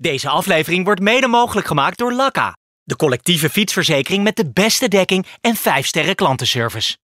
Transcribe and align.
Deze 0.00 0.28
aflevering 0.28 0.84
wordt 0.84 1.00
mede 1.00 1.26
mogelijk 1.26 1.66
gemaakt 1.66 1.98
door 1.98 2.12
Lakka, 2.12 2.56
de 2.82 2.96
collectieve 2.96 3.50
fietsverzekering 3.50 4.24
met 4.24 4.36
de 4.36 4.50
beste 4.50 4.88
dekking 4.88 5.26
en 5.40 5.56
5 5.56 5.86
sterren 5.86 6.14
klantenservice. 6.14 6.96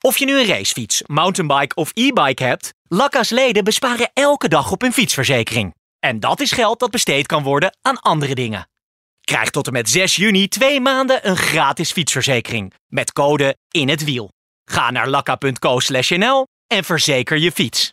Of 0.00 0.18
je 0.18 0.24
nu 0.24 0.40
een 0.40 0.46
racefiets, 0.46 1.02
mountainbike 1.06 1.74
of 1.74 1.90
e-bike 1.94 2.44
hebt, 2.44 2.74
Lakka's 2.88 3.30
leden 3.30 3.64
besparen 3.64 4.10
elke 4.12 4.48
dag 4.48 4.70
op 4.70 4.80
hun 4.80 4.92
fietsverzekering. 4.92 5.74
En 5.98 6.20
dat 6.20 6.40
is 6.40 6.52
geld 6.52 6.78
dat 6.78 6.90
besteed 6.90 7.26
kan 7.26 7.42
worden 7.42 7.76
aan 7.82 8.00
andere 8.00 8.34
dingen. 8.34 8.68
Krijg 9.20 9.50
tot 9.50 9.66
en 9.66 9.72
met 9.72 9.88
6 9.88 10.16
juni 10.16 10.48
twee 10.48 10.80
maanden 10.80 11.28
een 11.28 11.36
gratis 11.36 11.92
fietsverzekering 11.92 12.74
met 12.86 13.12
code 13.12 13.56
in 13.68 13.88
het 13.88 14.04
wiel. 14.04 14.32
Ga 14.64 14.90
naar 14.90 15.08
lakka.co/nl 15.08 16.46
en 16.66 16.84
verzeker 16.84 17.38
je 17.38 17.52
fiets. 17.52 17.92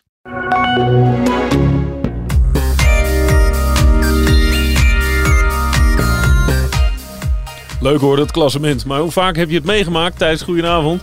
Leuk 7.80 8.00
hoor, 8.00 8.16
dat 8.16 8.30
klassement. 8.30 8.84
Maar 8.84 9.00
hoe 9.00 9.10
vaak 9.10 9.36
heb 9.36 9.48
je 9.48 9.54
het 9.54 9.64
meegemaakt 9.64 10.18
tijdens 10.18 10.42
Goedenavond? 10.42 11.02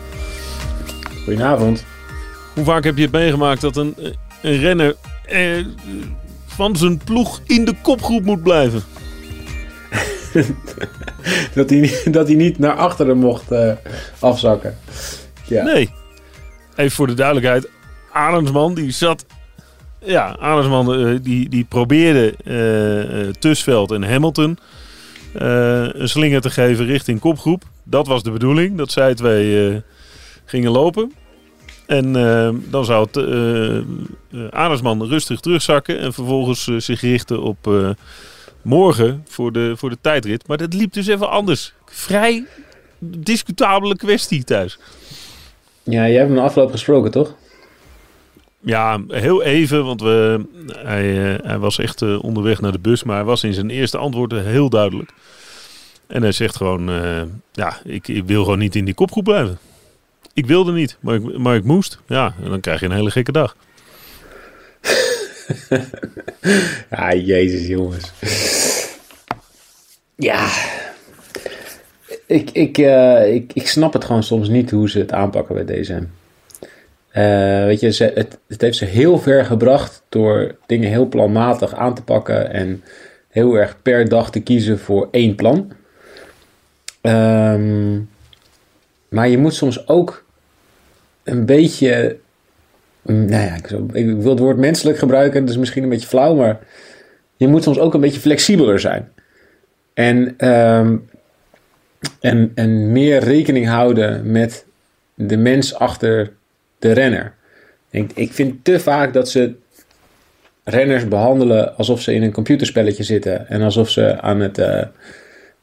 Goedenavond. 1.24 1.86
Hoe 2.54 2.64
vaak 2.64 2.84
heb 2.84 2.98
je 2.98 3.04
het 3.04 3.12
meegemaakt 3.12 3.62
dat 3.62 3.76
een, 3.76 3.96
een 4.42 4.60
renner 4.60 4.96
eh, 5.26 5.66
van 6.46 6.76
zijn 6.76 6.98
ploeg 6.98 7.42
in 7.46 7.66
de 7.66 7.74
kopgroep 7.82 8.24
moet 8.24 8.44
blijven? 8.44 8.84
dat, 11.56 11.70
hij, 11.70 12.02
dat 12.12 12.28
hij 12.28 12.36
niet 12.36 12.60
naar 12.60 12.76
achteren 12.76 13.18
mocht 13.18 13.52
uh, 13.52 13.72
afzakken. 14.20 14.78
Ja. 15.44 15.64
Nee. 15.64 15.90
Even 16.76 16.96
voor 16.96 17.08
de 17.08 17.14
duidelijkheid. 17.14 17.70
Ademsman 18.12 18.74
die 18.74 18.92
zat... 18.92 19.26
Ja, 20.00 20.38
Ademsman 20.40 21.00
uh, 21.00 21.20
die, 21.22 21.50
die 21.50 21.64
probeerde 21.64 22.36
uh, 22.44 23.34
Tusveld 23.40 23.92
en 23.92 24.04
Hamilton 24.04 24.58
een 25.36 26.10
slinger 26.10 26.42
te 26.42 26.50
geven 26.50 26.86
richting 26.86 27.20
kopgroep. 27.20 27.64
Dat 27.84 28.08
was 28.08 28.24
de 28.24 28.32
bedoeling, 28.32 28.78
dat 28.78 28.92
zij 28.92 29.16
twee 29.16 29.82
gingen 30.46 30.72
lopen. 30.72 31.14
En 31.86 32.14
dan 32.70 32.86
zou 32.86 33.08
het, 33.12 34.54
Ademsman 34.54 35.08
rustig 35.08 35.40
terugzakken 35.40 36.00
en 36.00 36.14
vervolgens 36.14 36.64
zich 36.78 37.02
richten 37.02 37.42
op 37.42 37.70
morgen 38.62 39.24
voor 39.28 39.52
de, 39.52 39.74
voor 39.78 39.90
de 39.90 39.98
tijdrit. 40.02 40.48
Maar 40.48 40.58
dat 40.58 40.74
liep 40.74 40.94
dus 40.94 41.08
even 41.08 41.30
anders. 41.30 41.74
Vrij 41.86 42.46
discutabele 43.00 43.96
kwestie 43.96 44.44
thuis. 44.44 44.80
Ja, 45.84 46.08
jij 46.08 46.14
hebt 46.14 46.30
hem 46.30 46.40
afgelopen 46.40 46.74
gesproken, 46.74 47.12
toch? 47.12 47.36
Ja, 48.66 49.02
heel 49.08 49.44
even, 49.44 49.86
want 49.86 50.02
we, 50.02 50.46
hij, 50.68 51.06
hij 51.44 51.58
was 51.58 51.80
echt 51.80 52.02
uh, 52.02 52.24
onderweg 52.24 52.62
naar 52.62 52.72
de 52.72 52.80
bus, 52.80 53.04
maar 53.04 53.16
hij 53.16 53.26
was 53.26 53.44
in 53.44 53.54
zijn 53.54 53.70
eerste 53.70 53.98
antwoord 53.98 54.32
heel 54.32 54.70
duidelijk. 54.70 55.12
En 56.08 56.22
hij 56.22 56.32
zegt 56.32 56.56
gewoon, 56.56 56.90
uh, 56.90 57.22
ja, 57.52 57.78
ik, 57.84 58.08
ik, 58.08 58.24
wil 58.26 58.44
gewoon 58.44 58.60
niet 58.60 58.76
in 58.76 58.86
die 58.86 58.94
kopgroep 58.94 59.24
blijven. 59.24 59.58
Ik 60.34 60.46
wilde 60.46 60.72
niet, 60.72 60.98
maar 61.00 61.16
ik, 61.16 61.38
maar 61.38 61.56
ik 61.56 61.64
moest. 61.64 62.00
Ja, 62.08 62.36
en 62.44 62.50
dan 62.50 62.60
krijg 62.60 62.80
je 62.80 62.86
een 62.86 62.92
hele 62.92 63.12
gekke 63.12 63.32
dag. 63.32 63.56
ah, 66.90 67.26
jezus 67.26 67.68
jongens. 67.68 68.12
Ja. 70.16 70.50
Ik, 72.26 72.50
ik, 72.52 72.78
ik, 73.28 73.52
ik 73.54 73.68
snap 73.68 73.94
het 73.94 74.06
gewoon 74.06 74.24
soms 74.24 74.48
niet 74.48 74.72
hoe 74.72 74.90
ze 74.90 75.00
het 75.00 75.12
aanpakken 75.12 75.66
bij 75.66 75.82
DSM. 75.82 76.04
Uh, 77.18 77.66
weet 77.66 77.80
je, 77.80 78.12
het, 78.16 78.38
het 78.48 78.62
heeft 78.62 78.78
ze 78.78 78.86
heel 78.86 79.20
ver 79.20 79.46
gebracht 79.46 80.04
door 80.10 80.56
dingen 80.66 80.90
heel 80.90 81.06
planmatig 81.06 81.74
aan 81.74 81.96
te 81.96 82.04
pakken 82.04 82.52
en 82.52 82.84
heel 83.30 83.56
erg 83.56 83.82
per 83.82 84.10
dag 84.10 84.32
te 84.32 84.40
kiezen 84.40 84.80
voor 84.80 85.08
één 85.12 85.36
plan. 85.36 85.72
Um, 87.02 88.10
maar 89.10 89.30
je 89.30 89.38
moet 89.38 89.54
soms 89.54 89.88
ook 89.88 90.26
een 91.24 91.46
beetje 91.46 92.18
nou 93.06 93.44
ja, 93.44 93.56
ik, 93.94 94.06
wil 94.06 94.30
het 94.30 94.40
woord 94.40 94.58
menselijk 94.58 94.98
gebruiken, 94.98 95.42
dat 95.42 95.50
is 95.50 95.58
misschien 95.58 95.84
een 95.84 95.90
beetje 95.90 96.08
flauw, 96.08 96.36
maar 96.36 96.60
je 97.38 97.48
moet 97.48 97.64
soms 97.64 97.80
ook 97.80 97.94
een 97.94 98.02
beetje 98.02 98.20
flexibeler 98.20 98.80
zijn. 98.80 99.12
En, 99.94 100.48
um, 100.50 101.10
en, 102.20 102.52
en 102.56 102.92
meer 102.92 103.20
rekening 103.20 103.68
houden 103.68 104.32
met 104.32 104.66
de 105.14 105.38
mens 105.38 105.74
achter 105.74 106.32
de 106.86 106.94
renner. 106.94 107.34
Ik, 107.90 108.12
ik 108.16 108.34
vind 108.34 108.64
te 108.64 108.80
vaak 108.80 109.14
dat 109.14 109.30
ze 109.30 109.54
renners 110.64 111.08
behandelen 111.08 111.78
alsof 111.78 112.02
ze 112.02 112.14
in 112.14 112.24
een 112.24 112.32
computerspelletje 112.32 113.04
zitten 113.04 113.48
en 113.48 113.62
alsof 113.62 113.90
ze 113.90 114.22
aan 114.22 114.40
het, 114.40 114.58
uh, 114.58 114.82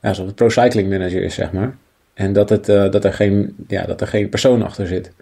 alsof 0.01 0.27
het 0.27 0.35
pro 0.35 0.49
cycling 0.49 0.89
manager 0.89 1.23
is, 1.23 1.35
zeg 1.35 1.53
maar. 1.53 1.77
En 2.15 2.33
dat, 2.33 2.49
het, 2.49 2.69
uh, 2.69 2.91
dat, 2.91 3.05
er 3.05 3.13
geen, 3.13 3.55
ja, 3.69 3.85
dat 3.85 4.01
er 4.01 4.07
geen 4.07 4.29
persoon 4.29 4.63
achter 4.63 4.87
zit. 4.87 5.13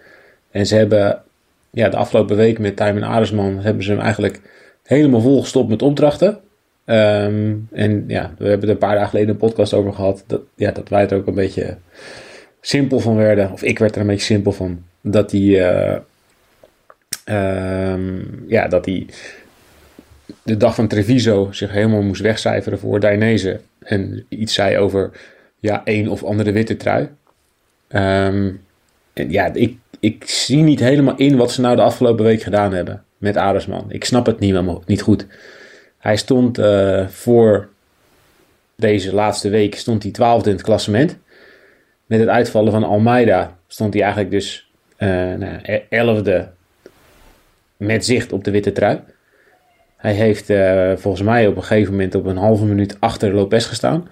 En 0.50 0.66
ze 0.66 0.76
hebben 0.76 1.22
ja, 1.70 1.88
de 1.88 1.96
afgelopen 1.96 2.36
week 2.36 2.58
met 2.58 2.76
Tijmen 2.76 3.02
Aresman 3.02 3.58
hebben 3.58 3.84
ze 3.84 3.90
hem 3.90 4.00
eigenlijk 4.00 4.40
helemaal 4.82 5.20
volgestopt 5.20 5.68
met 5.68 5.82
opdrachten. 5.82 6.38
Ehm, 6.84 7.54
en 7.72 8.04
ja, 8.06 8.34
we 8.38 8.48
hebben 8.48 8.68
er 8.68 8.74
een 8.74 8.80
paar 8.80 8.94
dagen 8.94 9.08
geleden 9.08 9.30
een 9.30 9.36
podcast 9.36 9.74
over 9.74 9.92
gehad. 9.92 10.24
Dat, 10.26 10.40
ja, 10.54 10.70
dat 10.70 10.88
wij 10.88 11.08
er 11.08 11.16
ook 11.16 11.26
een 11.26 11.34
beetje 11.34 11.76
simpel 12.60 13.00
van 13.00 13.16
werden. 13.16 13.52
Of 13.52 13.62
ik 13.62 13.78
werd 13.78 13.94
er 13.94 14.00
een 14.00 14.06
beetje 14.06 14.24
simpel 14.24 14.52
van. 14.52 14.88
Dat 15.00 15.30
hij, 15.30 15.40
uh, 15.40 15.96
ja, 18.46 18.68
dat 18.68 18.84
hij 18.84 19.06
de 20.42 20.56
dag 20.56 20.74
van 20.74 20.88
Treviso 20.88 21.52
zich 21.52 21.70
helemaal 21.70 22.02
moest 22.02 22.22
wegcijferen 22.22 22.78
voor 22.78 23.00
Dainese. 23.00 23.60
En 23.78 24.24
iets 24.28 24.54
zei 24.54 24.78
over 24.78 25.10
ja, 25.58 25.80
een 25.84 26.08
of 26.08 26.24
andere 26.24 26.52
witte 26.52 26.76
trui. 26.76 27.08
Um, 27.88 28.60
en 29.12 29.30
ja, 29.30 29.52
ik, 29.52 29.76
ik 30.00 30.24
zie 30.26 30.62
niet 30.62 30.80
helemaal 30.80 31.16
in 31.16 31.36
wat 31.36 31.52
ze 31.52 31.60
nou 31.60 31.76
de 31.76 31.82
afgelopen 31.82 32.24
week 32.24 32.42
gedaan 32.42 32.72
hebben 32.72 33.04
met 33.18 33.36
Adersman. 33.36 33.84
Ik 33.88 34.04
snap 34.04 34.26
het 34.26 34.38
niet, 34.38 34.86
niet 34.86 35.02
goed. 35.02 35.26
Hij 35.98 36.16
stond 36.16 36.58
uh, 36.58 37.08
voor 37.08 37.68
deze 38.76 39.14
laatste 39.14 39.48
week 39.48 39.74
stond 39.74 40.02
hij 40.02 40.12
twaalfde 40.12 40.50
in 40.50 40.56
het 40.56 40.64
klassement. 40.64 41.16
Met 42.06 42.20
het 42.20 42.28
uitvallen 42.28 42.72
van 42.72 42.84
Almeida 42.84 43.58
stond 43.66 43.92
hij 43.94 44.02
eigenlijk 44.02 44.32
dus 44.32 44.69
nou, 45.06 45.58
e-, 45.62 45.82
elfde 45.88 46.48
met 47.76 48.04
zicht 48.04 48.32
op 48.32 48.44
de 48.44 48.50
witte 48.50 48.72
trui. 48.72 49.00
Hij 49.96 50.12
heeft 50.12 50.50
uh, 50.50 50.92
volgens 50.96 51.22
mij 51.22 51.46
op 51.46 51.56
een 51.56 51.62
gegeven 51.62 51.92
moment 51.92 52.14
op 52.14 52.26
een 52.26 52.36
halve 52.36 52.64
minuut 52.64 52.96
achter 53.00 53.34
Lopez 53.34 53.68
gestaan. 53.68 54.08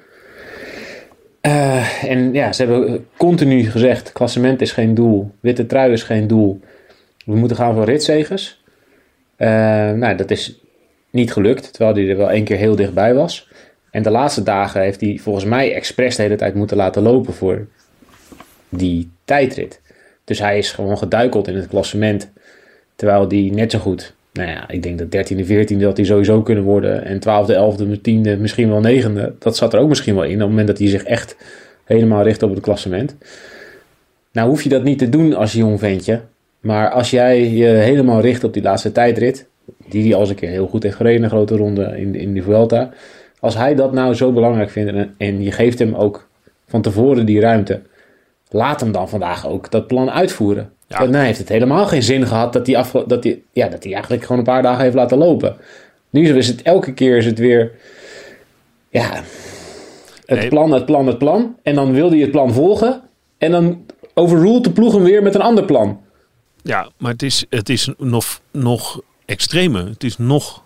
Uh, 1.43 2.05
en 2.05 2.33
ja, 2.33 2.53
ze 2.53 2.65
hebben 2.65 3.07
continu 3.17 3.65
gezegd: 3.65 4.13
klassement 4.13 4.61
is 4.61 4.73
geen 4.73 4.95
doel, 4.95 5.31
witte 5.41 5.67
trui 5.67 5.93
is 5.93 6.03
geen 6.03 6.27
doel. 6.27 6.61
We 7.25 7.37
moeten 7.37 7.57
gaan 7.57 7.75
voor 7.75 7.85
ritzegers. 7.85 8.63
Nou, 9.37 10.17
dat 10.17 10.31
is 10.31 10.61
niet 11.11 11.33
gelukt, 11.33 11.73
terwijl 11.73 11.97
hij 11.97 12.09
er 12.09 12.17
wel 12.17 12.31
één 12.31 12.45
keer 12.45 12.57
heel 12.57 12.77
dichtbij 12.77 13.15
was. 13.15 13.49
En 13.91 14.03
de 14.03 14.11
laatste 14.11 14.43
dagen 14.43 14.81
heeft 14.81 15.01
hij 15.01 15.19
volgens 15.23 15.45
mij 15.45 15.75
expres 15.75 16.17
de 16.17 16.23
hele 16.23 16.37
tijd 16.37 16.55
moeten 16.55 16.77
laten 16.77 17.03
lopen 17.03 17.35
voor 17.35 17.67
die 18.69 19.11
tijdrit. 19.25 19.81
Dus 20.29 20.39
hij 20.39 20.59
is 20.59 20.73
gewoon 20.73 20.99
geduikeld 20.99 21.49
in 21.49 21.57
het 21.57 21.69
klassement. 21.69 22.31
Terwijl 22.97 23.29
hij 23.29 23.51
net 23.55 23.71
zo 23.71 23.79
goed 23.79 24.17
nou 24.39 24.51
ja, 24.51 24.69
ik 24.69 24.83
denk 24.83 24.99
dat 24.99 25.31
13e, 25.31 25.47
14e 25.47 25.77
dat 25.77 25.97
hij 25.97 26.07
sowieso 26.07 26.43
kunnen 26.43 26.65
worden. 26.65 27.05
En 27.05 27.19
12e, 27.19 27.79
11e, 27.79 27.99
10e, 27.99 28.41
misschien 28.41 28.69
wel 28.69 29.03
9e. 29.03 29.39
Dat 29.39 29.57
zat 29.57 29.75
er 29.75 29.81
ook 29.81 29.89
misschien 29.89 30.15
wel 30.15 30.25
in. 30.25 30.35
Op 30.35 30.39
het 30.39 30.49
moment 30.49 30.67
dat 30.67 30.79
hij 30.79 30.89
zich 30.89 31.03
echt 31.03 31.37
helemaal 31.85 32.23
richt 32.23 32.43
op 32.43 32.51
het 32.51 32.61
klassement. 32.61 33.17
Nou 34.33 34.49
hoef 34.49 34.63
je 34.63 34.69
dat 34.69 34.83
niet 34.83 34.99
te 34.99 35.09
doen 35.09 35.35
als 35.35 35.53
jong 35.53 35.79
ventje. 35.79 36.21
Maar 36.61 36.91
als 36.91 37.11
jij 37.11 37.51
je 37.51 37.67
helemaal 37.67 38.21
richt 38.21 38.45
op 38.45 38.53
die 38.53 38.63
laatste 38.63 38.93
tijdrit. 38.93 39.47
Die 39.89 40.03
hij 40.03 40.15
als 40.15 40.29
een 40.29 40.35
keer 40.35 40.49
heel 40.49 40.67
goed 40.67 40.83
heeft 40.83 40.97
gereden. 40.97 41.23
Een 41.23 41.31
grote 41.31 41.57
ronde 41.57 41.95
in, 41.97 42.15
in 42.15 42.35
de 42.35 42.43
Vuelta. 42.43 42.91
Als 43.41 43.57
hij 43.57 43.75
dat 43.75 43.93
nou 43.93 44.15
zo 44.15 44.33
belangrijk 44.33 44.71
vindt. 44.71 45.09
En 45.17 45.43
je 45.43 45.53
geeft 45.53 45.79
hem 45.79 45.95
ook 45.95 46.29
van 46.67 46.83
tevoren 46.83 47.27
die 47.27 47.41
ruimte. 47.41 47.81
Laat 48.51 48.81
hem 48.81 48.93
dan 48.93 49.09
vandaag 49.09 49.47
ook 49.47 49.71
dat 49.71 49.87
plan 49.87 50.11
uitvoeren. 50.11 50.73
Ja. 50.87 50.99
Dan 50.99 51.15
heeft 51.15 51.39
het 51.39 51.49
helemaal 51.49 51.87
geen 51.87 52.03
zin 52.03 52.27
gehad 52.27 52.53
dat 52.53 52.67
hij, 52.67 52.85
dat, 53.07 53.25
hij, 53.25 53.43
ja, 53.53 53.69
dat 53.69 53.83
hij 53.83 53.93
eigenlijk 53.93 54.23
gewoon 54.23 54.39
een 54.39 54.45
paar 54.45 54.63
dagen 54.63 54.83
heeft 54.83 54.95
laten 54.95 55.19
lopen. 55.19 55.57
Nu 56.11 56.37
is 56.37 56.49
het 56.49 56.63
elke 56.63 56.93
keer 56.93 57.17
is 57.17 57.27
het 57.27 57.39
weer. 57.39 57.73
Ja. 58.89 59.23
Het 60.27 60.49
plan, 60.49 60.73
het 60.73 60.85
plan, 60.85 61.07
het 61.07 61.19
plan. 61.19 61.57
En 61.63 61.75
dan 61.75 61.93
wil 61.93 62.11
hij 62.11 62.19
het 62.19 62.31
plan 62.31 62.53
volgen. 62.53 63.03
En 63.39 63.51
dan 63.51 63.85
overruled 64.15 64.65
de 64.65 64.71
ploeg 64.71 64.93
hem 64.93 65.03
weer 65.03 65.23
met 65.23 65.35
een 65.35 65.41
ander 65.41 65.65
plan. 65.65 66.01
Ja, 66.63 66.91
maar 66.97 67.13
het 67.13 67.23
is, 67.23 67.45
het 67.49 67.69
is 67.69 67.93
nog, 67.99 68.41
nog 68.51 69.01
extremer. 69.25 69.87
Het 69.87 70.05
is 70.05 70.17
nog 70.19 70.63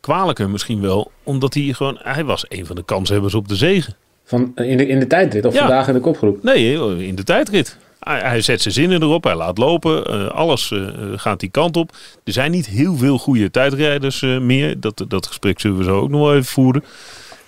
kwalijker 0.00 0.50
misschien 0.50 0.80
wel. 0.80 1.10
Omdat 1.22 1.54
hij 1.54 1.62
gewoon. 1.62 1.98
Hij 2.02 2.24
was 2.24 2.44
een 2.48 2.66
van 2.66 2.76
de 2.76 2.84
kanshebbers 2.84 3.34
op 3.34 3.48
de 3.48 3.56
zegen. 3.56 3.96
Van, 4.30 4.52
in, 4.54 4.76
de, 4.76 4.86
in 4.86 4.98
de 4.98 5.06
tijdrit 5.06 5.44
of 5.44 5.56
vandaag 5.56 5.88
in 5.88 5.94
de 5.94 6.00
kopgroep? 6.00 6.42
Nee, 6.42 6.72
in 7.06 7.14
de 7.14 7.24
tijdrit. 7.24 7.76
Hij, 8.00 8.20
hij 8.20 8.40
zet 8.40 8.62
zijn 8.62 8.74
zinnen 8.74 9.02
erop, 9.02 9.24
hij 9.24 9.34
laat 9.34 9.58
lopen, 9.58 10.04
eh, 10.04 10.28
alles 10.28 10.72
eh, 10.72 10.88
gaat 11.16 11.40
die 11.40 11.50
kant 11.50 11.76
op. 11.76 11.92
Er 12.24 12.32
zijn 12.32 12.50
niet 12.50 12.66
heel 12.66 12.96
veel 12.96 13.18
goede 13.18 13.50
tijdrijders 13.50 14.22
eh, 14.22 14.38
meer. 14.38 14.80
Dat, 14.80 15.04
dat 15.08 15.26
gesprek 15.26 15.60
zullen 15.60 15.78
we 15.78 15.84
zo 15.84 16.00
ook 16.00 16.08
nog 16.08 16.20
wel 16.20 16.32
even 16.34 16.44
voeren. 16.44 16.84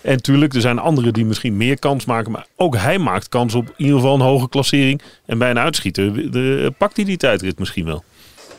En 0.00 0.22
tuurlijk, 0.22 0.54
er 0.54 0.60
zijn 0.60 0.78
anderen 0.78 1.12
die 1.12 1.24
misschien 1.24 1.56
meer 1.56 1.78
kans 1.78 2.04
maken. 2.04 2.32
Maar 2.32 2.46
ook 2.56 2.76
hij 2.76 2.98
maakt 2.98 3.28
kans 3.28 3.54
op 3.54 3.66
in 3.66 3.84
ieder 3.84 3.96
geval 3.96 4.14
een 4.14 4.20
hoge 4.20 4.48
klassering. 4.48 5.02
En 5.26 5.38
bij 5.38 5.50
een 5.50 5.58
uitschieter 5.58 6.30
de, 6.30 6.72
pakt 6.78 6.96
hij 6.96 7.04
die 7.04 7.16
tijdrit 7.16 7.58
misschien 7.58 7.84
wel. 7.84 8.04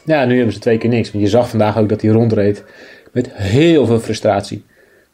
Ja, 0.06 0.26
nu 0.26 0.36
hebben 0.36 0.54
ze 0.54 0.60
twee 0.60 0.78
keer 0.78 0.90
niks. 0.90 1.12
Want 1.12 1.24
je 1.24 1.30
zag 1.30 1.50
vandaag 1.50 1.78
ook 1.78 1.90
dat 1.90 2.02
hij 2.02 2.12
rondreed 2.12 2.64
met 3.12 3.30
heel 3.34 3.86
veel 3.86 4.00
frustratie. 4.00 4.64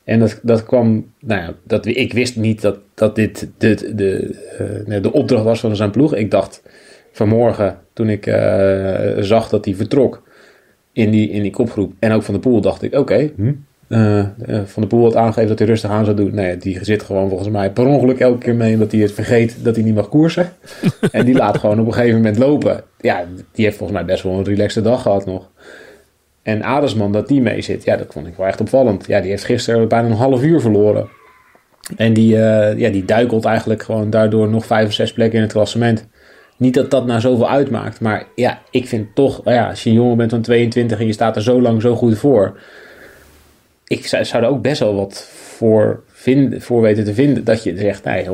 En 0.10 0.20
dat, 0.20 0.40
dat 0.42 0.64
kwam, 0.64 1.12
nou 1.20 1.42
ja, 1.42 1.54
dat, 1.64 1.86
ik 1.86 2.14
wist 2.14 2.36
niet 2.36 2.62
dat, 2.62 2.78
dat 2.94 3.16
dit 3.16 3.50
de, 3.58 3.94
de, 3.96 4.36
de, 4.86 5.00
de 5.00 5.12
opdracht 5.12 5.44
was 5.44 5.60
van 5.60 5.76
zijn 5.76 5.92
ploeg. 5.92 6.16
Ik 6.16 6.32
dacht 6.32 6.64
vanmorgen, 7.12 7.78
toen 7.94 8.10
ik 8.10 8.26
uh, 8.28 8.36
zag 9.20 9.50
dat 9.50 9.66
hij 9.66 9.76
vertrok 9.76 10.24
in 10.94 11.12
die, 11.12 11.30
in 11.30 11.42
die 11.42 11.52
kopgroep 11.52 11.94
en 12.00 12.12
ook 12.12 12.24
van 12.24 12.34
de 12.34 12.40
pool, 12.40 12.62
dacht 12.62 12.82
ik: 12.82 12.94
oké, 12.96 13.32
hm? 13.36 13.54
uh, 13.88 14.26
van 14.66 14.82
de 14.82 14.88
pool 14.88 15.04
had 15.04 15.16
aangegeven 15.16 15.50
dat 15.50 15.60
hij 15.60 15.68
rustig 15.68 15.90
aan 15.90 16.06
zou 16.06 16.18
doen. 16.18 16.34
Nee, 16.34 16.58
die 16.58 16.86
zit 16.86 17.04
gewoon 17.04 17.30
volgens 17.30 17.50
mij 17.50 17.72
per 17.72 17.86
ongeluk 17.86 18.20
elke 18.20 18.38
keer 18.38 18.56
mee 18.56 18.74
omdat 18.74 18.92
hij 18.92 19.02
het 19.02 19.12
vergeet 19.12 19.64
dat 19.64 19.76
hij 19.76 19.84
niet 19.84 19.96
mag 19.96 20.10
koersen. 20.10 20.50
en 21.12 21.26
die 21.26 21.36
laat 21.36 21.58
gewoon 21.58 21.80
op 21.80 21.86
een 21.86 21.94
gegeven 21.94 22.18
moment 22.18 22.38
lopen. 22.38 22.84
Ja, 23.00 23.26
die 23.52 23.66
heeft 23.66 23.78
volgens 23.78 24.00
mij 24.00 24.08
best 24.08 24.24
wel 24.24 24.38
een 24.38 24.44
relaxte 24.44 24.82
dag 24.82 25.02
gehad 25.02 25.26
nog. 25.26 25.50
En 26.44 26.64
Adersman, 26.64 27.12
dat 27.12 27.28
die 27.28 27.42
mee 27.42 27.62
zit, 27.62 27.84
ja, 27.84 27.98
dat 27.98 28.14
vond 28.14 28.28
ik 28.28 28.36
wel 28.36 28.48
echt 28.48 28.62
opvallend. 28.62 29.08
Ja, 29.08 29.20
die 29.22 29.30
heeft 29.30 29.44
gisteren 29.44 29.88
bijna 29.88 30.08
een 30.08 30.14
half 30.14 30.44
uur 30.44 30.62
verloren. 30.62 31.10
En 31.98 32.14
die, 32.14 32.36
uh, 32.36 32.78
ja, 32.78 32.90
die 32.90 33.06
duikelt 33.06 33.46
eigenlijk 33.46 33.84
gewoon 33.84 34.10
daardoor 34.10 34.50
nog 34.50 34.66
vijf 34.66 34.88
of 34.88 34.94
zes 34.94 35.14
plekken 35.14 35.38
in 35.38 35.44
het 35.44 35.54
klassement. 35.54 36.08
Niet 36.58 36.74
dat 36.74 36.92
dat 36.92 37.06
nou 37.06 37.20
zoveel 37.20 37.50
uitmaakt, 37.50 38.00
maar 38.00 38.28
ja, 38.36 38.62
ik 38.72 38.88
vind 38.88 39.16
toch, 39.16 39.42
ja, 39.46 39.70
als 39.70 39.84
je 39.84 39.90
een 39.90 39.96
jongen 39.96 40.18
bent 40.18 40.32
van 40.32 40.42
22 40.42 41.00
en 41.00 41.06
je 41.06 41.14
staat 41.14 41.36
er 41.36 41.42
zo 41.42 41.62
lang 41.62 41.82
zo 41.82 41.96
goed 41.96 42.18
voor. 42.18 42.60
Ik 43.88 44.08
zou, 44.08 44.26
zou 44.26 44.44
er 44.44 44.50
ook 44.50 44.62
best 44.62 44.80
wel 44.80 44.96
wat 44.96 45.30
voor, 45.32 46.04
vinden, 46.08 46.62
voor 46.62 46.82
weten 46.82 47.04
te 47.04 47.14
vinden. 47.14 47.44
Dat 47.44 47.64
je 47.64 47.78
zegt, 47.78 48.04
nee, 48.04 48.28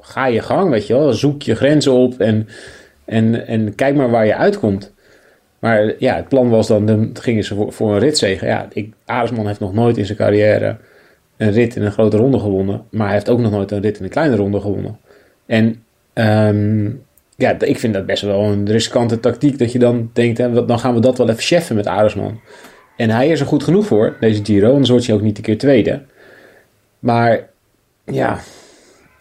ga 0.00 0.26
je 0.26 0.40
gang, 0.40 0.70
weet 0.70 0.86
je 0.86 0.94
wel. 0.94 1.12
Zoek 1.12 1.42
je 1.42 1.54
grenzen 1.54 1.92
op 1.92 2.20
en, 2.20 2.48
en, 3.04 3.46
en 3.46 3.74
kijk 3.74 3.94
maar 3.94 4.10
waar 4.10 4.26
je 4.26 4.36
uitkomt. 4.36 4.92
Maar 5.60 5.94
ja, 5.98 6.16
het 6.16 6.28
plan 6.28 6.48
was 6.48 6.66
dan, 6.66 6.86
dan 6.86 7.10
gingen 7.12 7.44
ze 7.44 7.66
voor, 7.68 7.92
een 7.92 7.98
ritzegen. 7.98 8.48
Ja, 8.48 8.68
ik, 8.72 8.92
heeft 9.06 9.60
nog 9.60 9.72
nooit 9.72 9.96
in 9.96 10.06
zijn 10.06 10.18
carrière 10.18 10.76
een 11.36 11.52
rit 11.52 11.76
in 11.76 11.82
een 11.82 11.92
grote 11.92 12.16
ronde 12.16 12.38
gewonnen. 12.38 12.84
Maar 12.90 13.06
hij 13.06 13.14
heeft 13.14 13.28
ook 13.28 13.38
nog 13.38 13.50
nooit 13.50 13.70
een 13.70 13.80
rit 13.80 13.98
in 13.98 14.04
een 14.04 14.10
kleine 14.10 14.36
ronde 14.36 14.60
gewonnen. 14.60 14.98
En 15.46 15.82
um, 16.14 17.02
ja, 17.36 17.60
ik 17.60 17.78
vind 17.78 17.94
dat 17.94 18.06
best 18.06 18.22
wel 18.22 18.42
een 18.42 18.70
riskante 18.70 19.20
tactiek. 19.20 19.58
Dat 19.58 19.72
je 19.72 19.78
dan 19.78 20.10
denkt, 20.12 20.38
hè, 20.38 20.64
dan 20.64 20.78
gaan 20.78 20.94
we 20.94 21.00
dat 21.00 21.18
wel 21.18 21.28
even 21.28 21.42
cheffen 21.42 21.76
met 21.76 21.86
Aresman. 21.86 22.40
En 22.96 23.10
hij 23.10 23.28
is 23.28 23.40
er 23.40 23.46
goed 23.46 23.64
genoeg 23.64 23.86
voor, 23.86 24.16
deze 24.20 24.44
Giro. 24.44 24.70
Anders 24.70 24.90
wordt 24.90 25.06
hij 25.06 25.14
ook 25.14 25.22
niet 25.22 25.36
een 25.36 25.42
keer 25.42 25.58
tweede. 25.58 26.02
Maar 26.98 27.48
ja, 28.04 28.38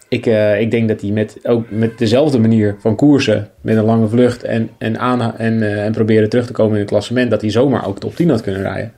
ik, 0.10 0.26
uh, 0.26 0.62
ik 0.62 0.72
denk 0.72 0.88
dat 0.88 1.02
hij 1.02 1.10
met, 1.10 1.40
ook 1.44 1.70
met 1.70 1.98
dezelfde 1.98 2.40
manier 2.40 2.76
van 2.80 2.96
koersen, 2.96 3.50
met 3.62 3.78
een 3.78 3.84
lange 3.84 4.08
vlucht 4.08 4.44
en, 4.44 4.70
en, 4.78 5.00
aan, 5.00 5.38
en, 5.38 5.54
uh, 5.54 5.86
en 5.86 5.92
proberen 5.92 6.30
terug 6.30 6.46
te 6.46 6.54
komen 6.54 6.74
in 6.74 6.80
het 6.80 6.90
klassement, 6.90 7.30
dat 7.30 7.42
hij 7.42 7.50
zomaar 7.50 7.88
ook 7.88 8.00
top 8.00 8.16
10 8.16 8.30
had 8.30 8.42
kunnen 8.42 8.62
rijden. 8.62 8.94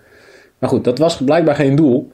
Maar 0.59 0.69
goed, 0.69 0.83
dat 0.83 0.97
was 0.97 1.17
blijkbaar 1.17 1.55
geen 1.55 1.75
doel. 1.75 2.11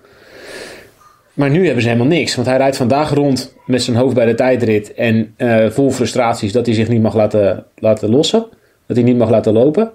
Maar 1.33 1.49
nu 1.49 1.65
hebben 1.65 1.81
ze 1.81 1.87
helemaal 1.87 2.17
niks, 2.17 2.35
want 2.35 2.47
hij 2.47 2.57
rijdt 2.57 2.77
vandaag 2.77 3.13
rond 3.13 3.55
met 3.65 3.81
zijn 3.81 3.97
hoofd 3.97 4.15
bij 4.15 4.25
de 4.25 4.33
tijdrit 4.33 4.93
en 4.93 5.33
uh, 5.37 5.69
vol 5.69 5.91
frustraties 5.91 6.51
dat 6.51 6.65
hij 6.65 6.75
zich 6.75 6.87
niet 6.87 7.01
mag 7.01 7.15
laten, 7.15 7.65
laten 7.75 8.09
lossen, 8.09 8.45
dat 8.85 8.97
hij 8.97 9.05
niet 9.05 9.17
mag 9.17 9.29
laten 9.29 9.53
lopen. 9.53 9.91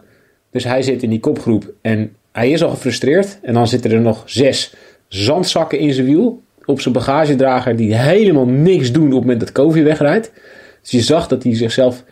Dus 0.51 0.65
hij 0.65 0.83
zit 0.83 1.03
in 1.03 1.11
die 1.11 1.21
kopgroep 1.21 1.73
en 1.81 2.17
hij 2.33 2.51
is 2.51 2.63
al 2.63 2.71
gefrustreerd. 2.71 3.39
En 3.43 3.55
dan 3.55 3.69
zitten 3.69 3.91
er 3.91 4.01
nog 4.01 4.23
zes 4.25 4.75
zandzakken 5.09 5.79
in 5.79 5.93
zijn 5.93 6.07
wiel 6.07 6.42
op 6.65 6.81
zijn 6.81 6.95
bagagedrager 6.95 7.77
die 7.77 7.95
helemaal 7.95 8.47
niks 8.47 8.93
doen 8.93 9.07
op 9.07 9.13
het 9.13 9.21
moment 9.21 9.41
dat 9.41 9.53
Kovi 9.53 9.83
wegrijdt. 9.83 10.33
Dus 10.81 10.91
je 10.91 11.01
zag 11.01 11.29
dat 11.29 11.43
hij 11.43 11.57
zichzelf 11.57 12.05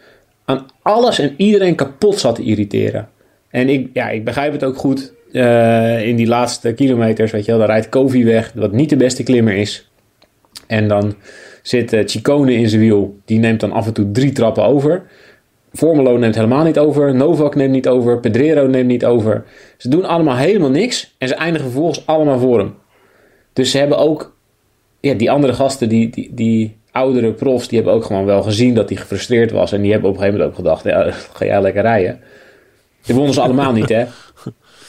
aan 0.44 0.66
alles 0.82 1.18
en 1.18 1.34
iedereen 1.36 1.74
kapot 1.74 2.18
zat 2.18 2.34
te 2.34 2.42
irriteren. 2.42 3.08
En 3.48 3.68
ik, 3.68 3.90
ja, 3.92 4.08
ik 4.08 4.24
begrijp 4.24 4.52
het 4.52 4.64
ook 4.64 4.76
goed. 4.76 5.12
Uh, 5.32 6.06
in 6.06 6.16
die 6.16 6.26
laatste 6.26 6.72
kilometers, 6.72 7.30
weet 7.30 7.44
je 7.44 7.50
wel, 7.50 7.60
dan 7.60 7.70
rijdt 7.70 7.88
Kovi 7.88 8.24
weg, 8.24 8.52
wat 8.54 8.72
niet 8.72 8.88
de 8.88 8.96
beste 8.96 9.22
klimmer 9.22 9.54
is. 9.54 9.90
En 10.66 10.88
dan 10.88 11.14
zit 11.62 11.92
uh, 11.92 12.02
Chicone 12.06 12.52
in 12.52 12.68
zijn 12.68 12.80
wiel. 12.80 13.18
Die 13.24 13.38
neemt 13.38 13.60
dan 13.60 13.72
af 13.72 13.86
en 13.86 13.92
toe 13.92 14.10
drie 14.10 14.32
trappen 14.32 14.64
over. 14.64 15.02
Formelo 15.72 16.16
neemt 16.16 16.34
helemaal 16.34 16.64
niet 16.64 16.78
over. 16.78 17.14
Novak 17.14 17.54
neemt 17.54 17.72
niet 17.72 17.88
over. 17.88 18.20
Pedrero 18.20 18.66
neemt 18.66 18.88
niet 18.88 19.04
over. 19.04 19.44
Ze 19.76 19.88
doen 19.88 20.04
allemaal 20.04 20.36
helemaal 20.36 20.70
niks. 20.70 21.14
En 21.18 21.28
ze 21.28 21.34
eindigen 21.34 21.70
vervolgens 21.70 22.06
allemaal 22.06 22.38
voor 22.38 22.58
hem. 22.58 22.74
Dus 23.52 23.70
ze 23.70 23.78
hebben 23.78 23.98
ook 23.98 24.36
ja, 25.00 25.14
die 25.14 25.30
andere 25.30 25.52
gasten, 25.52 25.88
die, 25.88 26.10
die, 26.10 26.30
die 26.34 26.76
oudere 26.92 27.32
profs, 27.32 27.68
die 27.68 27.78
hebben 27.78 27.96
ook 27.96 28.04
gewoon 28.04 28.24
wel 28.24 28.42
gezien 28.42 28.74
dat 28.74 28.88
hij 28.88 28.98
gefrustreerd 28.98 29.50
was. 29.50 29.72
En 29.72 29.82
die 29.82 29.92
hebben 29.92 30.10
op 30.10 30.16
een 30.16 30.22
gegeven 30.22 30.40
moment 30.40 30.58
ook 30.58 30.64
gedacht, 30.64 30.84
ja, 30.84 31.10
ga 31.36 31.44
jij 31.44 31.60
lekker 31.60 31.82
rijden. 31.82 32.20
Die 33.02 33.14
wonnen 33.14 33.34
ze 33.34 33.40
allemaal 33.40 33.72
niet, 33.72 33.88
hè. 33.88 34.04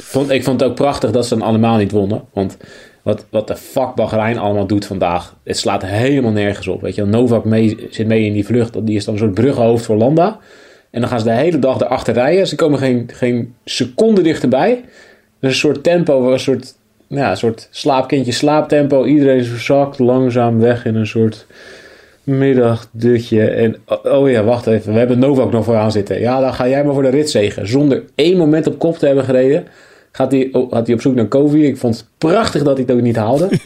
Vond, 0.02 0.30
ik 0.30 0.44
vond 0.44 0.60
het 0.60 0.69
ook 0.69 0.75
prachtig 0.75 1.12
dat 1.12 1.25
ze 1.25 1.38
dan 1.38 1.48
allemaal 1.48 1.78
niet 1.78 1.92
wonnen. 1.92 2.24
Want 2.34 2.58
wat, 3.04 3.25
wat 3.30 3.48
de 3.48 3.56
fuck 3.56 3.96
Bahrein 3.96 4.38
allemaal 4.38 4.68
doet 4.68 4.86
vandaag, 4.86 5.36
het 5.44 5.58
slaat 5.58 5.86
helemaal 5.86 6.31
nergens 6.31 6.68
op. 6.68 6.81
Weet 6.81 6.96
je, 6.96 7.06
Novak 7.06 7.46
mee, 7.46 7.88
zit 7.90 8.08
mee 8.08 8.25
in 8.25 8.34
die 8.34 8.46
vlucht, 8.46 8.86
die 8.86 8.96
is 8.96 9.06
dan 9.06 9.13
een 9.13 9.19
soort 9.19 9.34
bruggenhoofd 9.34 9.86
voor 9.86 9.96
Landa. 9.96 10.40
En 10.92 11.00
dan 11.00 11.10
gaan 11.10 11.19
ze 11.19 11.25
de 11.25 11.31
hele 11.31 11.60
dag 11.60 11.80
erachter 11.80 12.13
rijden. 12.13 12.48
Ze 12.48 12.56
komen 12.56 12.80
geen, 12.80 13.10
geen 13.13 13.56
seconde 13.66 14.22
dichterbij. 14.22 14.72
is 14.72 15.50
een 15.50 15.54
soort 15.54 15.84
tempo, 15.84 16.31
een 16.31 16.40
soort 16.40 16.75
ja, 17.19 17.30
een 17.30 17.38
soort 17.38 17.68
slaapkindje 17.72 18.31
slaaptempo. 18.31 19.06
Iedereen 19.06 19.44
zakt 19.44 20.00
langzaam 20.00 20.60
weg 20.60 20.86
in 20.86 20.96
een 20.96 21.08
soort 21.08 21.46
middagdutje. 22.24 23.48
En 23.48 23.75
oh 24.04 24.30
ja, 24.30 24.44
wacht 24.44 24.68
even. 24.68 24.94
We 24.94 25.00
hebben 25.00 25.19
Novak 25.19 25.52
nog 25.52 25.66
vooraan 25.66 25.92
zitten. 25.92 26.19
Ja, 26.19 26.40
dan 26.40 26.54
ga 26.54 26.68
jij 26.68 26.84
maar 26.84 26.94
voor 26.94 27.04
de 27.04 27.10
rit 27.10 27.30
zegen. 27.30 27.68
Zonder 27.68 28.04
één 28.16 28.38
moment 28.38 28.68
op 28.68 28.80
kop 28.80 28.98
te 28.98 29.06
hebben 29.06 29.24
gereden. 29.24 29.68
Gaat 30.12 30.31
hij, 30.31 30.50
oh, 30.52 30.72
gaat 30.72 30.86
hij 30.86 30.96
op 30.96 31.02
zoek 31.02 31.16
naar 31.16 31.25
Kovi. 31.25 31.66
Ik 31.66 31.78
vond 31.78 31.96
het 31.96 32.06
prachtig 32.18 32.63
dat 32.63 32.78
hij 32.78 32.86
het 32.88 32.96
ook 32.96 33.02
niet 33.02 33.16
haalde. 33.16 33.50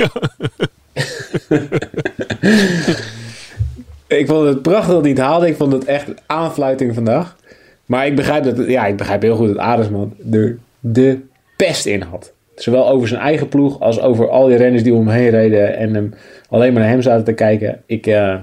ik 4.07 4.27
vond 4.27 4.47
het 4.47 4.61
prachtig 4.61 4.93
dat 4.93 5.01
hij 5.01 5.09
het 5.09 5.19
haalde. 5.19 5.47
Ik 5.47 5.55
vond 5.55 5.73
het 5.73 5.85
echt 5.85 6.07
een 6.07 6.17
aanfluiting 6.25 6.93
vandaag. 6.93 7.35
Maar 7.85 8.05
ik 8.05 8.15
begrijp, 8.15 8.43
dat, 8.43 8.67
ja, 8.67 8.85
ik 8.85 8.97
begrijp 8.97 9.21
heel 9.21 9.35
goed 9.35 9.47
dat 9.47 9.57
Adesman 9.57 10.15
er 10.31 10.57
de 10.79 11.19
pest 11.55 11.85
in 11.85 12.01
had. 12.01 12.33
Zowel 12.55 12.89
over 12.89 13.07
zijn 13.07 13.21
eigen 13.21 13.47
ploeg 13.47 13.79
als 13.79 13.99
over 13.99 14.29
al 14.29 14.47
die 14.47 14.57
renners 14.57 14.83
die 14.83 14.93
om 14.93 15.07
hem 15.07 15.17
heen 15.17 15.29
reden 15.29 15.77
en 15.77 15.93
hem 15.93 16.13
alleen 16.49 16.73
maar 16.73 16.81
naar 16.81 16.91
hem 16.91 17.01
zaten 17.01 17.23
te 17.23 17.33
kijken. 17.33 17.81
Ik, 17.85 18.07
uh, 18.07 18.35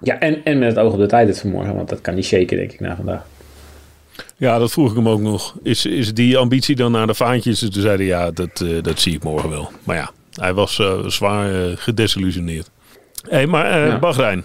ja, 0.00 0.18
en, 0.18 0.44
en 0.44 0.58
met 0.58 0.68
het 0.68 0.78
oog 0.78 0.92
op 0.92 0.98
de 0.98 1.06
tijd 1.06 1.28
het 1.28 1.40
vanmorgen, 1.40 1.74
want 1.74 1.88
dat 1.88 2.00
kan 2.00 2.14
niet 2.14 2.24
shaken, 2.24 2.56
denk 2.56 2.72
ik, 2.72 2.80
na 2.80 2.96
vandaag. 2.96 3.26
Ja, 4.36 4.58
dat 4.58 4.72
vroeg 4.72 4.90
ik 4.90 4.96
hem 4.96 5.08
ook 5.08 5.20
nog. 5.20 5.56
Is, 5.62 5.86
is 5.86 6.14
die 6.14 6.38
ambitie 6.38 6.76
dan 6.76 6.92
naar 6.92 7.06
de 7.06 7.14
vaantjes? 7.14 7.58
Toen 7.58 7.82
zeiden 7.82 8.06
ja, 8.06 8.30
dat, 8.30 8.60
uh, 8.60 8.82
dat 8.82 9.00
zie 9.00 9.14
ik 9.14 9.24
morgen 9.24 9.50
wel. 9.50 9.70
Maar 9.84 9.96
ja, 9.96 10.10
hij 10.32 10.54
was 10.54 10.78
uh, 10.78 11.06
zwaar 11.06 11.76
gedesillusioneerd. 11.76 12.70
Hey, 13.28 13.46
maar 13.46 13.86
ja. 13.86 13.98
Bahrein. 13.98 14.44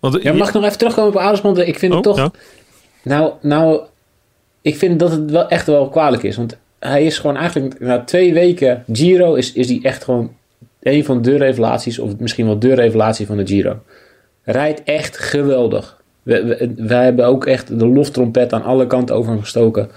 Want, 0.00 0.22
ja, 0.22 0.32
mag 0.32 0.48
ik 0.48 0.54
nog 0.54 0.64
even 0.64 0.78
terugkomen 0.78 1.12
op 1.12 1.18
Adelsman? 1.18 1.60
Ik 1.60 1.78
vind 1.78 1.94
het 1.94 2.06
oh, 2.06 2.14
toch... 2.14 2.24
Ja. 2.24 2.30
Nou, 3.02 3.32
nou, 3.40 3.80
ik 4.60 4.76
vind 4.76 4.98
dat 4.98 5.10
het 5.10 5.30
wel 5.30 5.48
echt 5.48 5.66
wel 5.66 5.88
kwalijk 5.88 6.22
is. 6.22 6.36
Want 6.36 6.56
hij 6.86 7.04
is 7.04 7.18
gewoon 7.18 7.36
eigenlijk 7.36 7.80
na 7.80 8.04
twee 8.04 8.34
weken 8.34 8.84
Giro 8.92 9.34
is, 9.34 9.52
is 9.52 9.68
hij 9.68 9.80
echt 9.82 10.04
gewoon 10.04 10.34
een 10.80 11.04
van 11.04 11.22
de 11.22 11.36
revelaties, 11.36 11.98
of 11.98 12.18
misschien 12.18 12.46
wel 12.46 12.58
de 12.58 12.74
revelatie 12.74 13.26
van 13.26 13.36
de 13.36 13.46
Giro. 13.46 13.82
Rijdt 14.42 14.82
echt 14.84 15.18
geweldig. 15.18 16.02
We, 16.22 16.72
we, 16.76 16.94
hebben 16.94 17.26
ook 17.26 17.46
echt 17.46 17.78
de 17.78 17.86
loftrompet 17.86 18.52
aan 18.52 18.62
alle 18.62 18.86
kanten 18.86 19.16
over 19.16 19.30
hem 19.30 19.40
gestoken. 19.40 19.90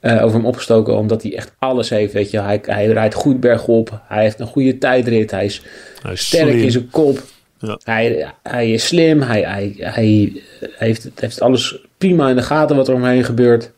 Uh, 0.00 0.24
over 0.24 0.36
hem 0.36 0.46
opgestoken, 0.46 0.96
omdat 0.96 1.22
hij 1.22 1.36
echt 1.36 1.54
alles 1.58 1.90
heeft. 1.90 2.12
Weet 2.12 2.30
je. 2.30 2.40
Hij, 2.40 2.60
hij 2.62 2.86
rijdt 2.86 3.14
goed 3.14 3.40
bergop. 3.40 4.00
Hij 4.08 4.22
heeft 4.22 4.40
een 4.40 4.46
goede 4.46 4.78
tijdrit. 4.78 5.30
Hij 5.30 5.44
is, 5.44 5.62
hij 6.02 6.12
is 6.12 6.26
sterk 6.26 6.54
in 6.54 6.70
zijn 6.70 6.90
kop. 6.90 7.22
Ja. 7.58 7.78
Hij, 7.84 8.32
hij 8.42 8.72
is 8.72 8.86
slim. 8.86 9.20
Hij, 9.20 9.42
hij, 9.42 9.74
hij 9.78 10.32
heeft, 10.76 11.08
heeft 11.14 11.40
alles 11.40 11.78
prima 11.98 12.28
in 12.28 12.36
de 12.36 12.42
gaten 12.42 12.76
wat 12.76 12.88
er 12.88 12.94
omheen 12.94 13.24
gebeurt. 13.24 13.70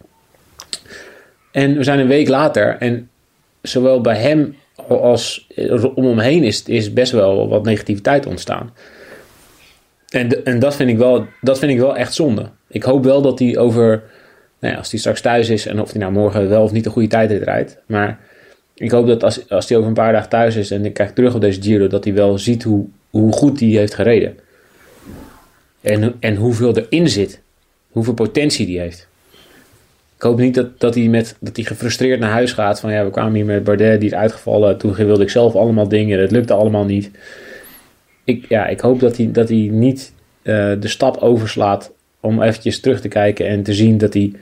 En 1.55 1.77
we 1.77 1.85
zijn 1.85 1.99
een 1.99 2.07
week 2.07 2.29
later 2.29 2.77
en 2.79 3.09
zowel 3.63 4.01
bij 4.01 4.17
hem 4.17 4.57
als 4.89 5.47
om 5.95 6.05
hem 6.05 6.19
heen 6.19 6.43
is, 6.43 6.63
is 6.63 6.93
best 6.93 7.13
wel 7.13 7.49
wat 7.49 7.65
negativiteit 7.65 8.27
ontstaan. 8.27 8.73
En, 10.09 10.45
en 10.45 10.59
dat, 10.59 10.77
vind 10.77 10.91
ik 10.91 10.97
wel, 10.97 11.27
dat 11.41 11.59
vind 11.59 11.73
ik 11.73 11.79
wel 11.79 11.97
echt 11.97 12.15
zonde. 12.15 12.51
Ik 12.69 12.83
hoop 12.83 13.05
wel 13.05 13.23
dat 13.23 13.39
hij 13.39 13.59
over, 13.59 14.03
nou 14.59 14.73
ja, 14.73 14.79
als 14.79 14.91
hij 14.91 15.01
straks 15.01 15.21
thuis 15.21 15.49
is 15.49 15.67
en 15.67 15.81
of 15.81 15.91
hij 15.91 16.01
nou 16.01 16.13
morgen 16.13 16.49
wel 16.49 16.63
of 16.63 16.73
niet 16.73 16.87
een 16.87 16.93
goede 16.93 17.09
tijd 17.09 17.31
rijdt. 17.31 17.79
Maar 17.87 18.19
ik 18.75 18.91
hoop 18.91 19.07
dat 19.07 19.23
als, 19.23 19.51
als 19.51 19.69
hij 19.69 19.77
over 19.77 19.89
een 19.89 19.95
paar 19.95 20.13
dagen 20.13 20.29
thuis 20.29 20.57
is 20.57 20.71
en 20.71 20.85
ik 20.85 20.95
kijk 20.95 21.15
terug 21.15 21.35
op 21.35 21.41
deze 21.41 21.63
Giro, 21.63 21.87
dat 21.87 22.05
hij 22.05 22.15
wel 22.15 22.39
ziet 22.39 22.63
hoe, 22.63 22.87
hoe 23.11 23.33
goed 23.33 23.61
hij 23.61 23.69
heeft 23.69 23.95
gereden. 23.95 24.39
En, 25.81 26.15
en 26.21 26.37
hoeveel 26.37 26.77
erin 26.77 27.09
zit. 27.09 27.41
hoeveel 27.91 28.15
potentie 28.15 28.67
die 28.67 28.81
heeft. 28.81 29.09
Ik 30.17 30.23
hoop 30.23 30.39
niet 30.39 30.55
dat, 30.55 30.81
dat, 30.81 30.95
hij 30.95 31.09
met, 31.09 31.37
dat 31.41 31.57
hij 31.57 31.65
gefrustreerd 31.65 32.21
naar 32.21 32.31
huis 32.31 32.53
gaat. 32.53 32.81
Van 32.81 32.93
ja, 32.93 33.05
we 33.05 33.11
kwamen 33.11 33.35
hier 33.35 33.45
met 33.45 33.65
Bardet, 33.65 34.01
die 34.01 34.09
is 34.09 34.17
uitgevallen. 34.17 34.79
Toen 34.79 34.95
wilde 34.95 35.23
ik 35.23 35.31
zelf 35.31 35.55
allemaal 35.55 35.89
dingen. 35.89 36.21
Het 36.21 36.31
lukte 36.31 36.53
allemaal 36.53 36.85
niet. 36.85 37.11
Ik, 38.25 38.49
ja, 38.49 38.67
ik 38.67 38.81
hoop 38.81 39.01
dat 39.01 39.17
hij, 39.17 39.33
dat 39.33 39.49
hij 39.49 39.69
niet 39.73 40.13
eh, 40.43 40.73
de 40.81 40.89
stap 40.89 41.17
overslaat 41.17 41.93
om 42.21 42.43
eventjes 42.43 42.81
terug 42.81 43.01
te 43.01 43.09
kijken 43.09 43.47
en 43.47 43.63
te 43.63 43.75
zien 43.75 43.99
dat 43.99 44.15
hij 44.15 44.33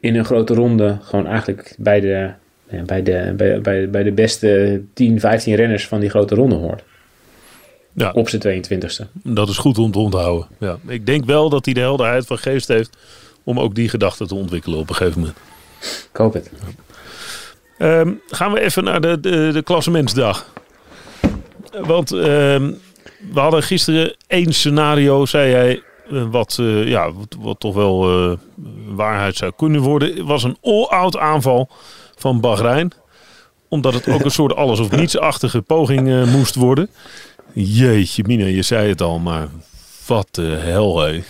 in 0.00 0.16
een 0.16 0.24
grote 0.24 0.54
ronde 0.54 0.98
gewoon 1.00 1.26
eigenlijk 1.26 1.74
bij 1.78 2.00
de, 2.00 2.30
bij 2.86 3.02
de, 3.02 3.32
bij, 3.36 3.60
bij, 3.60 3.90
bij 3.90 4.02
de 4.02 4.12
beste 4.12 4.82
10, 4.94 5.20
15 5.20 5.54
renners 5.54 5.86
van 5.86 6.00
die 6.00 6.10
grote 6.10 6.34
ronde 6.34 6.54
hoort. 6.54 6.82
Ja. 7.94 8.10
Op 8.10 8.28
zijn 8.28 8.64
22e. 8.64 9.06
Dat 9.22 9.48
is 9.48 9.58
goed 9.58 9.78
om 9.78 9.90
te 9.90 9.98
onthouden. 9.98 10.46
Ja. 10.58 10.78
Ik 10.86 11.06
denk 11.06 11.24
wel 11.24 11.48
dat 11.48 11.64
hij 11.64 11.74
de 11.74 11.80
helderheid 11.80 12.26
van 12.26 12.38
geest 12.38 12.68
heeft 12.68 12.96
om 13.44 13.60
ook 13.60 13.74
die 13.74 13.88
gedachten 13.88 14.26
te 14.26 14.34
ontwikkelen 14.34 14.78
op 14.78 14.88
een 14.88 14.94
gegeven 14.94 15.20
moment. 15.20 15.38
Ik 15.80 16.16
hoop 16.16 16.32
het. 16.32 16.50
Um, 17.78 18.20
gaan 18.28 18.52
we 18.52 18.60
even 18.60 18.84
naar 18.84 19.00
de, 19.00 19.20
de, 19.20 19.50
de 19.52 19.62
klassementsdag. 19.62 20.46
Want 21.80 22.10
um, 22.10 22.78
we 23.32 23.40
hadden 23.40 23.62
gisteren 23.62 24.16
één 24.26 24.52
scenario, 24.52 25.26
zei 25.26 25.50
jij, 25.50 25.82
eh, 26.10 26.24
wat, 26.30 26.56
uh, 26.60 26.88
ja, 26.88 27.12
wat, 27.12 27.36
wat, 27.40 27.60
toch 27.60 27.74
wel 27.74 28.28
uh, 28.30 28.36
waarheid 28.86 29.36
zou 29.36 29.52
kunnen 29.56 29.80
worden. 29.80 30.16
Het 30.16 30.26
was 30.26 30.42
een 30.42 30.56
all-out 30.62 31.16
aanval 31.16 31.68
van 32.16 32.40
Bahrein. 32.40 32.92
Omdat 33.68 33.94
het 33.94 34.08
ook 34.08 34.24
een 34.24 34.30
soort 34.30 34.54
alles 34.54 34.80
of 34.80 34.90
niets-achtige 34.90 35.62
poging 35.62 36.26
moest 36.30 36.54
worden. 36.54 36.88
Jeetje, 37.52 38.24
Mina, 38.26 38.44
je 38.44 38.62
zei 38.62 38.88
het 38.88 39.00
al, 39.00 39.18
maar 39.18 39.48
wat 40.06 40.28
de 40.30 40.42
hel, 40.42 41.00
hé. 41.00 41.22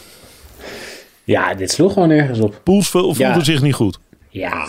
Ja, 1.24 1.54
dit 1.54 1.70
sloeg 1.70 1.92
gewoon 1.92 2.08
nergens 2.08 2.40
op. 2.40 2.60
Poels 2.62 2.88
voelde 2.88 3.18
ja. 3.18 3.40
zich 3.40 3.62
niet 3.62 3.74
goed. 3.74 3.98
Ja, 4.28 4.66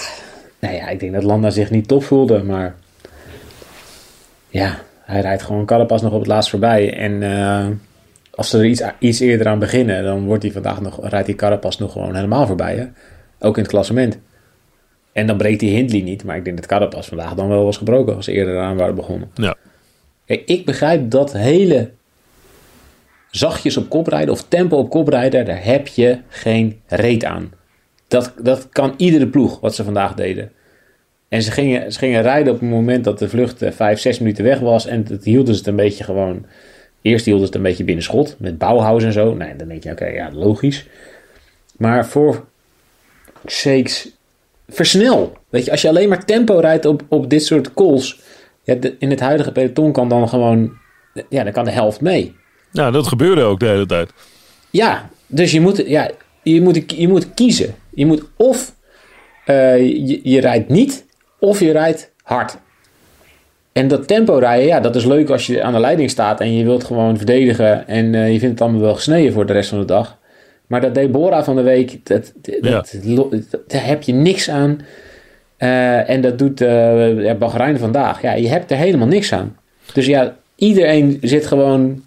nou 0.59 0.75
ja, 0.75 0.89
ik 0.89 0.99
denk 0.99 1.13
dat 1.13 1.23
Landa 1.23 1.49
zich 1.49 1.69
niet 1.69 1.87
top 1.87 2.03
voelde, 2.03 2.43
maar 2.43 2.75
ja, 4.49 4.79
hij 5.05 5.21
rijdt 5.21 5.41
gewoon 5.41 5.65
Carapaz 5.65 6.01
nog 6.01 6.11
op 6.11 6.19
het 6.19 6.27
laatst 6.27 6.49
voorbij. 6.49 6.97
En 6.97 7.21
uh, 7.21 7.67
als 8.31 8.49
ze 8.49 8.57
er 8.57 8.65
iets, 8.65 8.81
iets 8.99 9.19
eerder 9.19 9.47
aan 9.47 9.59
beginnen, 9.59 10.03
dan 10.03 10.25
wordt 10.25 10.43
hij 10.43 10.51
vandaag 10.51 10.81
nog, 10.81 11.09
rijdt 11.09 11.25
die 11.25 11.35
Carapaz 11.35 11.77
nog 11.77 11.91
gewoon 11.91 12.15
helemaal 12.15 12.47
voorbij. 12.47 12.75
Hè? 12.75 12.85
Ook 13.47 13.55
in 13.55 13.63
het 13.63 13.71
klassement. 13.71 14.19
En 15.11 15.27
dan 15.27 15.37
breekt 15.37 15.61
hij 15.61 15.69
Hindley 15.69 16.01
niet, 16.01 16.23
maar 16.23 16.37
ik 16.37 16.43
denk 16.43 16.57
dat 16.57 16.65
Carapaz 16.65 17.07
vandaag 17.07 17.33
dan 17.33 17.47
wel 17.47 17.63
was 17.63 17.77
gebroken 17.77 18.15
als 18.15 18.25
ze 18.25 18.31
eerder 18.31 18.59
aan 18.59 18.75
waren 18.75 18.95
begonnen. 18.95 19.31
Ja. 19.33 19.55
Kijk, 20.25 20.41
ik 20.45 20.65
begrijp 20.65 21.09
dat 21.09 21.33
hele 21.33 21.91
zachtjes 23.35 23.77
op 23.77 23.89
kop 23.89 24.07
rijden 24.07 24.33
of 24.33 24.43
tempo 24.47 24.77
op 24.77 24.89
kop 24.89 25.07
rijden, 25.07 25.45
daar 25.45 25.63
heb 25.63 25.87
je 25.87 26.19
geen 26.27 26.81
reet 26.87 27.25
aan. 27.25 27.51
Dat, 28.07 28.33
dat 28.41 28.69
kan 28.69 28.93
iedere 28.97 29.27
ploeg 29.27 29.59
wat 29.59 29.75
ze 29.75 29.83
vandaag 29.83 30.13
deden. 30.13 30.51
En 31.29 31.41
ze 31.41 31.51
gingen, 31.51 31.91
ze 31.91 31.99
gingen 31.99 32.21
rijden 32.21 32.53
op 32.53 32.59
het 32.59 32.69
moment 32.69 33.03
dat 33.03 33.19
de 33.19 33.29
vlucht 33.29 33.63
uh, 33.63 33.71
vijf, 33.71 33.99
zes 33.99 34.19
minuten 34.19 34.43
weg 34.43 34.59
was. 34.59 34.85
En 34.85 35.05
het 35.09 35.23
hielden 35.23 35.53
ze 35.53 35.59
het 35.59 35.69
een 35.69 35.75
beetje 35.75 36.03
gewoon. 36.03 36.45
Eerst 37.01 37.25
hielden 37.25 37.43
ze 37.43 37.53
het 37.53 37.55
een 37.55 37.69
beetje 37.69 37.83
binnen 37.83 38.03
schot. 38.03 38.35
Met 38.39 38.57
Bauhaus 38.57 39.03
en 39.03 39.13
zo. 39.13 39.33
Nee, 39.33 39.55
dan 39.55 39.67
denk 39.67 39.83
je, 39.83 39.91
oké, 39.91 40.05
ja, 40.05 40.29
logisch. 40.31 40.87
Maar 41.77 42.07
voor 42.07 42.45
sakes, 43.45 44.09
versnel. 44.67 45.37
Weet 45.49 45.65
je, 45.65 45.71
als 45.71 45.81
je 45.81 45.87
alleen 45.87 46.09
maar 46.09 46.25
tempo 46.25 46.57
rijdt 46.57 46.85
op, 46.85 47.03
op 47.07 47.29
dit 47.29 47.45
soort 47.45 47.73
calls. 47.73 48.19
Ja, 48.63 48.75
in 48.99 49.09
het 49.09 49.19
huidige 49.19 49.51
peloton 49.51 49.91
kan 49.91 50.09
dan 50.09 50.29
gewoon. 50.29 50.71
Ja, 51.29 51.43
dan 51.43 51.53
kan 51.53 51.65
de 51.65 51.71
helft 51.71 52.01
mee. 52.01 52.35
Nou, 52.73 52.91
dat 52.91 53.07
gebeurde 53.07 53.41
ook 53.41 53.59
de 53.59 53.65
hele 53.65 53.85
tijd. 53.85 54.09
Ja, 54.69 55.09
dus 55.27 55.51
je 55.51 55.61
moet, 55.61 55.83
ja, 55.87 56.09
je 56.43 56.61
moet, 56.61 56.83
je 56.87 57.07
moet 57.07 57.33
kiezen. 57.33 57.75
Je 57.89 58.05
moet 58.05 58.23
of 58.37 58.73
uh, 59.45 59.77
je, 59.77 60.19
je 60.23 60.39
rijdt 60.39 60.69
niet 60.69 61.05
of 61.39 61.59
je 61.59 61.71
rijdt 61.71 62.11
hard. 62.23 62.57
En 63.71 63.87
dat 63.87 64.07
tempo 64.07 64.37
rijden, 64.37 64.65
ja, 64.65 64.79
dat 64.79 64.95
is 64.95 65.05
leuk 65.05 65.29
als 65.29 65.47
je 65.47 65.63
aan 65.63 65.73
de 65.73 65.79
leiding 65.79 66.09
staat 66.09 66.39
en 66.39 66.53
je 66.53 66.63
wilt 66.63 66.83
gewoon 66.83 67.17
verdedigen 67.17 67.87
en 67.87 68.13
uh, 68.13 68.31
je 68.31 68.39
vindt 68.39 68.53
het 68.53 68.61
allemaal 68.61 68.81
wel 68.81 68.95
gesneden 68.95 69.33
voor 69.33 69.45
de 69.45 69.53
rest 69.53 69.69
van 69.69 69.79
de 69.79 69.85
dag. 69.85 70.17
Maar 70.67 70.81
dat 70.81 70.95
Deborah 70.95 71.43
van 71.43 71.55
de 71.55 71.61
week, 71.61 71.99
dat, 72.03 72.33
dat, 72.61 73.01
daar 73.67 73.85
heb 73.85 74.03
je 74.03 74.13
niks 74.13 74.49
aan. 74.49 74.79
Uh, 75.57 76.09
en 76.09 76.21
dat 76.21 76.39
doet 76.39 76.59
Bahrein 77.39 77.77
vandaag. 77.77 78.21
Ja, 78.21 78.33
je 78.33 78.47
hebt 78.47 78.71
er 78.71 78.77
helemaal 78.77 79.07
niks 79.07 79.33
aan. 79.33 79.57
Dus 79.93 80.05
ja, 80.05 80.35
iedereen 80.55 81.17
zit 81.21 81.47
gewoon 81.47 82.02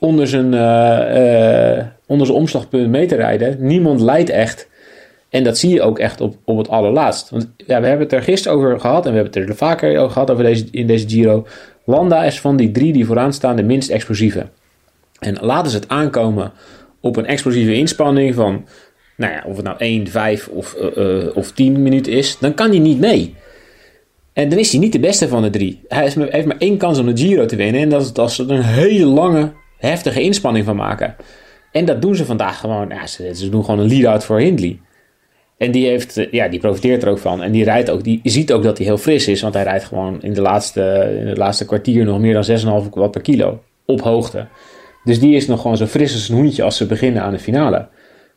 onder 0.00 0.28
zijn, 0.28 0.44
onder 2.06 2.26
zijn 2.26 2.38
omslagpunt 2.38 2.88
mee 2.88 3.06
te 3.06 3.16
rijden. 3.16 3.56
Niemand 3.60 4.00
leidt 4.00 4.30
echt. 4.30 4.68
En 5.28 5.44
dat 5.44 5.58
zie 5.58 5.74
je 5.74 5.82
ook 5.82 5.98
echt 5.98 6.20
op, 6.20 6.36
op 6.44 6.58
het 6.58 6.68
allerlaatst. 6.68 7.30
Want 7.30 7.50
ja, 7.56 7.80
we 7.80 7.86
hebben 7.86 8.06
het 8.06 8.12
er 8.12 8.22
gisteren 8.22 8.58
over 8.58 8.80
gehad 8.80 9.06
en 9.06 9.12
we 9.12 9.18
hebben 9.18 9.40
het 9.40 9.50
er 9.50 9.56
vaker 9.56 9.98
over 9.98 10.12
gehad 10.12 10.30
over 10.30 10.44
deze, 10.44 10.66
in 10.70 10.86
deze 10.86 11.08
Giro. 11.08 11.46
Landa 11.84 12.24
is 12.24 12.40
van 12.40 12.56
die 12.56 12.70
drie 12.70 12.92
die 12.92 13.06
vooraan 13.06 13.32
staan 13.32 13.56
de 13.56 13.62
minst 13.62 13.90
explosieve. 13.90 14.46
En 15.18 15.36
laten 15.40 15.70
ze 15.70 15.76
het 15.76 15.88
aankomen 15.88 16.52
op 17.00 17.16
een 17.16 17.26
explosieve 17.26 17.74
inspanning 17.74 18.34
van, 18.34 18.66
nou 19.16 19.32
ja, 19.32 19.42
of 19.46 19.56
het 19.56 19.64
nou 19.64 19.78
1, 19.78 20.06
5 20.06 20.48
of, 20.48 20.76
uh, 20.96 21.36
of 21.36 21.52
10 21.52 21.82
minuten 21.82 22.12
is, 22.12 22.38
dan 22.38 22.54
kan 22.54 22.68
hij 22.68 22.78
niet 22.78 23.00
mee. 23.00 23.34
En 24.32 24.48
dan 24.48 24.58
is 24.58 24.70
hij 24.70 24.80
niet 24.80 24.92
de 24.92 25.00
beste 25.00 25.28
van 25.28 25.42
de 25.42 25.50
drie. 25.50 25.80
Hij 25.88 26.02
heeft 26.02 26.46
maar 26.46 26.58
één 26.58 26.76
kans 26.76 26.98
om 26.98 27.06
de 27.06 27.16
Giro 27.16 27.46
te 27.46 27.56
winnen. 27.56 27.80
En 27.80 27.88
dat 27.88 28.18
is 28.18 28.34
ze 28.34 28.44
er 28.44 28.50
een 28.50 28.62
hele 28.62 29.04
lange, 29.04 29.52
heftige 29.78 30.20
inspanning 30.20 30.64
van 30.64 30.76
maken. 30.76 31.16
En 31.72 31.84
dat 31.84 32.02
doen 32.02 32.14
ze 32.14 32.24
vandaag 32.24 32.60
gewoon. 32.60 32.88
Ja, 32.88 33.06
ze, 33.06 33.34
ze 33.34 33.48
doen 33.48 33.64
gewoon 33.64 33.80
een 33.80 33.88
lead-out 33.88 34.24
voor 34.24 34.38
Hindley. 34.38 34.80
En 35.58 35.70
die, 35.70 35.86
heeft, 35.86 36.16
eh, 36.16 36.32
ja, 36.32 36.48
die 36.48 36.60
profiteert 36.60 37.02
er 37.02 37.08
ook 37.08 37.18
van. 37.18 37.42
En 37.42 37.52
die 37.52 37.64
rijdt 37.64 37.90
ook, 37.90 38.04
die 38.04 38.20
ziet 38.22 38.52
ook 38.52 38.62
dat 38.62 38.78
hij 38.78 38.86
heel 38.86 38.98
fris 38.98 39.28
is. 39.28 39.42
Want 39.42 39.54
hij 39.54 39.62
rijdt 39.62 39.84
gewoon 39.84 40.22
in 40.22 40.34
de 40.34 40.40
laatste, 40.40 41.16
in 41.20 41.26
het 41.26 41.36
laatste 41.36 41.64
kwartier 41.64 42.04
nog 42.04 42.18
meer 42.18 42.34
dan 42.34 42.82
6,5 42.84 42.88
watt 42.90 43.10
per 43.10 43.20
kilo. 43.20 43.62
Op 43.84 44.00
hoogte. 44.00 44.46
Dus 45.04 45.20
die 45.20 45.34
is 45.34 45.46
nog 45.46 45.60
gewoon 45.60 45.76
zo 45.76 45.86
fris 45.86 46.12
als 46.12 46.28
een 46.28 46.36
hoentje 46.36 46.62
als 46.62 46.76
ze 46.76 46.86
beginnen 46.86 47.22
aan 47.22 47.32
de 47.32 47.38
finale. 47.38 47.88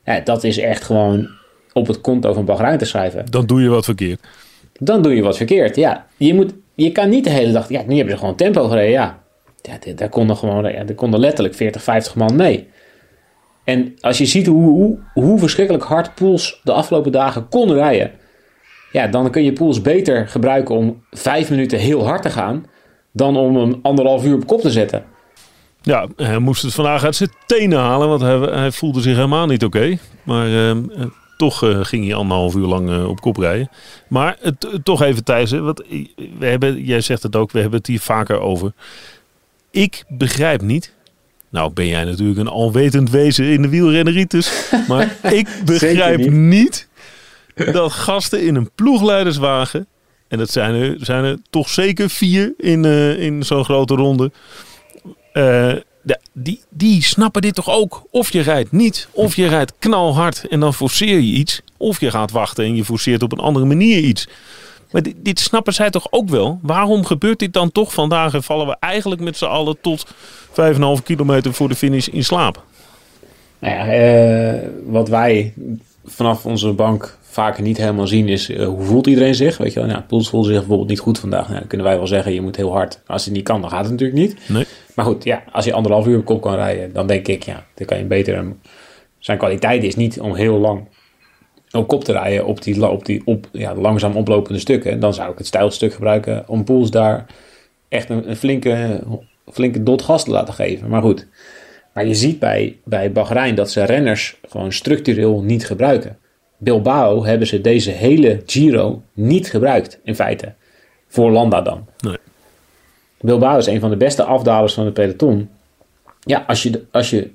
Ja, 0.05 0.19
dat 0.19 0.43
is 0.43 0.57
echt 0.57 0.83
gewoon 0.83 1.29
op 1.73 1.87
het 1.87 2.01
konto 2.01 2.33
van 2.33 2.45
Bahrein 2.45 2.77
te 2.77 2.85
schrijven. 2.85 3.25
Dan 3.29 3.45
doe 3.45 3.61
je 3.61 3.69
wat 3.69 3.85
verkeerd. 3.85 4.19
Dan 4.79 5.01
doe 5.01 5.15
je 5.15 5.21
wat 5.21 5.37
verkeerd, 5.37 5.75
ja. 5.75 6.07
Je, 6.17 6.33
moet, 6.33 6.53
je 6.75 6.91
kan 6.91 7.09
niet 7.09 7.23
de 7.23 7.29
hele 7.29 7.51
dag... 7.51 7.69
Ja, 7.69 7.83
nu 7.87 7.95
hebben 7.95 8.13
ze 8.13 8.19
gewoon 8.19 8.35
tempo 8.35 8.67
gereden, 8.67 8.91
ja. 8.91 9.20
Ja 9.61 9.93
daar 9.95 10.09
konden 10.09 10.37
gewoon... 10.37 10.63
Daar 10.63 10.93
konden 10.95 11.19
letterlijk 11.19 11.55
40, 11.55 11.83
50 11.83 12.15
man 12.15 12.35
mee. 12.35 12.69
En 13.63 13.93
als 13.99 14.17
je 14.17 14.25
ziet 14.25 14.47
hoe, 14.47 14.69
hoe, 14.69 14.99
hoe 15.13 15.39
verschrikkelijk 15.39 15.83
hard 15.83 16.15
Pools 16.15 16.59
de 16.63 16.71
afgelopen 16.71 17.11
dagen 17.11 17.47
kon 17.49 17.73
rijden. 17.73 18.11
Ja, 18.91 19.07
dan 19.07 19.31
kun 19.31 19.43
je 19.43 19.53
Pools 19.53 19.81
beter 19.81 20.27
gebruiken 20.27 20.75
om 20.75 21.03
vijf 21.11 21.49
minuten 21.49 21.79
heel 21.79 22.05
hard 22.05 22.21
te 22.21 22.29
gaan. 22.29 22.65
Dan 23.11 23.37
om 23.37 23.55
hem 23.55 23.79
anderhalf 23.81 24.25
uur 24.25 24.35
op 24.35 24.47
kop 24.47 24.61
te 24.61 24.71
zetten. 24.71 25.03
Ja, 25.81 26.07
hij 26.15 26.39
moest 26.39 26.61
het 26.61 26.73
vandaag 26.73 27.03
uit 27.03 27.15
zijn 27.15 27.31
tenen 27.45 27.79
halen. 27.79 28.07
Want 28.07 28.21
hij, 28.21 28.37
hij 28.37 28.71
voelde 28.71 29.01
zich 29.01 29.15
helemaal 29.15 29.45
niet 29.45 29.63
oké. 29.63 29.97
Maar 30.23 30.45
ehm, 30.47 30.89
eh, 30.89 31.05
toch 31.37 31.63
uh, 31.63 31.79
ging 31.81 32.05
hij 32.05 32.15
anderhalf 32.15 32.55
uur 32.55 32.67
lang 32.67 32.89
uh, 32.89 33.09
op 33.09 33.19
kop 33.19 33.37
rijden. 33.37 33.69
Maar 34.07 34.37
toch 34.83 35.01
even 35.01 35.23
Thijs. 35.23 35.51
Want 35.51 35.83
we 36.39 36.45
hebben, 36.45 36.83
jij 36.83 37.01
zegt 37.01 37.23
het 37.23 37.35
ook, 37.35 37.51
we 37.51 37.59
hebben 37.59 37.77
het 37.77 37.87
hier 37.87 37.99
vaker 37.99 38.39
over. 38.39 38.73
Ik 39.71 40.03
begrijp 40.07 40.61
niet 40.61 40.93
nou 41.51 41.71
ben 41.73 41.87
jij 41.87 42.03
natuurlijk 42.03 42.39
een 42.39 42.47
alwetend 42.47 43.09
wezen 43.09 43.45
in 43.45 43.61
de 43.61 43.69
wielrenneritis. 43.69 44.51
Maar 44.87 45.17
ik 45.21 45.47
begrijp 45.65 46.19
niet. 46.19 46.31
niet. 46.31 46.87
dat 47.73 47.91
gasten 47.91 48.43
in 48.43 48.55
een 48.55 48.69
ploegleiderswagen... 48.75 49.87
en 50.27 50.37
dat 50.37 50.49
zijn 50.49 50.73
er, 50.73 50.95
zijn 50.99 51.23
er 51.23 51.37
toch 51.49 51.69
zeker 51.69 52.09
vier 52.09 52.53
in, 52.57 52.83
uh, 52.83 53.19
in 53.19 53.43
zo'n 53.43 53.63
grote 53.63 53.95
ronde... 53.95 54.31
Uh, 55.33 55.73
die, 56.33 56.61
die 56.69 57.03
snappen 57.03 57.41
dit 57.41 57.55
toch 57.55 57.69
ook? 57.69 58.03
Of 58.11 58.31
je 58.31 58.41
rijdt 58.41 58.71
niet, 58.71 59.07
of 59.11 59.35
je 59.35 59.47
rijdt 59.47 59.73
knalhard 59.79 60.47
en 60.47 60.59
dan 60.59 60.73
forceer 60.73 61.19
je 61.19 61.37
iets. 61.37 61.61
Of 61.77 61.99
je 61.99 62.11
gaat 62.11 62.31
wachten 62.31 62.65
en 62.65 62.75
je 62.75 62.85
forceert 62.85 63.23
op 63.23 63.31
een 63.31 63.39
andere 63.39 63.65
manier 63.65 63.99
iets. 63.99 64.27
Maar 64.91 65.01
dit, 65.01 65.15
dit, 65.17 65.39
snappen 65.39 65.73
zij 65.73 65.89
toch 65.89 66.07
ook 66.09 66.29
wel? 66.29 66.59
Waarom 66.61 67.05
gebeurt 67.05 67.39
dit 67.39 67.53
dan 67.53 67.71
toch 67.71 67.93
vandaag 67.93 68.33
en 68.33 68.43
vallen 68.43 68.67
we 68.67 68.75
eigenlijk 68.79 69.21
met 69.21 69.37
z'n 69.37 69.45
allen 69.45 69.77
tot 69.81 70.05
5,5 70.49 71.03
kilometer 71.03 71.53
voor 71.53 71.69
de 71.69 71.75
finish 71.75 72.07
in 72.07 72.23
slaap? 72.23 72.63
Nou 73.59 73.75
ja, 73.75 74.53
uh, 74.53 74.59
wat 74.85 75.09
wij 75.09 75.53
vanaf 76.05 76.45
onze 76.45 76.71
bank 76.71 77.17
vaak 77.21 77.59
niet 77.59 77.77
helemaal 77.77 78.07
zien 78.07 78.27
is 78.27 78.49
uh, 78.49 78.65
hoe 78.65 78.83
voelt 78.83 79.07
iedereen 79.07 79.35
zich? 79.35 79.57
Weet 79.57 79.73
je 79.73 79.79
wel, 79.79 79.89
nou, 79.89 80.01
Poels 80.01 80.29
voelt 80.29 80.45
zich 80.45 80.57
bijvoorbeeld 80.57 80.89
niet 80.89 80.99
goed 80.99 81.19
vandaag. 81.19 81.47
Nou, 81.47 81.59
dan 81.59 81.67
kunnen 81.67 81.87
wij 81.87 81.97
wel 81.97 82.07
zeggen, 82.07 82.33
je 82.33 82.41
moet 82.41 82.55
heel 82.55 82.71
hard. 82.71 83.01
Als 83.07 83.25
het 83.25 83.33
niet 83.33 83.43
kan, 83.43 83.61
dan 83.61 83.69
gaat 83.69 83.83
het 83.83 83.91
natuurlijk 83.91 84.19
niet. 84.19 84.49
Nee. 84.49 84.65
Maar 84.95 85.05
goed, 85.05 85.23
ja, 85.23 85.43
als 85.51 85.65
je 85.65 85.73
anderhalf 85.73 86.07
uur 86.07 86.17
op 86.17 86.25
kop 86.25 86.41
kan 86.41 86.55
rijden, 86.55 86.93
dan 86.93 87.07
denk 87.07 87.27
ik, 87.27 87.43
ja, 87.43 87.65
dan 87.75 87.87
kan 87.87 87.97
je 87.97 88.03
beter... 88.03 88.45
Zijn 89.19 89.37
kwaliteit 89.37 89.83
is 89.83 89.95
niet 89.95 90.19
om 90.19 90.35
heel 90.35 90.57
lang 90.57 90.87
op 91.71 91.87
kop 91.87 92.03
te 92.03 92.11
rijden 92.11 92.45
op 92.45 92.61
die, 92.63 92.89
op 92.89 93.05
die 93.05 93.21
op, 93.25 93.47
ja, 93.51 93.75
langzaam 93.75 94.15
oplopende 94.15 94.59
stukken. 94.59 94.99
Dan 94.99 95.13
zou 95.13 95.31
ik 95.31 95.37
het 95.37 95.47
stijlstuk 95.47 95.93
gebruiken 95.93 96.43
om 96.47 96.63
Pools 96.63 96.91
daar 96.91 97.25
echt 97.89 98.09
een, 98.09 98.29
een, 98.29 98.35
flinke, 98.35 99.03
flinke 99.51 99.83
dot 99.83 100.01
gas 100.01 100.23
te 100.23 100.31
laten 100.31 100.53
geven. 100.53 100.89
Maar 100.89 101.01
goed, 101.01 101.27
Maar 101.93 102.05
je 102.05 102.15
ziet 102.15 102.39
bij, 102.39 102.77
bij 102.83 103.11
Bahrein 103.11 103.55
dat 103.55 103.71
ze 103.71 103.83
renners 103.83 104.37
gewoon 104.49 104.71
structureel 104.71 105.41
niet 105.41 105.65
gebruiken. 105.65 106.17
Bilbao 106.57 107.25
hebben 107.25 107.47
ze 107.47 107.61
deze 107.61 107.91
hele 107.91 108.41
Giro 108.45 109.01
niet 109.13 109.49
gebruikt, 109.49 109.99
in 110.03 110.15
feite. 110.15 110.53
Voor 111.07 111.31
Landa 111.31 111.61
dan. 111.61 111.85
Nee. 111.99 112.17
Bilbao 113.21 113.57
is 113.57 113.65
een 113.65 113.79
van 113.79 113.89
de 113.89 113.97
beste 113.97 114.23
afdalers 114.23 114.73
van 114.73 114.85
de 114.85 114.91
peloton. 114.91 115.49
Ja, 116.19 116.43
als 116.47 116.63
je, 116.63 116.85
als 116.91 117.09
je 117.09 117.31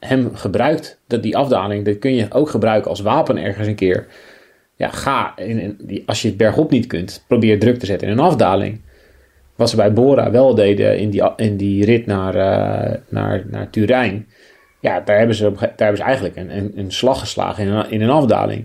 hem 0.00 0.34
gebruikt, 0.34 0.98
dat 1.06 1.22
die 1.22 1.36
afdaling, 1.36 1.84
dat 1.84 1.98
kun 1.98 2.14
je 2.14 2.26
ook 2.30 2.48
gebruiken 2.50 2.90
als 2.90 3.00
wapen 3.00 3.36
ergens 3.36 3.66
een 3.66 3.74
keer. 3.74 4.06
Ja, 4.76 4.88
ga, 4.88 5.36
in, 5.36 5.76
die- 5.80 6.02
als 6.06 6.22
je 6.22 6.28
het 6.28 6.36
bergop 6.36 6.70
niet 6.70 6.86
kunt, 6.86 7.24
probeer 7.26 7.58
druk 7.58 7.78
te 7.78 7.86
zetten 7.86 8.08
in 8.08 8.12
een 8.12 8.24
afdaling. 8.24 8.80
Wat 9.56 9.70
ze 9.70 9.76
bij 9.76 9.92
Bora 9.92 10.30
wel 10.30 10.54
deden 10.54 10.98
in 10.98 11.10
die, 11.10 11.22
in 11.36 11.56
die 11.56 11.84
rit 11.84 12.06
naar, 12.06 12.34
eh, 12.34 12.98
naar, 13.08 13.44
naar 13.50 13.70
Turijn. 13.70 14.26
Ja, 14.80 15.00
daar 15.00 15.18
hebben 15.18 15.36
ze, 15.36 15.52
daar 15.52 15.72
hebben 15.76 15.96
ze 15.96 16.02
eigenlijk 16.02 16.36
een, 16.36 16.56
een, 16.56 16.72
een 16.76 16.92
slag 16.92 17.18
geslagen 17.18 17.64
in 17.66 17.70
een, 17.72 17.90
in 17.90 18.00
een 18.00 18.10
afdaling. 18.10 18.64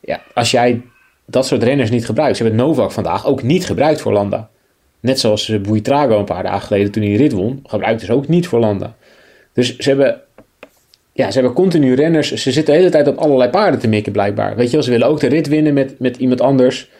Ja, 0.00 0.20
als 0.34 0.50
jij 0.50 0.82
dat 1.26 1.46
soort 1.46 1.62
renners 1.62 1.90
niet 1.90 2.06
gebruikt. 2.06 2.36
Ze 2.36 2.42
hebben 2.42 2.60
Novak 2.60 2.92
vandaag 2.92 3.26
ook 3.26 3.42
niet 3.42 3.66
gebruikt 3.66 4.00
voor 4.00 4.12
Landa. 4.12 4.50
Net 5.00 5.20
zoals 5.20 5.60
Buitrago 5.60 6.18
een 6.18 6.24
paar 6.24 6.42
dagen 6.42 6.66
geleden 6.66 6.92
toen 6.92 7.02
hij 7.02 7.14
rit 7.14 7.32
won. 7.32 7.60
Gebruikten 7.64 8.06
ze 8.06 8.12
ook 8.12 8.28
niet 8.28 8.48
voor 8.48 8.60
Landa. 8.60 8.96
Dus 9.52 9.76
ze 9.76 9.88
hebben, 9.88 10.20
ja, 11.18 11.30
ze 11.30 11.38
hebben 11.38 11.52
continu 11.52 11.94
renners. 11.94 12.32
Ze 12.32 12.52
zitten 12.52 12.74
de 12.74 12.78
hele 12.78 12.90
tijd 12.90 13.08
op 13.08 13.16
allerlei 13.16 13.50
paarden 13.50 13.80
te 13.80 13.88
mikken 13.88 14.12
blijkbaar. 14.12 14.56
Weet 14.56 14.66
je 14.66 14.72
wel, 14.72 14.82
ze 14.82 14.90
willen 14.90 15.06
ook 15.06 15.20
de 15.20 15.26
rit 15.26 15.48
winnen 15.48 15.74
met, 15.74 15.98
met 15.98 16.16
iemand 16.16 16.40
anders. 16.40 16.90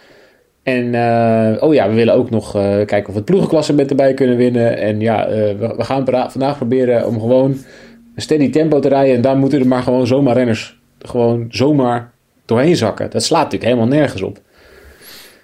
En 0.62 0.94
eh, 0.94 1.62
oh 1.62 1.74
ja, 1.74 1.88
we 1.88 1.94
willen 1.94 2.14
ook 2.14 2.30
nog 2.30 2.56
eh, 2.56 2.62
kijken 2.62 3.06
of 3.06 3.06
we 3.06 3.14
het 3.14 3.24
ploegenklassement 3.24 3.90
erbij 3.90 4.14
kunnen 4.14 4.36
winnen. 4.36 4.78
En 4.78 5.00
ja, 5.00 5.26
eh, 5.26 5.58
we, 5.58 5.74
we 5.76 5.84
gaan 5.84 6.04
pra- 6.04 6.30
vandaag 6.30 6.56
proberen 6.56 7.06
om 7.06 7.20
gewoon 7.20 7.50
een 8.14 8.22
steady 8.22 8.50
tempo 8.50 8.78
te 8.78 8.88
rijden. 8.88 9.14
En 9.14 9.20
daar 9.20 9.36
moeten 9.36 9.60
er 9.60 9.66
maar 9.66 9.82
gewoon 9.82 10.06
zomaar 10.06 10.34
renners 10.34 10.78
gewoon 10.98 11.46
zomaar 11.50 12.10
doorheen 12.44 12.76
zakken. 12.76 13.10
Dat 13.10 13.22
slaat 13.22 13.42
natuurlijk 13.42 13.70
helemaal 13.70 13.98
nergens 13.98 14.22
op. 14.22 14.38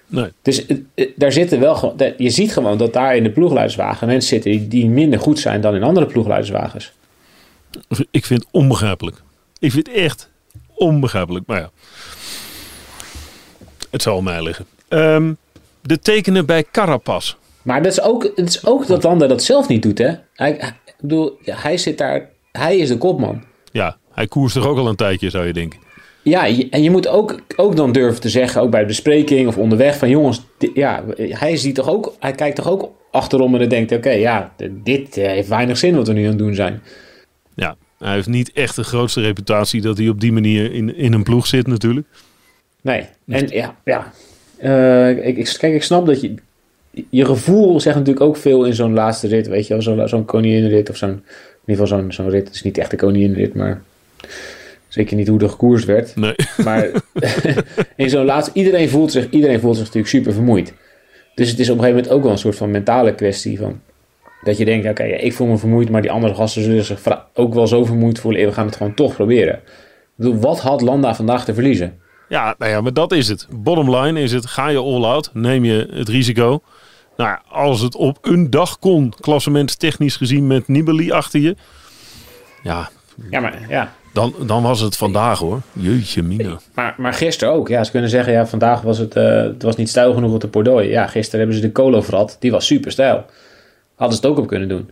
Nee. 0.07 0.29
Dus 0.41 0.65
daar 1.15 1.31
zitten 1.31 1.59
wel 1.59 1.75
gewoon, 1.75 1.95
je 2.17 2.29
ziet 2.29 2.53
gewoon 2.53 2.77
dat 2.77 2.93
daar 2.93 3.15
in 3.15 3.23
de 3.23 3.31
ploegleiderswagen 3.31 4.07
mensen 4.07 4.29
zitten 4.29 4.51
die, 4.51 4.67
die 4.67 4.89
minder 4.89 5.19
goed 5.19 5.39
zijn 5.39 5.61
dan 5.61 5.75
in 5.75 5.83
andere 5.83 6.05
ploegleiderswagens. 6.05 6.93
Ik 8.11 8.25
vind 8.25 8.39
het 8.39 8.49
onbegrijpelijk. 8.51 9.21
Ik 9.59 9.71
vind 9.71 9.87
het 9.87 9.95
echt 9.95 10.29
onbegrijpelijk. 10.73 11.45
Maar 11.47 11.59
ja, 11.59 11.71
het 13.89 14.01
zal 14.01 14.21
mij 14.21 14.43
liggen. 14.43 14.65
Ehm, 14.87 15.33
de 15.81 15.99
tekenen 15.99 16.45
bij 16.45 16.65
Carapaz. 16.71 17.35
Maar 17.61 17.83
dat 17.83 17.91
is 17.91 18.01
ook, 18.01 18.23
het 18.35 18.49
is 18.49 18.65
ook 18.65 18.87
dat 18.87 19.03
Landa 19.03 19.27
dat 19.27 19.43
zelf 19.43 19.67
niet 19.67 19.83
doet, 19.83 19.97
hè? 19.97 20.13
Hij, 20.33 20.51
ik 20.85 20.95
bedoel, 20.99 21.37
hij 21.43 21.77
zit 21.77 21.97
daar, 21.97 22.29
hij 22.51 22.77
is 22.77 22.87
de 22.87 22.97
kopman. 22.97 23.43
Ja, 23.71 23.97
hij 24.11 24.27
koerst 24.27 24.55
toch 24.55 24.65
ook 24.65 24.77
al 24.77 24.87
een 24.87 24.95
tijdje, 24.95 25.29
zou 25.29 25.47
je 25.47 25.53
denken. 25.53 25.79
Ja, 26.21 26.47
en 26.69 26.83
je 26.83 26.91
moet 26.91 27.07
ook, 27.07 27.39
ook 27.55 27.75
dan 27.75 27.91
durven 27.91 28.21
te 28.21 28.29
zeggen, 28.29 28.61
ook 28.61 28.69
bij 28.69 28.79
de 28.79 28.85
bespreking 28.85 29.47
of 29.47 29.57
onderweg, 29.57 29.97
van 29.97 30.09
jongens, 30.09 30.41
ja, 30.73 31.03
hij 31.17 31.57
ziet 31.57 31.75
toch 31.75 31.89
ook, 31.89 32.15
hij 32.19 32.31
kijkt 32.31 32.55
toch 32.55 32.69
ook 32.69 32.91
achterom 33.11 33.53
en 33.53 33.59
dan 33.59 33.69
denkt, 33.69 33.91
oké, 33.91 34.09
ja, 34.09 34.53
dit 34.71 35.17
eh, 35.17 35.27
heeft 35.27 35.47
weinig 35.47 35.77
zin 35.77 35.95
wat 35.95 36.07
we 36.07 36.13
nu 36.13 36.23
aan 36.23 36.29
het 36.29 36.37
doen 36.37 36.55
zijn. 36.55 36.81
Ja, 37.55 37.75
hij 37.97 38.13
heeft 38.13 38.27
niet 38.27 38.51
echt 38.51 38.75
de 38.75 38.83
grootste 38.83 39.21
reputatie 39.21 39.81
dat 39.81 39.97
hij 39.97 40.09
op 40.09 40.19
die 40.19 40.31
manier 40.31 40.73
in, 40.73 40.95
in 40.95 41.13
een 41.13 41.23
ploeg 41.23 41.47
zit 41.47 41.67
natuurlijk. 41.67 42.07
Nee, 42.81 43.05
en 43.27 43.47
ja, 43.47 43.75
ja. 43.83 44.11
Eh, 44.57 45.27
ik, 45.27 45.37
ik, 45.37 45.55
kijk, 45.59 45.73
ik 45.73 45.83
snap 45.83 46.05
dat 46.05 46.21
je, 46.21 46.33
je 47.09 47.25
gevoel 47.25 47.79
zegt 47.79 47.95
natuurlijk 47.95 48.25
ook 48.25 48.37
veel 48.37 48.65
in 48.65 48.73
zo'n 48.73 48.93
laatste 48.93 49.27
rit, 49.27 49.47
weet 49.47 49.67
je 49.67 49.73
wel, 49.73 49.81
zo'n 49.81 50.07
zo'n 50.07 50.25
koninginrit 50.25 50.89
of 50.89 50.97
zo'n, 50.97 51.09
in 51.09 51.21
ieder 51.65 51.87
geval 51.87 51.99
zo'n 51.99 52.11
zo'n 52.11 52.29
rit, 52.29 52.45
het 52.45 52.55
is 52.55 52.61
niet 52.61 52.77
echt 52.77 52.91
een 52.91 52.97
koninginrit, 52.97 53.53
maar 53.53 53.81
zeker 54.87 55.15
niet 55.15 55.27
hoe 55.27 55.39
er 55.39 55.49
gekoerst 55.49 55.85
werd. 55.85 56.15
Nee. 56.15 56.35
Maar 56.63 56.89
in 57.95 58.09
zo'n 58.09 58.25
laatste, 58.25 58.51
iedereen 58.53 58.89
voelt, 58.89 59.11
zich, 59.11 59.29
iedereen 59.29 59.59
voelt 59.59 59.75
zich 59.75 59.85
natuurlijk 59.85 60.13
super 60.13 60.33
vermoeid. 60.33 60.73
Dus 61.35 61.49
het 61.49 61.59
is 61.59 61.69
op 61.69 61.77
een 61.77 61.83
gegeven 61.83 62.01
moment 62.01 62.17
ook 62.17 62.23
wel 62.23 62.31
een 62.31 62.37
soort 62.37 62.55
van 62.55 62.71
mentale 62.71 63.15
kwestie 63.15 63.57
van, 63.57 63.81
dat 64.45 64.57
je 64.57 64.65
denkt, 64.65 64.89
oké, 64.89 65.03
ik 65.03 65.33
voel 65.33 65.47
me 65.47 65.57
vermoeid, 65.57 65.89
maar 65.89 66.01
die 66.01 66.11
andere 66.11 66.35
gasten 66.35 66.63
zullen 66.63 66.83
zich 66.83 67.27
ook 67.33 67.53
wel 67.53 67.67
zo 67.67 67.85
vermoeid 67.85 68.19
voelen, 68.19 68.45
we 68.45 68.51
gaan 68.51 68.65
het 68.65 68.75
gewoon 68.75 68.93
toch 68.93 69.15
proberen. 69.15 69.59
Bedoel, 70.15 70.39
wat 70.39 70.59
had 70.59 70.81
Landa 70.81 71.15
vandaag 71.15 71.45
te 71.45 71.53
verliezen? 71.53 71.99
Ja, 72.29 72.55
nou 72.57 72.71
ja, 72.71 72.81
maar 72.81 72.93
dat 72.93 73.11
is 73.11 73.27
het. 73.27 73.47
Bottom 73.51 73.95
line 73.95 74.21
is 74.21 74.31
het, 74.31 74.45
ga 74.45 74.67
je 74.67 74.77
all 74.77 75.03
out, 75.03 75.29
neem 75.33 75.65
je 75.65 75.87
het 75.91 76.09
risico. 76.09 76.61
Nou 77.17 77.29
ja, 77.29 77.41
als 77.49 77.81
het 77.81 77.95
op 77.95 78.17
een 78.21 78.49
dag 78.49 78.79
kon, 78.79 79.13
klassement 79.19 79.79
technisch 79.79 80.15
gezien 80.15 80.47
met 80.47 80.67
Nibali 80.67 81.11
achter 81.11 81.39
je. 81.39 81.55
Ja, 82.63 82.89
Ja, 83.29 83.39
maar 83.39 83.65
ja, 83.69 83.93
dan, 84.15 84.33
dan 84.45 84.63
was 84.63 84.79
het 84.79 84.97
vandaag 84.97 85.39
hoor. 85.39 85.61
Jeetje 85.73 86.23
mina. 86.23 86.59
Maar, 86.73 86.95
maar 86.97 87.13
gisteren 87.13 87.53
ook. 87.53 87.67
Ja, 87.67 87.83
ze 87.83 87.91
kunnen 87.91 88.09
zeggen, 88.09 88.33
ja, 88.33 88.47
vandaag 88.47 88.81
was 88.81 88.97
het, 88.97 89.15
eh, 89.15 89.41
het 89.41 89.63
was 89.63 89.75
niet 89.75 89.89
stijl 89.89 90.13
genoeg 90.13 90.33
op 90.33 90.41
de 90.41 90.47
Bordeaux. 90.47 90.85
Ja, 90.85 91.07
gisteren 91.07 91.39
hebben 91.39 91.55
ze 91.57 91.61
de 91.61 91.71
Colo 91.71 92.01
verrat. 92.01 92.37
Die 92.39 92.51
was 92.51 92.65
super 92.65 92.91
stijl. 92.91 93.25
Hadden 93.95 94.17
ze 94.17 94.23
het 94.23 94.31
ook 94.31 94.37
op 94.39 94.47
kunnen 94.47 94.67
doen. 94.67 94.89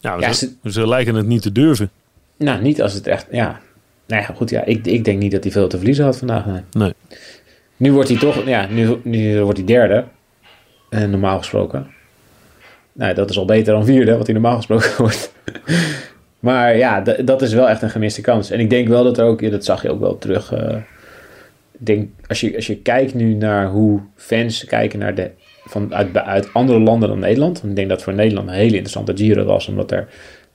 Ja, 0.00 0.16
Ja, 0.20 0.32
ze, 0.70 0.88
lijken 0.88 1.14
het 1.14 1.26
niet 1.26 1.42
te 1.42 1.52
durven. 1.52 1.90
Nou, 2.36 2.62
niet 2.62 2.82
als 2.82 2.92
het 2.92 3.06
echt, 3.06 3.26
ja. 3.30 3.60
Nou 4.06 4.22
ja, 4.22 4.34
goed, 4.34 4.50
ja, 4.50 4.64
ik, 4.64 4.86
ik 4.86 5.04
denk 5.04 5.18
niet 5.18 5.32
dat 5.32 5.42
hij 5.42 5.52
veel 5.52 5.68
te 5.68 5.76
verliezen 5.76 6.04
had 6.04 6.18
vandaag. 6.18 6.46
Nee. 6.46 6.60
Nee. 6.72 6.92
Nu 7.76 7.92
wordt 7.92 8.08
hij 8.08 8.18
toch, 8.18 8.46
ja, 8.46 8.66
nu, 8.66 8.96
nu 9.02 9.40
wordt 9.42 9.58
hij 9.58 9.66
derde. 9.66 10.04
En 10.90 11.10
normaal 11.10 11.38
gesproken. 11.38 11.86
Nou, 12.92 13.14
dat 13.14 13.30
is 13.30 13.38
al 13.38 13.44
beter 13.44 13.72
dan 13.74 13.84
vierde, 13.84 14.16
wat 14.16 14.26
hij 14.26 14.34
normaal 14.34 14.56
gesproken 14.56 14.90
wordt. 15.04 15.32
maar 16.38 16.76
ja, 16.76 17.00
dat 17.00 17.42
is 17.42 17.52
wel 17.52 17.68
echt 17.68 17.82
een 17.82 17.90
gemiste 17.90 18.20
kans. 18.20 18.50
En 18.50 18.60
ik 18.60 18.70
denk 18.70 18.88
wel 18.88 19.04
dat 19.04 19.18
er 19.18 19.24
ook, 19.24 19.40
ja, 19.40 19.50
dat 19.50 19.64
zag 19.64 19.82
je 19.82 19.90
ook 19.90 20.00
wel 20.00 20.18
terug. 20.18 20.52
eh, 20.52 20.76
ik 21.78 21.86
denk, 21.86 22.10
als 22.26 22.40
je, 22.40 22.54
als 22.56 22.66
je 22.66 22.76
kijkt 22.76 23.14
nu 23.14 23.34
naar 23.34 23.68
hoe 23.68 24.00
fans 24.16 24.64
kijken 24.64 24.98
naar 24.98 25.14
de, 25.14 25.30
van, 25.64 25.94
uit, 26.24 26.52
andere 26.52 26.78
landen 26.78 27.08
dan 27.08 27.18
Nederland. 27.18 27.62
Ik 27.64 27.76
denk 27.76 27.88
dat 27.88 28.02
voor 28.02 28.14
Nederland 28.14 28.48
een 28.48 28.54
hele 28.54 28.76
interessante 28.76 29.16
Giro 29.16 29.44
was, 29.44 29.68
omdat 29.68 29.90
er 29.90 30.08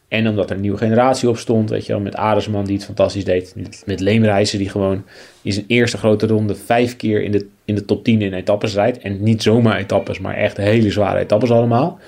en 0.09 0.27
omdat 0.27 0.49
er 0.49 0.55
een 0.55 0.61
nieuwe 0.61 0.77
generatie 0.77 1.29
op 1.29 1.37
stond, 1.37 1.69
weet 1.69 1.85
je 1.85 1.93
wel, 1.93 2.01
met 2.01 2.15
Aresman 2.15 2.65
die 2.65 2.75
het 2.75 2.85
fantastisch 2.85 3.25
deed. 3.25 3.53
Met, 3.55 3.83
met 3.85 3.99
Leemreizen 3.99 4.57
die 4.57 4.69
gewoon 4.69 5.03
in 5.41 5.53
zijn 5.53 5.65
eerste 5.67 5.97
grote 5.97 6.27
ronde 6.27 6.55
vijf 6.55 6.95
keer 6.95 7.23
in 7.23 7.31
de, 7.31 7.47
in 7.65 7.75
de 7.75 7.85
top 7.85 8.03
10 8.03 8.21
in 8.21 8.33
etappes 8.33 8.73
rijdt. 8.73 8.97
En 8.97 9.23
niet 9.23 9.43
zomaar 9.43 9.77
etappes, 9.77 10.19
maar 10.19 10.35
echt 10.35 10.57
hele 10.57 10.91
zware 10.91 11.19
etappes 11.19 11.51
allemaal. 11.51 11.99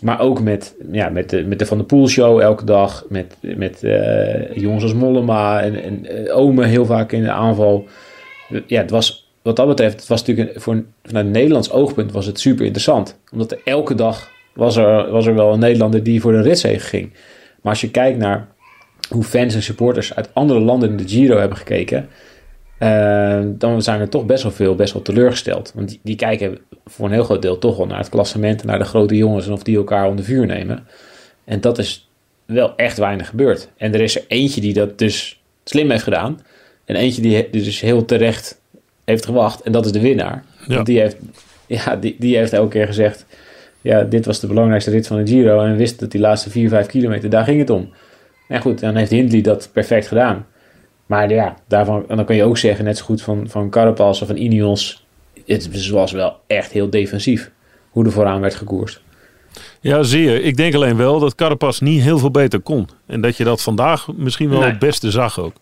Maar 0.00 0.20
ook 0.20 0.40
met, 0.40 0.74
ja, 0.92 1.08
met, 1.08 1.30
de, 1.30 1.44
met 1.44 1.58
de 1.58 1.66
Van 1.66 1.76
der 1.76 1.86
Poel 1.86 2.08
show 2.08 2.40
elke 2.40 2.64
dag. 2.64 3.04
Met, 3.08 3.36
met 3.40 3.82
eh, 3.82 4.56
jongens 4.56 4.82
als 4.82 4.94
Mollema 4.94 5.60
en, 5.60 5.82
en 5.82 6.06
eh, 6.06 6.36
Ome 6.36 6.64
heel 6.64 6.84
vaak 6.84 7.12
in 7.12 7.22
de 7.22 7.30
aanval. 7.30 7.86
Ja, 8.66 8.80
het 8.80 8.90
was, 8.90 9.25
wat 9.46 9.56
dat 9.56 9.66
betreft, 9.66 10.00
het 10.00 10.08
was 10.08 10.24
natuurlijk 10.24 10.60
voor, 10.60 10.84
vanuit 11.02 11.26
een 11.26 11.32
Nederlands 11.32 11.70
oogpunt 11.70 12.12
was 12.12 12.26
het 12.26 12.40
super 12.40 12.64
interessant. 12.64 13.18
Omdat 13.32 13.52
er 13.52 13.60
elke 13.64 13.94
dag 13.94 14.30
was 14.54 14.76
er, 14.76 15.10
was 15.10 15.26
er 15.26 15.34
wel 15.34 15.52
een 15.52 15.58
Nederlander 15.58 16.02
die 16.02 16.20
voor 16.20 16.32
de 16.32 16.42
ritzege 16.42 16.86
ging. 16.86 17.12
Maar 17.62 17.72
als 17.72 17.80
je 17.80 17.90
kijkt 17.90 18.18
naar 18.18 18.48
hoe 19.08 19.22
fans 19.22 19.54
en 19.54 19.62
supporters 19.62 20.14
uit 20.14 20.30
andere 20.32 20.60
landen 20.60 20.90
in 20.90 20.96
de 20.96 21.08
Giro 21.08 21.38
hebben 21.38 21.58
gekeken... 21.58 22.08
eh, 22.78 23.42
dan 23.46 23.82
zijn 23.82 24.00
er 24.00 24.08
toch 24.08 24.26
best 24.26 24.42
wel 24.42 24.52
veel 24.52 24.74
best 24.74 24.92
wel 24.92 25.02
teleurgesteld. 25.02 25.72
Want 25.74 25.88
die, 25.88 26.00
die 26.02 26.16
kijken 26.16 26.58
voor 26.84 27.06
een 27.06 27.12
heel 27.12 27.24
groot 27.24 27.42
deel 27.42 27.58
toch 27.58 27.76
wel 27.76 27.86
naar 27.86 27.98
het 27.98 28.08
klassement... 28.08 28.60
en 28.60 28.66
naar 28.66 28.78
de 28.78 28.84
grote 28.84 29.16
jongens 29.16 29.46
en 29.46 29.52
of 29.52 29.62
die 29.62 29.76
elkaar 29.76 30.08
onder 30.08 30.24
vuur 30.24 30.46
nemen. 30.46 30.86
En 31.44 31.60
dat 31.60 31.78
is 31.78 32.10
wel 32.46 32.76
echt 32.76 32.98
weinig 32.98 33.28
gebeurd. 33.28 33.68
En 33.76 33.94
er 33.94 34.00
is 34.00 34.16
er 34.16 34.24
eentje 34.28 34.60
die 34.60 34.72
dat 34.72 34.98
dus 34.98 35.42
slim 35.64 35.90
heeft 35.90 36.02
gedaan... 36.02 36.40
en 36.84 36.96
eentje 36.96 37.22
die 37.22 37.50
dus 37.50 37.80
heel 37.80 38.04
terecht 38.04 38.60
heeft 39.06 39.24
gewacht... 39.24 39.62
en 39.62 39.72
dat 39.72 39.84
is 39.84 39.92
de 39.92 40.00
winnaar. 40.00 40.44
Ja. 40.66 40.74
Want 40.74 40.86
die 40.86 41.00
heeft, 41.00 41.16
ja, 41.66 41.96
die, 41.96 42.16
die 42.18 42.36
heeft 42.36 42.52
elke 42.52 42.70
keer 42.70 42.86
gezegd... 42.86 43.26
ja, 43.80 44.02
dit 44.02 44.26
was 44.26 44.40
de 44.40 44.46
belangrijkste 44.46 44.90
rit 44.90 45.06
van 45.06 45.24
de 45.24 45.30
Giro... 45.30 45.60
en 45.60 45.76
wist 45.76 46.00
dat 46.00 46.10
die 46.10 46.20
laatste 46.20 46.50
4, 46.50 46.68
5 46.68 46.86
kilometer, 46.86 47.30
daar 47.30 47.44
ging 47.44 47.58
het 47.58 47.70
om. 47.70 47.92
Nou 48.48 48.62
goed, 48.62 48.80
dan 48.80 48.96
heeft 48.96 49.10
Hindley 49.10 49.40
dat 49.40 49.68
perfect 49.72 50.06
gedaan. 50.06 50.46
Maar 51.06 51.30
ja, 51.30 51.56
daarvan, 51.68 52.04
en 52.08 52.16
dan 52.16 52.24
kun 52.24 52.36
je 52.36 52.44
ook 52.44 52.58
zeggen, 52.58 52.84
net 52.84 52.98
zo 52.98 53.04
goed 53.04 53.22
van, 53.22 53.48
van 53.48 53.70
Carapaz 53.70 54.20
of 54.20 54.26
van 54.26 54.36
Ineos... 54.36 55.06
het 55.46 55.90
was 55.90 56.12
wel 56.12 56.36
echt 56.46 56.72
heel 56.72 56.90
defensief 56.90 57.50
hoe 57.90 58.04
er 58.04 58.12
vooraan 58.12 58.40
werd 58.40 58.54
gekoerst. 58.54 59.00
Ja, 59.80 60.02
zeer. 60.02 60.42
Ik 60.42 60.56
denk 60.56 60.74
alleen 60.74 60.96
wel 60.96 61.18
dat 61.18 61.34
Carapaz 61.34 61.80
niet 61.80 62.02
heel 62.02 62.18
veel 62.18 62.30
beter 62.30 62.60
kon. 62.60 62.88
En 63.06 63.20
dat 63.20 63.36
je 63.36 63.44
dat 63.44 63.62
vandaag 63.62 64.08
misschien 64.16 64.48
wel 64.48 64.60
Nee. 64.60 64.68
het 64.70 64.78
beste 64.78 65.10
zag 65.10 65.40
ook. 65.40 65.52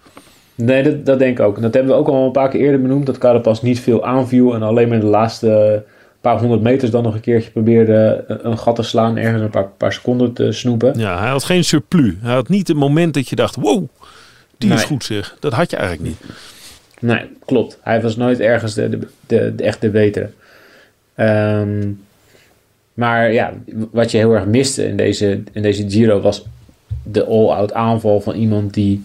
Nee, 0.54 0.82
dat, 0.82 1.06
dat 1.06 1.18
denk 1.18 1.38
ik 1.38 1.44
ook. 1.44 1.56
En 1.56 1.62
dat 1.62 1.74
hebben 1.74 1.92
we 1.92 1.98
ook 1.98 2.08
al 2.08 2.24
een 2.24 2.32
paar 2.32 2.48
keer 2.48 2.60
eerder 2.60 2.82
benoemd. 2.82 3.06
Dat 3.06 3.18
Carapaz 3.18 3.60
niet 3.60 3.80
veel 3.80 4.04
aanviel. 4.04 4.54
En 4.54 4.62
alleen 4.62 4.88
maar 4.88 4.96
in 4.96 5.04
de 5.04 5.10
laatste 5.10 5.82
paar 6.20 6.38
honderd 6.38 6.62
meters 6.62 6.90
dan 6.90 7.02
nog 7.02 7.14
een 7.14 7.20
keertje 7.20 7.50
probeerde 7.50 8.24
een, 8.28 8.58
gat 8.58 8.76
te 8.76 8.82
slaan. 8.82 9.16
Ergens 9.16 9.42
een 9.42 9.50
paar, 9.50 9.68
paar 9.68 9.92
seconden 9.92 10.32
te 10.32 10.52
snoepen. 10.52 10.98
Ja, 10.98 11.18
hij 11.18 11.28
had 11.28 11.44
geen 11.44 11.64
surplus. 11.64 12.12
Hij 12.20 12.34
had 12.34 12.48
niet 12.48 12.68
het 12.68 12.76
moment 12.76 13.14
dat 13.14 13.28
je 13.28 13.36
dacht, 13.36 13.56
wow, 13.56 13.84
die 14.58 14.72
is 14.72 14.84
goed 14.84 15.04
zeg. 15.04 15.36
Dat 15.40 15.52
had 15.52 15.70
je 15.70 15.76
eigenlijk 15.76 16.08
niet. 16.08 16.18
Nee, 17.00 17.24
klopt. 17.44 17.78
Hij 17.82 18.02
was 18.02 18.16
nooit 18.16 18.40
ergens 18.40 18.74
de, 18.74 18.88
de, 18.88 18.98
de, 19.26 19.54
de 19.54 19.62
echte 19.62 19.88
betere. 19.88 20.30
Ehm, 21.14 21.90
maar 22.94 23.32
ja, 23.32 23.52
wat 23.90 24.10
je 24.10 24.16
heel 24.16 24.32
erg 24.32 24.46
miste 24.46 24.86
in 24.86 24.96
deze, 24.96 25.42
in 25.52 25.62
deze 25.62 25.90
Giro 25.90 26.20
was 26.20 26.44
de 27.02 27.24
all-out 27.24 27.72
aanval 27.72 28.20
van 28.20 28.34
iemand 28.34 28.74
die 28.74 29.04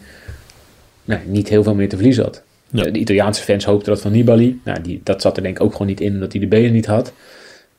nou, 1.09 1.21
niet 1.25 1.49
heel 1.49 1.63
veel 1.63 1.75
meer 1.75 1.89
te 1.89 1.95
verliezen 1.95 2.23
had. 2.23 2.43
Ja. 2.69 2.83
De 2.83 2.99
Italiaanse 2.99 3.43
fans 3.43 3.65
hoopten 3.65 3.93
dat 3.93 4.01
van 4.01 4.11
Nibali. 4.11 4.61
Nou, 4.63 4.81
die, 4.81 5.01
dat 5.03 5.21
zat 5.21 5.37
er 5.37 5.43
denk 5.43 5.57
ik 5.57 5.63
ook 5.63 5.71
gewoon 5.71 5.87
niet 5.87 6.01
in, 6.01 6.13
omdat 6.13 6.31
hij 6.31 6.41
de 6.41 6.47
benen 6.47 6.71
niet 6.71 6.85
had. 6.85 7.13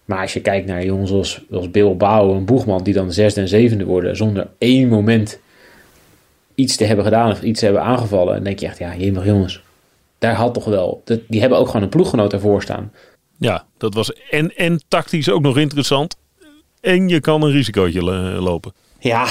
Maar 0.05 0.21
als 0.21 0.33
je 0.33 0.41
kijkt 0.41 0.67
naar 0.67 0.85
jongens 0.85 1.11
als, 1.11 1.43
als 1.51 1.71
Bill 1.71 1.97
Bouw 1.97 2.35
en 2.35 2.45
Boegman, 2.45 2.83
die 2.83 2.95
dan 2.95 3.13
zesde 3.13 3.41
en 3.41 3.49
zevende 3.49 3.85
worden, 3.85 4.17
zonder 4.17 4.49
één 4.59 4.89
moment 4.89 5.39
iets 6.55 6.77
te 6.77 6.85
hebben 6.85 7.05
gedaan 7.05 7.31
of 7.31 7.43
iets 7.43 7.59
te 7.59 7.65
hebben 7.65 7.83
aangevallen, 7.83 8.35
dan 8.35 8.45
denk 8.45 8.59
je 8.59 8.67
echt, 8.67 8.79
ja, 8.79 8.97
jemig 8.97 9.25
jongens. 9.25 9.63
Daar 10.19 10.35
had 10.35 10.55
toch 10.55 10.65
wel, 10.65 11.03
dat, 11.05 11.21
die 11.29 11.41
hebben 11.41 11.59
ook 11.59 11.67
gewoon 11.67 11.83
een 11.83 11.89
ploeggenoot 11.89 12.33
ervoor 12.33 12.63
staan. 12.63 12.93
Ja, 13.39 13.67
dat 13.79 13.95
was 13.95 14.13
en, 14.31 14.57
en 14.57 14.83
tactisch 14.89 15.31
ook 15.31 15.43
nog 15.43 15.59
interessant. 15.59 16.17
En 16.81 17.09
je 17.09 17.21
kan 17.21 17.43
een 17.43 17.51
risicootje 17.51 18.03
lo- 18.03 18.41
lopen. 18.41 18.73
Ja, 18.99 19.27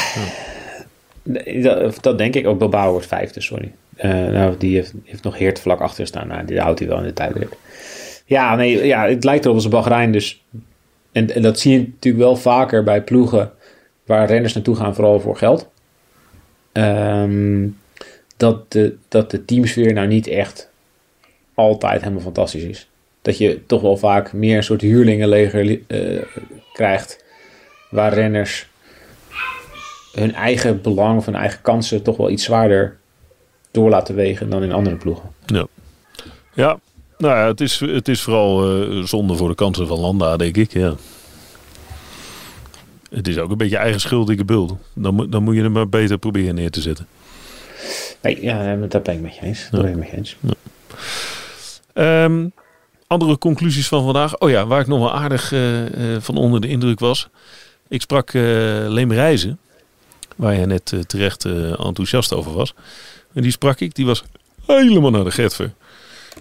dat, 1.61 1.97
dat 2.01 2.17
denk 2.17 2.35
ik 2.35 2.47
ook. 2.47 2.59
Bilbao 2.59 2.91
wordt 2.91 3.07
vijfde, 3.07 3.41
sorry. 3.41 3.71
Eh, 3.99 4.11
nou, 4.11 4.57
die 4.57 4.75
heeft, 4.75 4.93
heeft 5.03 5.23
nog 5.23 5.37
Heert 5.37 5.59
vlak 5.59 5.79
achter 5.79 6.07
staan. 6.07 6.27
Nou, 6.27 6.45
die 6.45 6.59
houdt 6.59 6.79
hij 6.79 6.87
wel 6.87 6.97
in 6.97 7.03
de 7.03 7.13
tijdrit. 7.13 7.49
Ja, 8.25 8.55
nee, 8.55 8.85
ja, 8.85 9.07
het 9.07 9.23
lijkt 9.23 9.43
erop 9.43 9.55
als 9.55 9.65
een 9.65 9.71
Bahrein 9.71 10.11
dus. 10.11 10.43
En, 11.11 11.41
dat 11.41 11.59
zie 11.59 11.71
je 11.71 11.79
natuurlijk 11.79 12.23
wel 12.23 12.35
vaker 12.35 12.83
bij 12.83 13.03
ploegen 13.03 13.51
waar 14.05 14.27
renners 14.27 14.53
naartoe 14.53 14.75
gaan, 14.75 14.95
vooral 14.95 15.19
voor 15.19 15.37
geld. 15.37 15.69
Ehm, 16.71 17.67
dat, 18.37 18.71
de, 18.71 18.95
dat 19.07 19.31
de 19.31 19.45
teamsfeer 19.45 19.93
nou 19.93 20.07
niet 20.07 20.27
echt 20.27 20.69
altijd 21.53 22.01
helemaal 22.01 22.21
fantastisch 22.21 22.63
is. 22.63 22.89
Dat 23.21 23.37
je 23.37 23.65
toch 23.65 23.81
wel 23.81 23.97
vaak 23.97 24.33
meer 24.33 24.57
een 24.57 24.63
soort 24.63 24.81
huurlingenleger 24.81 25.79
eh, 25.87 26.21
krijgt. 26.73 27.23
Waar 27.89 28.13
renners 28.13 28.67
hun 30.13 30.33
eigen 30.33 30.81
belang 30.81 31.17
of 31.17 31.25
hun 31.25 31.35
eigen 31.35 31.61
kansen 31.61 32.03
toch 32.03 32.17
wel 32.17 32.29
iets 32.29 32.43
zwaarder 32.43 32.97
door 33.71 33.89
laten 33.89 34.15
wegen 34.15 34.49
dan 34.49 34.63
in 34.63 34.71
andere 34.71 34.95
ploegen. 34.95 35.29
Ja, 35.45 35.65
ja 36.53 36.79
nou 37.17 37.35
ja, 37.37 37.47
het 37.47 37.61
is, 37.61 37.79
het 37.79 38.07
is 38.07 38.21
vooral 38.21 38.81
eh, 38.81 39.03
zonde 39.03 39.35
voor 39.35 39.49
de 39.49 39.55
kansen 39.55 39.87
van 39.87 39.99
Landa, 39.99 40.37
denk 40.37 40.57
ik. 40.57 40.73
Ja. 40.73 40.95
Het 43.09 43.27
is 43.27 43.37
ook 43.37 43.51
een 43.51 43.57
beetje 43.57 43.77
eigen 43.77 43.99
schuldige 44.01 44.45
bult. 44.45 44.73
Dan, 44.93 45.13
moet- 45.15 45.31
dan 45.31 45.43
moet 45.43 45.55
je 45.55 45.61
hem 45.61 45.71
maar 45.71 45.89
beter 45.89 46.17
proberen 46.17 46.55
neer 46.55 46.71
te 46.71 46.81
zetten. 46.81 47.07
Nee, 48.21 48.41
ja, 48.41 48.75
dat 48.75 49.03
ben 49.03 49.13
ik 49.15 49.21
met 49.21 49.35
je 49.35 49.41
eens. 49.41 49.67
Dat 49.71 49.81
ben 49.81 49.89
ik 49.91 49.97
met 49.97 50.09
je 50.09 50.15
eens. 50.17 50.35
Ehm, 51.93 52.47
andere 53.07 53.37
conclusies 53.37 53.87
van 53.87 54.03
vandaag. 54.03 54.37
Oh 54.39 54.49
ja, 54.49 54.65
waar 54.67 54.81
ik 54.81 54.87
nog 54.87 54.99
wel 54.99 55.13
aardig 55.13 55.51
eh, 55.51 56.15
eh, 56.15 56.21
van 56.21 56.37
onder 56.37 56.61
de 56.61 56.67
indruk 56.67 56.99
was. 56.99 57.29
Ik 57.87 58.01
sprak 58.01 58.29
eh 58.33 58.41
Leem 58.87 59.11
Reizen, 59.11 59.59
waar 60.35 60.53
je 60.55 60.65
net 60.65 60.93
terecht 61.07 61.45
enthousiast 61.45 62.33
over 62.33 62.51
was. 62.53 62.73
En 63.33 63.41
die 63.41 63.51
sprak 63.51 63.79
ik, 63.79 63.95
die 63.95 64.05
was 64.05 64.23
helemaal 64.65 65.11
naar 65.11 65.23
de 65.23 65.31
Getver. 65.31 65.73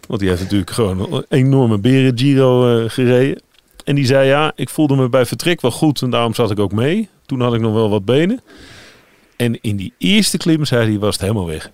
Want 0.07 0.21
die 0.21 0.29
heeft 0.29 0.43
natuurlijk 0.43 0.71
gewoon 0.71 1.13
een 1.13 1.25
enorme 1.29 1.79
beren 1.79 2.19
Giro 2.19 2.83
eh, 2.85 2.91
gereden. 2.91 3.43
En 3.85 3.95
die 3.95 4.07
zei 4.07 4.29
ja, 4.29 4.53
ik 4.55 4.69
voelde 4.69 4.97
me 4.97 5.09
bij 5.09 5.27
vertrek 5.27 5.61
wel 5.61 5.71
goed 5.71 6.03
en 6.03 6.11
daarom 6.11 6.35
zat 6.35 6.51
ik 6.51 6.59
ook 6.59 6.73
mee. 6.73 7.09
Toen 7.27 7.41
had 7.41 7.55
ik 7.55 7.61
nog 7.61 7.73
wel 7.73 7.91
wat 7.91 8.05
benen. 8.05 8.41
En 9.37 9.61
in 9.61 9.77
die 9.77 9.93
eerste 9.99 10.37
klim, 10.37 10.65
zei 10.65 10.91
hij, 10.91 10.99
was 10.99 11.13
het 11.13 11.23
helemaal 11.23 11.47
weg. 11.47 11.71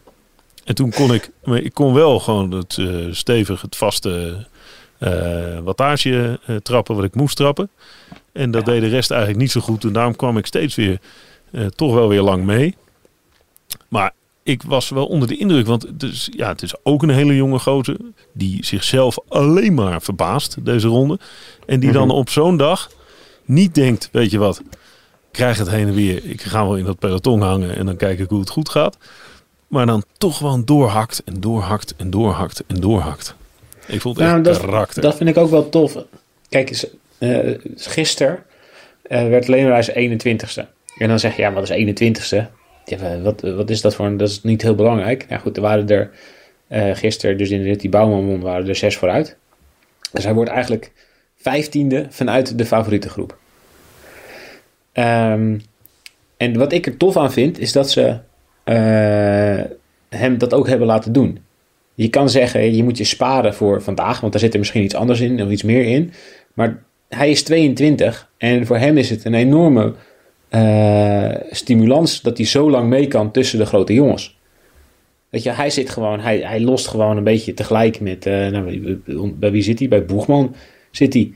En 0.65 0.75
toen 0.75 0.91
kon 0.91 1.15
ik, 1.15 1.31
maar 1.45 1.59
ik 1.59 1.75
kon 1.75 1.95
wel 1.95 2.21
gewoon 2.21 2.51
het 2.51 2.79
eh, 2.79 2.87
stevig, 3.11 3.63
het 3.63 3.77
vaste 3.77 4.47
eh 4.99 5.59
wattage 5.59 6.41
trappen 6.63 6.95
wat 6.95 7.05
ik 7.05 7.15
moest 7.15 7.37
trappen. 7.37 7.71
En 8.33 8.51
dat 8.51 8.65
deed 8.65 8.81
de 8.81 8.89
rest 8.89 9.11
eigenlijk 9.11 9.41
niet 9.41 9.51
zo 9.51 9.61
goed. 9.61 9.85
En 9.85 9.93
daarom 9.93 10.17
kwam 10.17 10.39
ik 10.39 10.47
steeds 10.47 10.75
weer 10.75 10.99
toch 11.75 11.95
wel 11.95 12.09
weer 12.09 12.23
lang 12.23 12.45
mee. 12.45 12.77
Maar 13.89 14.13
ik 14.45 14.63
was 14.63 14.89
wel 14.89 15.07
onder 15.07 15.29
de 15.29 15.37
indruk, 15.37 15.67
want 15.67 15.83
het 15.83 16.03
is, 16.03 16.29
ja, 16.37 16.49
het 16.49 16.63
is 16.63 16.75
ook 16.83 17.03
een 17.03 17.11
hele 17.11 17.37
jonge 17.37 17.59
gozer 17.59 17.97
die 18.33 18.65
zichzelf 18.65 19.19
alleen 19.29 19.75
maar 19.75 20.03
verbaast 20.03 20.65
deze 20.65 20.89
ronde. 20.89 21.19
En 21.67 21.81
die 21.81 21.93
dan 21.93 22.11
op 22.11 22.31
zo'n 22.31 22.57
dag 22.57 22.91
niet 23.45 23.75
denkt, 23.75 24.09
weet 24.13 24.31
je 24.31 24.39
wat, 24.39 24.59
ik 24.59 24.69
krijg 25.31 25.59
het 25.59 25.71
heen 25.71 25.87
en 25.87 25.95
weer. 25.95 26.25
Ik 26.25 26.43
ga 26.43 26.65
wel 26.65 26.77
in 26.77 26.85
dat 26.85 26.99
peloton 26.99 27.41
hangen 27.41 27.77
en 27.77 27.87
dan 27.87 27.97
kijk 27.97 28.19
ik 28.19 28.29
hoe 28.29 28.41
het 28.41 28.51
goed 28.51 28.69
gaat. 28.69 28.97
Maar 29.69 29.87
dan 29.87 30.05
toch 30.19 30.37
gewoon 30.37 30.65
doorhakt 30.65 31.23
en 31.25 31.41
doorhakt 31.41 31.95
en 31.97 32.11
doorhakt 32.11 32.63
en 32.67 32.81
doorhakt. 32.81 33.35
Ik 33.87 34.01
vond 34.01 34.17
het 34.17 34.27
Nou, 34.27 34.37
echt 34.39 34.45
dat, 34.45 34.61
karakter. 34.61 35.03
dat 35.03 35.17
vind 35.17 35.29
ik 35.29 35.37
ook 35.37 35.51
wel 35.51 35.69
tof. 35.69 35.97
Kijk, 36.49 36.69
eens, 36.69 36.87
eh, 37.19 37.55
gisteren 37.77 38.43
eh, 39.03 39.29
werd 39.29 39.49
Leenreis 39.49 39.91
21ste. 39.91 40.67
En 40.99 41.09
dan 41.09 41.19
zeg 41.19 41.37
je, 41.37 41.43
ja, 41.43 41.53
wat 41.53 41.71
is 41.71 41.71
21ste? 41.71 42.51
Ja, 42.85 43.21
wat, 43.21 43.41
wat 43.41 43.71
is 43.71 43.81
dat 43.81 43.95
voor 43.95 44.07
een... 44.07 44.17
Dat 44.17 44.29
is 44.29 44.43
niet 44.43 44.63
heel 44.63 44.75
belangrijk. 44.75 45.29
Nou 45.29 45.41
goed, 45.41 45.57
er 45.57 45.63
waren 45.63 45.89
er 45.89 46.11
eh, 46.69 46.91
gisteren, 46.95 47.39
dus 47.39 47.51
in 47.51 47.77
die 47.79 47.89
Bouwman 47.89 48.41
waren 48.41 48.69
er 48.69 48.77
zes 48.77 48.97
vooruit. 48.97 49.37
Dus 50.13 50.25
hij 50.25 50.35
wordt 50.35 50.51
eigenlijk 50.51 50.93
vijftiende 51.37 52.07
vanuit 52.11 52.59
de 52.59 52.65
favoriete 52.65 53.09
groep. 53.09 53.39
Ehm, 54.93 55.59
en 56.37 56.59
wat 56.59 56.73
ik 56.73 56.87
er 56.87 56.97
tof 56.97 57.17
aan 57.17 57.33
vind, 57.33 57.59
is 57.59 57.73
dat 57.73 57.91
ze 57.91 58.19
eh, 58.65 59.61
hem 60.09 60.39
dat 60.39 60.55
ook 60.55 60.69
hebben 60.69 60.87
laten 60.87 61.13
doen. 61.13 61.39
Je 61.95 62.09
kan 62.09 62.31
zeggen, 62.31 62.75
je 62.75 62.85
moet 62.85 62.99
je 62.99 63.05
sparen 63.05 63.55
voor 63.55 63.83
vandaag, 63.83 64.21
want 64.21 64.33
daar 64.33 64.41
zit 64.43 64.53
er 64.53 64.59
misschien 64.59 64.83
iets 64.83 64.95
anders 64.95 65.21
in 65.21 65.43
of 65.43 65.51
iets 65.51 65.63
meer 65.63 65.85
in. 65.85 66.13
Maar 66.55 66.83
hij 67.09 67.31
is 67.31 67.43
22 67.43 68.31
en 68.39 68.67
voor 68.67 68.79
hem 68.79 68.97
is 68.97 69.11
het 69.11 69.25
een 69.25 69.35
enorme 69.35 69.95
eh, 70.55 71.31
stimulans 71.51 72.21
dat 72.23 72.37
hij 72.37 72.47
zo 72.47 72.71
lang 72.71 72.89
mee 72.89 73.07
kan 73.09 73.31
tussen 73.31 73.59
de 73.59 73.67
grote 73.67 73.93
jongens. 73.95 74.39
Weet 75.29 75.43
je, 75.43 75.51
hij 75.51 75.71
zit 75.71 75.91
gewoon, 75.91 76.21
hij, 76.21 76.39
hij 76.39 76.61
lost 76.61 76.87
gewoon 76.89 77.17
een 77.17 77.25
beetje 77.25 77.55
tegelijk 77.55 78.01
met, 78.01 78.27
eh, 78.27 78.49
nou, 78.49 79.01
bij- 79.39 79.51
wie 79.51 79.63
zit 79.63 79.79
hij? 79.79 79.89
Bij 79.89 80.05
Boegman 80.05 80.55
zit 80.91 81.13
hij. 81.15 81.33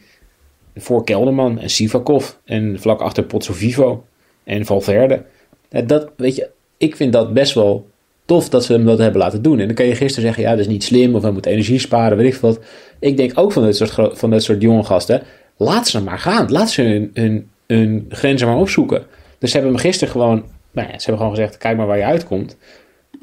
Voor 0.77 1.05
Kelderman 1.05 1.59
en 1.59 1.71
Sivakov 1.71 2.31
en 2.45 2.81
vlak 2.81 3.01
achter 3.01 3.23
Potso 3.25 3.53
Vivo 3.53 4.05
en 4.45 4.65
Valverde. 4.65 5.23
Ja, 5.71 5.81
Dat, 5.81 6.11
weet 6.17 6.37
je, 6.37 6.51
ik 6.77 6.97
vind 6.97 7.13
dat 7.13 7.33
best 7.35 7.55
wel 7.55 7.87
tof 8.25 8.49
dat 8.49 8.65
ze 8.65 8.73
hem 8.73 8.85
dat 8.85 8.99
hebben 8.99 9.21
laten 9.21 9.43
doen. 9.43 9.59
En 9.59 9.67
dan 9.67 9.75
kan 9.75 9.87
je 9.87 9.95
gisteren 9.95 10.25
zeggen, 10.25 10.43
ja, 10.43 10.51
dat 10.51 10.59
is 10.59 10.67
niet 10.67 10.85
slim 10.85 11.15
of 11.15 11.23
hij 11.23 11.31
moet 11.31 11.47
energie 11.47 11.79
sparen, 11.79 12.17
weet 12.17 12.35
ik 12.35 12.41
wat. 12.41 12.61
Ik 12.99 13.17
denk 13.17 13.39
ook 13.39 13.53
van 13.53 13.63
dit 13.65 13.77
soort, 13.77 14.19
van 14.19 14.31
dit 14.31 14.43
soort 14.43 14.63
jonge 14.63 14.85
gasten, 14.85 15.23
laat 15.57 15.89
ze 15.89 16.03
maar 16.03 16.19
gaan. 16.19 16.51
Laat 16.51 16.71
ze 16.71 17.11
hun, 17.15 17.51
hun 17.77 18.07
grenzen 18.09 18.49
maar 18.49 18.57
opzoeken. 18.57 19.03
Dus 19.39 19.51
ze 19.51 19.57
hebben 19.57 19.75
hem 19.75 19.83
gisteren 19.85 20.13
gewoon, 20.13 20.45
nou 20.73 20.87
ja, 20.89 20.93
ze 20.99 21.05
hebben 21.11 21.17
gewoon 21.17 21.35
gezegd, 21.35 21.59
kijk 21.59 21.77
maar 21.77 21.87
waar 21.87 21.97
je 21.99 22.05
uitkomt. 22.05 22.57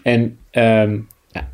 En 0.04 0.38
ehm, 0.52 0.98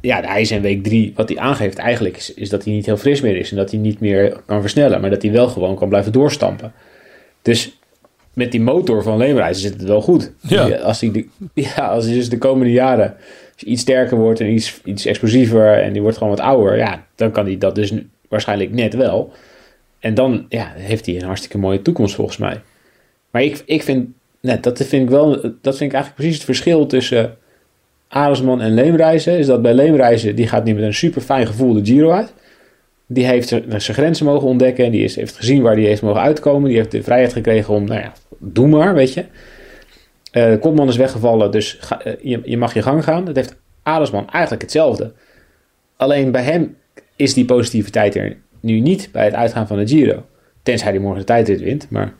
ja, 0.01 0.21
hij 0.21 0.41
is 0.41 0.51
in 0.51 0.61
week 0.61 0.83
drie, 0.83 1.13
wat 1.15 1.29
hij 1.29 1.37
aangeeft 1.37 1.77
eigenlijk, 1.77 2.17
is, 2.17 2.33
is 2.33 2.49
dat 2.49 2.63
hij 2.63 2.73
niet 2.73 2.85
heel 2.85 2.97
fris 2.97 3.21
meer 3.21 3.35
is. 3.35 3.51
En 3.51 3.57
dat 3.57 3.71
hij 3.71 3.79
niet 3.79 3.99
meer 3.99 4.41
kan 4.45 4.61
versnellen, 4.61 5.01
maar 5.01 5.09
dat 5.09 5.21
hij 5.21 5.31
wel 5.31 5.47
gewoon 5.47 5.75
kan 5.75 5.89
blijven 5.89 6.11
doorstampen. 6.11 6.73
Dus 7.41 7.79
met 8.33 8.51
die 8.51 8.61
motor 8.61 9.03
van 9.03 9.17
Leemreizen 9.17 9.61
zit 9.61 9.73
het 9.73 9.83
wel 9.83 10.01
goed. 10.01 10.31
Ja. 10.41 10.65
Die- 10.65 10.77
Als 10.81 11.01
hij, 11.01 11.11
de, 11.11 11.27
ja, 11.75 11.87
als 11.87 12.05
hij 12.05 12.13
dus 12.13 12.29
de 12.29 12.37
komende 12.37 12.71
jaren 12.73 13.15
iets 13.65 13.81
sterker 13.81 14.17
wordt 14.17 14.39
en 14.39 14.51
iets, 14.53 14.81
iets 14.83 15.05
explosiever 15.05 15.73
en 15.81 15.93
die 15.93 16.01
wordt 16.01 16.17
gewoon 16.17 16.35
wat 16.35 16.45
ouder, 16.45 16.77
ja, 16.77 17.05
dan 17.15 17.31
kan 17.31 17.45
hij 17.45 17.57
dat 17.57 17.75
dus 17.75 17.93
waarschijnlijk 18.29 18.71
net 18.71 18.93
wel. 18.95 19.31
En 19.99 20.13
dan 20.13 20.45
ja, 20.49 20.71
heeft 20.75 21.05
hij 21.05 21.15
een 21.15 21.25
hartstikke 21.25 21.57
mooie 21.57 21.81
toekomst 21.81 22.15
volgens 22.15 22.37
mij. 22.37 22.59
Maar 23.31 23.43
ik, 23.43 23.63
ik 23.65 23.83
vind, 23.83 24.09
net, 24.39 24.63
dat 24.63 24.83
vind 24.83 25.03
ik 25.03 25.09
wel, 25.09 25.29
dat 25.41 25.77
vind 25.77 25.91
ik 25.91 25.93
eigenlijk 25.93 26.15
precies 26.15 26.35
het 26.35 26.43
verschil 26.43 26.85
tussen 26.85 27.37
Aresman 28.07 28.61
en 28.61 28.73
Leemreizen. 28.73 29.37
Is 29.37 29.45
dat 29.45 29.61
bij 29.61 29.73
Leemreizen, 29.73 30.35
die 30.35 30.47
gaat 30.47 30.63
nu 30.63 30.73
met 30.73 30.83
een 30.83 30.93
super 30.93 31.21
fijn 31.21 31.47
gevoel 31.47 31.73
de 31.73 31.85
Giro 31.85 32.11
uit. 32.11 32.33
Die 33.07 33.25
heeft 33.25 33.47
zijn 33.47 33.81
zijn 33.81 33.97
grenzen 33.97 34.25
mogen 34.25 34.47
ontdekken. 34.47 34.91
Die 34.91 35.03
is, 35.03 35.15
heeft 35.15 35.35
gezien 35.35 35.61
waar 35.61 35.75
die 35.75 35.87
heeft 35.87 36.01
mogen 36.01 36.21
uitkomen. 36.21 36.69
Die 36.69 36.77
heeft 36.77 36.91
de 36.91 37.03
vrijheid 37.03 37.33
gekregen 37.33 37.73
om, 37.73 37.85
nou 37.85 38.01
ja, 38.01 38.13
doe 38.39 38.67
maar, 38.67 38.93
weet 38.93 39.13
je. 39.13 39.25
De 40.31 40.57
kopman 40.59 40.87
is 40.87 40.95
weggevallen, 40.95 41.51
dus 41.51 41.79
eh, 42.03 42.13
je, 42.21 42.41
je 42.43 42.57
mag 42.57 42.73
je 42.73 42.81
gang 42.81 43.03
gaan. 43.03 43.25
Dat 43.25 43.35
heeft 43.35 43.55
Aresman 43.83 44.29
eigenlijk 44.29 44.61
hetzelfde. 44.61 45.11
Alleen 45.95 46.31
bij 46.31 46.43
hem 46.43 46.75
is 47.15 47.33
die 47.33 47.45
positiviteit 47.45 48.15
er 48.15 48.37
nu 48.59 48.79
niet 48.79 49.09
bij 49.11 49.25
het 49.25 49.33
uitgaan 49.33 49.67
van 49.67 49.77
de 49.77 49.87
Giro. 49.87 50.25
Tenzij 50.63 50.91
hij 50.91 50.99
morgen 50.99 51.19
de 51.19 51.25
tijdrit 51.25 51.61
wint. 51.61 51.87
Maar 51.89 52.13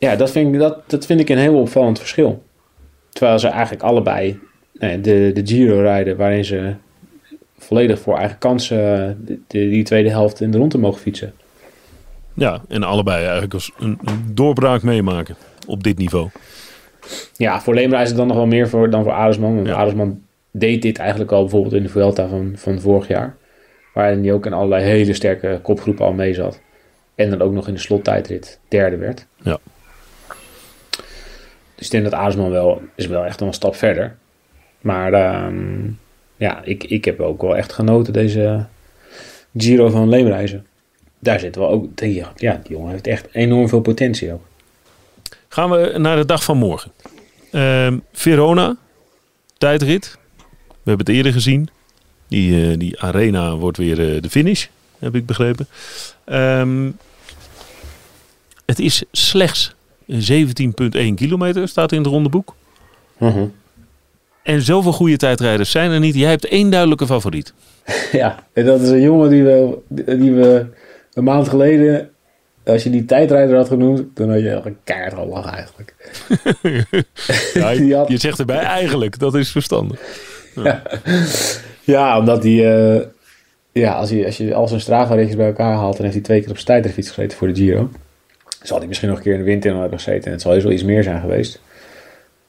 ja, 0.00 0.16
dat 0.16 0.30
vind, 0.30 0.54
ik, 0.54 0.60
dat, 0.60 0.78
dat 0.90 1.06
vind 1.06 1.20
ik 1.20 1.28
een 1.28 1.38
heel 1.38 1.60
opvallend 1.60 1.98
verschil. 1.98 2.42
Terwijl 3.10 3.38
ze 3.38 3.48
eigenlijk 3.48 3.82
allebei 3.82 4.38
de, 4.72 5.30
de 5.34 5.40
Giro 5.44 5.80
rijden 5.80 6.16
waarin 6.16 6.44
ze 6.44 6.74
volledig 7.58 8.00
voor 8.00 8.16
eigen 8.18 8.38
kansen 8.38 8.78
de, 9.24 9.38
de- 9.46 9.68
die 9.68 9.82
tweede 9.84 10.10
helft 10.10 10.40
in 10.40 10.50
de 10.50 10.58
ronde 10.58 10.78
mogen 10.78 11.00
fietsen. 11.00 11.32
Ja, 12.34 12.60
en 12.68 12.82
allebei 12.82 13.22
eigenlijk 13.22 13.54
als 13.54 13.72
een, 13.78 13.98
een 14.04 14.30
doorbraak 14.34 14.82
meemaken 14.82 15.36
op 15.66 15.82
dit 15.82 15.98
niveau. 15.98 16.28
Ja, 17.36 17.60
voor 17.60 17.74
Leemra 17.74 18.00
is 18.02 18.08
het 18.08 18.16
dan 18.16 18.26
nog 18.26 18.36
wel 18.36 18.46
meer 18.46 18.68
voor, 18.68 18.90
dan 18.90 19.02
voor 19.02 19.12
Aresman. 19.12 19.54
Want 19.54 19.66
Ja. 19.66 20.12
Deed 20.52 20.82
dit 20.82 20.98
eigenlijk 20.98 21.32
al 21.32 21.40
bijvoorbeeld 21.40 21.74
in 21.74 21.82
de 21.82 21.88
Vuelta 21.88 22.28
van, 22.28 22.52
van 22.56 22.80
vorig 22.80 23.08
jaar. 23.08 23.36
Waarin 23.94 24.22
hij 24.24 24.32
ook 24.32 24.46
in 24.46 24.52
allerlei 24.52 24.84
hele 24.84 25.12
sterke 25.14 25.58
kopgroepen 25.62 26.04
al 26.04 26.12
mee 26.12 26.34
zat. 26.34 26.60
En 27.14 27.30
dan 27.30 27.40
ook 27.42 27.52
nog 27.52 27.68
in 27.68 27.74
de 27.74 27.80
slottijdrit 27.80 28.60
derde 28.68 28.96
werd. 28.96 29.26
Ja. 29.42 29.58
Dus 31.80 31.88
ik 31.88 31.94
denk 31.94 32.10
dat 32.10 32.20
Aresman 32.20 32.50
wel, 32.50 32.82
is 32.94 33.06
wel 33.06 33.24
echt 33.24 33.40
een 33.40 33.52
stap 33.52 33.74
verder. 33.74 34.16
Maar 34.80 35.12
ehm, 35.12 35.90
ja, 36.36 36.62
ik, 36.64 36.84
ik 36.84 37.04
heb 37.04 37.20
ook 37.20 37.42
wel 37.42 37.56
echt 37.56 37.72
genoten 37.72 38.12
deze 38.12 38.66
Giro 39.56 39.88
van 39.88 40.08
Leemreizen. 40.08 40.66
Daar 41.18 41.40
zit 41.40 41.56
wel 41.56 41.68
ook, 41.68 41.96
die, 41.96 42.24
ja, 42.36 42.60
die 42.62 42.72
jongen 42.76 42.90
heeft 42.90 43.06
echt 43.06 43.28
enorm 43.32 43.68
veel 43.68 43.80
potentie 43.80 44.32
ook. 44.32 44.42
Gaan 45.48 45.70
we 45.70 45.94
naar 45.98 46.16
de 46.16 46.26
dag 46.26 46.44
van 46.44 46.56
morgen. 46.56 46.92
Ehm, 47.50 47.98
Verona, 48.12 48.76
tijdrit. 49.58 50.18
We 50.66 50.90
hebben 50.90 51.06
het 51.06 51.16
eerder 51.16 51.32
gezien. 51.32 51.68
Die, 52.28 52.70
eh, 52.70 52.78
die 52.78 53.00
arena 53.00 53.56
wordt 53.56 53.78
weer 53.78 54.14
eh, 54.14 54.22
de 54.22 54.30
finish, 54.30 54.66
heb 54.98 55.14
ik 55.14 55.26
begrepen. 55.26 55.68
Ehm, 56.24 56.90
het 58.66 58.78
is 58.78 59.04
slechts 59.12 59.74
17,1 60.12 61.14
kilometer, 61.14 61.68
staat 61.68 61.92
in 61.92 61.98
het 61.98 62.06
rondeboek. 62.06 62.54
Mhm. 63.18 63.44
En 64.42 64.62
zoveel 64.62 64.92
goede 64.92 65.16
tijdrijders 65.16 65.70
zijn 65.70 65.90
er 65.90 66.00
niet. 66.00 66.14
Jij 66.14 66.30
hebt 66.30 66.46
één 66.48 66.70
duidelijke 66.70 67.06
favoriet. 67.06 67.52
Ja, 68.12 68.44
en 68.52 68.64
dat 68.64 68.80
is 68.80 68.88
een 68.88 69.00
jongen 69.00 69.30
die 69.30 69.42
we, 69.42 69.78
die 70.18 70.32
we 70.32 70.66
een 71.14 71.24
maand 71.24 71.48
geleden, 71.48 72.10
als 72.64 72.82
je 72.82 72.90
die 72.90 73.04
tijdrijder 73.04 73.56
had 73.56 73.68
genoemd, 73.68 74.02
dan 74.14 74.30
had 74.30 74.40
je 74.40 74.60
een 74.64 74.76
keihard 74.84 75.14
gelachen 75.14 75.52
eigenlijk. 75.52 75.94
Ja, 77.54 77.72
Die 77.84 77.94
had- 77.94 78.08
Je 78.08 78.16
zegt 78.18 78.38
erbij 78.38 78.58
eigenlijk, 78.58 79.18
dat 79.18 79.34
is 79.34 79.50
verstandig. 79.50 80.00
Ja, 81.84 82.18
omdat 82.18 82.42
hij, 82.42 82.74
eh, 82.96 83.00
ja, 83.72 83.92
als, 83.92 84.10
hij, 84.10 84.26
als 84.26 84.36
je 84.36 84.54
al 84.54 84.68
zijn 84.68 84.80
Strava-ritjes 84.80 85.36
bij 85.36 85.46
elkaar 85.46 85.74
haalt, 85.74 85.92
dan 85.92 86.02
heeft 86.02 86.14
hij 86.14 86.24
twee 86.24 86.40
keer 86.40 86.50
op 86.50 86.54
zijn 86.54 86.66
tijdritfiets 86.66 87.08
gezeten 87.08 87.38
voor 87.38 87.48
de 87.48 87.54
Giro. 87.54 87.90
Zal 88.62 88.78
hij 88.78 88.86
misschien 88.86 89.08
nog 89.08 89.16
een 89.18 89.22
keer 89.24 89.32
in 89.32 89.38
de 89.38 89.44
winter 89.44 89.76
hebben 89.80 89.98
gezeten 89.98 90.24
en 90.24 90.32
het 90.32 90.40
zal 90.40 90.52
heus 90.52 90.62
wel 90.62 90.72
iets 90.72 90.82
meer 90.82 91.02
zijn 91.02 91.20
geweest. 91.20 91.60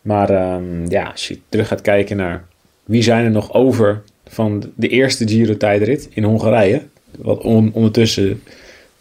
Maar 0.01 0.29
ehm, 0.29 0.89
ja, 0.89 1.03
als 1.03 1.27
je 1.27 1.39
terug 1.49 1.67
gaat 1.67 1.81
kijken 1.81 2.17
naar 2.17 2.43
wie 2.83 3.03
zijn 3.03 3.25
er 3.25 3.31
nog 3.31 3.53
over 3.53 4.01
van 4.27 4.71
de 4.75 4.87
eerste 4.87 5.27
Giro-tijdrit 5.27 6.09
in 6.13 6.23
Hongarije. 6.23 6.81
Wat 7.17 7.41
on- 7.43 7.71
ondertussen, 7.73 8.43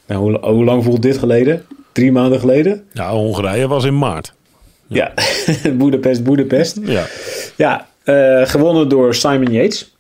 nou, 0.06 0.20
hoe, 0.20 0.50
hoe 0.50 0.64
lang 0.64 0.84
voelt 0.84 1.02
dit 1.02 1.18
geleden? 1.18 1.64
Drie 1.92 2.12
maanden 2.12 2.40
geleden? 2.40 2.84
Ja, 2.92 3.10
Hongarije 3.10 3.68
was 3.68 3.84
in 3.84 3.98
maart. 3.98 4.32
Ja, 4.86 5.12
Boedapest, 5.78 6.24
Boedapest. 6.24 6.78
Ja. 6.82 7.06
Ja, 7.56 7.86
eh, 8.04 8.46
gewonnen 8.48 8.88
door 8.88 9.14
Simon 9.14 9.52
Yates. 9.52 9.94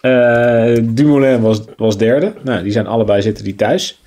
Eh, 0.00 0.76
Dumoulin 0.82 1.40
was, 1.40 1.60
was 1.76 1.98
derde. 1.98 2.32
Nou, 2.44 2.62
die 2.62 2.72
zijn 2.72 2.86
allebei 2.86 3.22
zitten 3.22 3.44
die 3.44 3.54
thuis. 3.54 4.00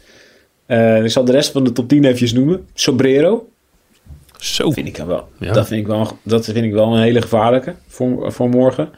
Eh, 0.70 1.04
ik 1.04 1.10
zal 1.10 1.26
de 1.26 1.32
rest 1.32 1.52
van 1.52 1.64
de 1.64 1.72
top 1.72 1.88
10 1.90 2.06
even 2.06 2.36
noemen. 2.36 2.68
Sobrero. 2.74 3.50
Zo. 4.38 4.72
Vind 4.72 4.88
ik 4.88 4.98
wel, 4.98 5.28
Ja. 5.40 5.54
dat, 5.54 5.68
vind 5.68 5.82
ik 5.82 5.88
wel, 5.88 6.18
dat 6.24 6.46
vind 6.46 6.66
ik 6.66 6.72
wel 6.74 6.94
een 6.96 7.02
hele 7.02 7.22
gevaarlijke 7.22 7.76
voor, 7.88 8.32
voor 8.32 8.50
morgen. 8.50 8.90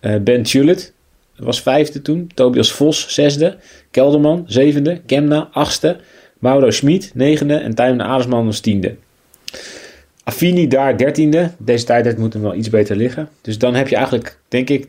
Eh, 0.00 0.16
ben 0.16 0.42
Tullet 0.42 0.92
was 1.36 1.62
vijfde 1.62 2.02
toen. 2.02 2.30
Tobias 2.34 2.72
Vos 2.72 3.08
zesde. 3.08 3.56
Kelderman 3.90 4.44
zevende. 4.46 5.00
Kemna 5.06 5.48
achtste. 5.52 5.96
Mauro 6.38 6.70
Schmid 6.70 7.10
negende. 7.14 7.54
En 7.54 7.74
Tijmen 7.74 8.06
Aresman 8.06 8.46
was 8.46 8.60
tiende. 8.60 8.94
Affini 10.24 10.68
daar 10.68 10.96
dertiende. 10.98 11.50
Deze 11.58 11.84
tijdrit 11.84 12.18
moet 12.18 12.32
hem 12.32 12.42
wel 12.42 12.54
iets 12.54 12.70
beter 12.70 12.96
liggen. 12.96 13.28
Dus 13.40 13.58
dan 13.58 13.74
heb 13.74 13.88
je 13.88 13.94
eigenlijk, 13.96 14.38
denk 14.48 14.70
ik, 14.70 14.86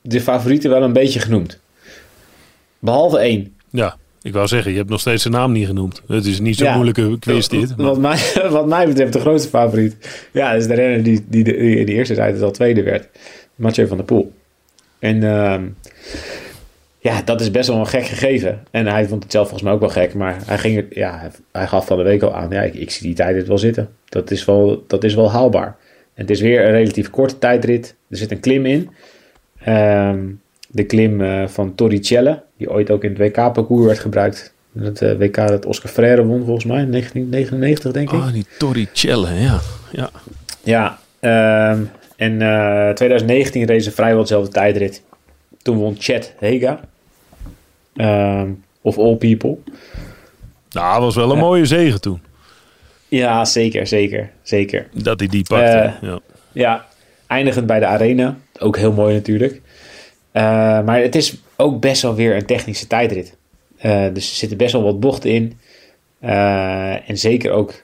de 0.00 0.20
favorieten 0.20 0.70
wel 0.70 0.82
een 0.82 0.92
beetje 0.92 1.20
genoemd. 1.20 1.58
Behalve 2.78 3.18
één. 3.18 3.54
Ja, 3.70 3.96
ik 4.22 4.32
wou 4.32 4.46
zeggen, 4.46 4.70
je 4.70 4.76
hebt 4.78 4.90
nog 4.90 5.00
steeds 5.00 5.22
zijn 5.22 5.34
naam 5.34 5.52
niet 5.52 5.66
genoemd. 5.66 6.02
Het 6.06 6.26
is 6.26 6.40
niet 6.40 6.56
zo'n 6.56 6.66
Ja. 6.66 6.72
moeilijke 6.74 7.18
quiz 7.18 7.46
dit. 7.46 7.76
maar- 7.76 7.86
Wat 7.86 7.98
mij, 7.98 8.18
wat 8.50 8.66
mij 8.66 8.86
betreft 8.86 9.12
de 9.12 9.20
grootste 9.20 9.48
favoriet. 9.48 10.26
Ja, 10.32 10.52
dat 10.52 10.60
is 10.60 10.66
de 10.66 10.74
renner 10.74 11.02
die, 11.02 11.24
die, 11.28 11.44
de, 11.44 11.52
die 11.56 11.76
in 11.76 11.86
de 11.86 11.92
eerste 11.92 12.14
tijd 12.14 12.42
al 12.42 12.50
tweede 12.50 12.82
werd. 12.82 13.08
Mathieu 13.54 13.86
van 13.86 13.96
der 13.96 14.06
Poel. 14.06 14.32
En 14.98 15.22
ehm, 15.22 15.62
ja, 16.98 17.22
dat 17.22 17.40
is 17.40 17.50
best 17.50 17.68
wel 17.68 17.78
een 17.78 17.86
gek 17.86 18.04
gegeven. 18.06 18.60
En 18.70 18.86
hij 18.86 19.06
vond 19.08 19.22
het 19.22 19.32
zelf 19.32 19.44
volgens 19.48 19.64
mij 19.68 19.72
ook 19.72 19.80
wel 19.80 19.88
gek. 20.04 20.14
Maar 20.14 20.36
hij, 20.46 20.58
ging, 20.58 20.86
ja, 20.90 21.30
hij- 21.52 21.66
gaf 21.66 21.86
van 21.86 21.96
de 21.96 22.02
week 22.02 22.22
al 22.22 22.34
aan. 22.34 22.50
Ja, 22.50 22.62
ik, 22.62 22.74
ik 22.74 22.90
zie 22.90 23.02
die 23.06 23.14
tijdrit 23.14 23.46
wel 23.48 23.58
zitten. 23.58 23.88
Dat 24.08 24.30
is 24.30 24.44
wel, 24.44 24.84
dat 24.86 25.04
is 25.04 25.14
wel 25.14 25.30
haalbaar. 25.30 25.76
En 26.14 26.22
het 26.24 26.30
is 26.30 26.40
weer 26.40 26.64
een 26.64 26.70
relatief 26.70 27.10
korte 27.10 27.38
tijdrit. 27.38 27.94
Er 28.10 28.16
zit 28.16 28.30
een 28.30 28.40
klim 28.40 28.66
in. 28.66 28.90
Ehm, 29.58 30.26
de 30.70 30.84
klim 30.84 31.20
eh, 31.20 31.46
van 31.46 31.74
Torricelle. 31.74 32.42
Die 32.56 32.70
ooit 32.70 32.90
ook 32.90 33.04
in 33.04 33.10
het 33.10 33.18
WK-parcours 33.18 33.86
werd 33.86 33.98
gebruikt. 33.98 34.52
Het 34.78 35.02
eh, 35.02 35.16
WK 35.16 35.34
dat 35.34 35.66
Oscar 35.66 35.90
Freire 35.90 36.24
won 36.24 36.44
volgens 36.44 36.64
mij. 36.64 36.82
in 36.82 36.90
1999 36.90 37.92
denk 37.92 38.12
ik. 38.12 38.20
Ah, 38.20 38.32
die 38.32 38.46
Torricelle, 38.58 39.34
ja. 39.34 39.60
ja. 39.92 40.10
Ja, 40.62 40.98
ehm, 41.20 41.82
en 42.16 42.42
eh 42.42 42.94
2019 42.94 43.64
reed 43.64 43.84
ze 43.84 43.90
vrijwel 43.90 44.22
dezelfde 44.22 44.52
tijdrit. 44.52 45.02
Toen 45.62 45.76
won 45.76 45.96
Chet 45.98 46.34
Hega. 46.38 46.80
Ehm, 47.96 48.50
of 48.80 48.98
All 48.98 49.16
People. 49.16 49.56
Nou, 50.70 51.02
was 51.02 51.14
wel 51.14 51.32
een 51.32 51.38
mooie 51.38 51.64
zegen 51.64 52.00
toen. 52.00 52.20
Ja, 53.08 53.44
zeker, 53.44 53.86
zeker, 53.86 54.30
zeker. 54.42 54.88
Dat 54.92 55.18
hij 55.18 55.28
die 55.28 55.44
pakte. 55.48 55.64
Eh, 55.64 55.92
ja. 56.00 56.18
Ja, 56.52 56.86
eindigend 57.26 57.66
bij 57.66 57.78
de 57.78 57.86
Arena. 57.86 58.36
Ook 58.58 58.76
heel 58.76 58.92
mooi 58.92 59.14
natuurlijk. 59.14 59.60
Eh, 60.38 60.44
maar 60.84 61.00
het 61.00 61.14
is 61.14 61.36
ook 61.56 61.80
best 61.80 62.02
wel 62.02 62.14
weer 62.14 62.36
een 62.36 62.46
technische 62.46 62.86
tijdrit. 62.86 63.36
Eh, 63.76 64.06
dus 64.12 64.30
er 64.30 64.36
zitten 64.36 64.58
best 64.58 64.72
wel 64.72 64.82
wat 64.82 65.00
bochten 65.00 65.30
in. 65.30 65.58
Eh, 66.20 67.10
en 67.10 67.18
zeker 67.18 67.50
ook 67.50 67.82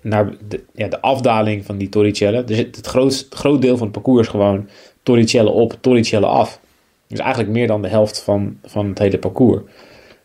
naar 0.00 0.32
de, 0.48 0.62
ja, 0.74 0.88
de 0.88 1.00
afdaling 1.00 1.64
van 1.64 1.76
die 1.78 1.88
Torricelle. 1.88 2.44
Dus 2.44 2.56
het, 2.56 2.76
het 2.76 2.86
groot, 2.86 3.26
groot 3.30 3.62
deel 3.62 3.76
van 3.76 3.86
het 3.86 3.92
parcours 3.92 4.20
is 4.20 4.28
gewoon 4.28 4.68
Torricelle 5.02 5.50
op, 5.50 5.76
Torricelle 5.80 6.26
af. 6.26 6.60
Dus 7.08 7.18
eigenlijk 7.18 7.52
meer 7.52 7.66
dan 7.66 7.82
de 7.82 7.88
helft 7.88 8.20
van, 8.20 8.58
van 8.64 8.88
het 8.88 8.98
hele 8.98 9.18
parcours. 9.18 9.62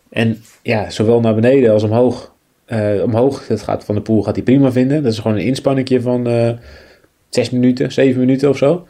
En 0.10 0.44
ja, 0.64 0.90
zowel 0.90 1.20
naar 1.20 1.36
beneden 1.36 1.72
als 1.72 1.84
omhoog. 1.84 2.34
Omhoog, 3.04 3.46
gaat 3.50 3.86
van 3.86 3.96
de 3.96 4.02
poel 4.02 4.24
gaat 4.24 4.36
hij 4.36 4.44
prima 4.44 4.72
vinden. 4.72 5.04
Dat 5.04 5.12
is 5.12 5.20
gewoon 5.20 5.38
een 5.38 5.44
inspanningje 5.44 6.02
van 6.02 6.28
eh 6.28 6.52
zes 7.30 7.50
minuten, 7.50 7.92
zeven 7.92 8.20
minuten 8.20 8.50
of 8.50 8.58
zo. 8.58 8.88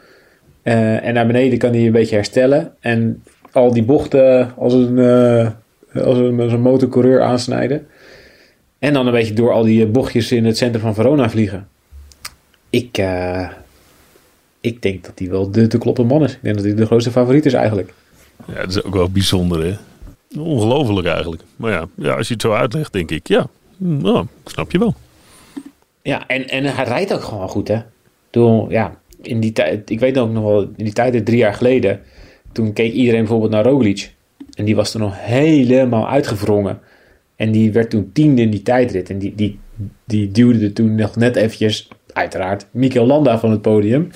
Eh, 0.62 1.06
en 1.06 1.14
naar 1.14 1.26
beneden 1.26 1.58
kan 1.58 1.72
hij 1.72 1.86
een 1.86 1.92
beetje 1.92 2.14
herstellen. 2.14 2.74
En 2.80 3.22
al 3.52 3.72
die 3.72 3.82
bochten 3.82 4.54
als 4.56 4.72
een, 4.72 4.98
eh, 4.98 5.50
als 6.04 6.18
een, 6.18 6.40
als 6.40 6.52
een 6.52 6.60
motorcoureur 6.60 7.22
aansnijden. 7.22 7.86
En 8.78 8.92
dan 8.92 9.06
een 9.06 9.12
beetje 9.12 9.34
door 9.34 9.52
al 9.52 9.62
die 9.62 9.86
bochtjes 9.86 10.32
in 10.32 10.44
het 10.44 10.56
centrum 10.56 10.82
van 10.82 10.94
Verona 10.94 11.30
vliegen. 11.30 11.68
Ik, 12.70 12.98
eh, 12.98 13.48
ik 14.60 14.82
denk 14.82 15.04
dat 15.04 15.18
hij 15.18 15.30
wel 15.30 15.50
de 15.50 15.66
te 15.66 15.78
kloppen 15.78 16.06
man 16.06 16.24
is. 16.24 16.32
Ik 16.32 16.42
denk 16.42 16.54
dat 16.54 16.64
hij 16.64 16.74
de 16.74 16.86
grootste 16.86 17.10
favoriet 17.10 17.46
is 17.46 17.52
eigenlijk. 17.52 17.92
ja, 18.46 18.54
dat 18.54 18.68
is 18.68 18.82
ook 18.82 18.94
wel 18.94 19.10
bijzonder, 19.10 19.64
hè. 19.64 19.76
Ongelooflijk 20.40 21.06
eigenlijk. 21.06 21.42
Maar 21.56 21.70
ja, 21.70 21.86
ja, 21.94 22.14
als 22.14 22.26
je 22.26 22.32
het 22.32 22.42
zo 22.42 22.52
uitlegt, 22.52 22.92
denk 22.92 23.10
ik, 23.10 23.28
ja, 23.28 23.46
nou, 23.76 24.26
snap 24.44 24.70
je 24.70 24.78
wel. 24.78 24.94
Ja, 26.02 26.26
en, 26.26 26.48
en 26.48 26.64
hij 26.64 26.84
rijdt 26.84 27.12
ook 27.12 27.22
gewoon 27.22 27.48
goed, 27.48 27.68
hè? 27.68 27.78
Toen, 28.30 28.70
ja, 28.70 28.96
in 29.26 29.40
die 29.40 29.52
tijd, 29.52 29.90
ik 29.90 30.00
weet 30.00 30.18
ook 30.18 30.30
nog 30.30 30.44
wel, 30.44 30.60
in 30.62 30.84
die 30.84 30.92
tijd, 30.92 31.26
drie 31.26 31.38
jaar 31.38 31.54
geleden, 31.54 32.00
toen 32.52 32.72
keek 32.72 32.92
iedereen 32.92 33.20
bijvoorbeeld 33.20 33.50
naar 33.50 33.64
Roglic. 33.64 34.14
En 34.54 34.64
die 34.64 34.76
was 34.76 34.90
toen 34.90 35.00
nog 35.00 35.14
helemaal 35.16 36.08
uitgevrongen. 36.08 36.80
En 37.36 37.50
die 37.50 37.72
werd 37.72 37.90
toen 37.90 38.10
tiende 38.12 38.42
in 38.42 38.50
die 38.50 38.62
tijdrit. 38.62 39.10
En 39.10 39.18
die, 39.18 39.34
die, 39.34 39.58
die 40.04 40.30
duwde 40.30 40.64
er 40.64 40.72
toen 40.72 40.94
nog 40.94 41.16
net 41.16 41.36
eventjes, 41.36 41.88
uiteraard, 42.12 42.66
Mikel 42.70 43.06
Landa 43.06 43.38
van 43.38 43.50
het 43.50 43.62
podium. 43.62 44.10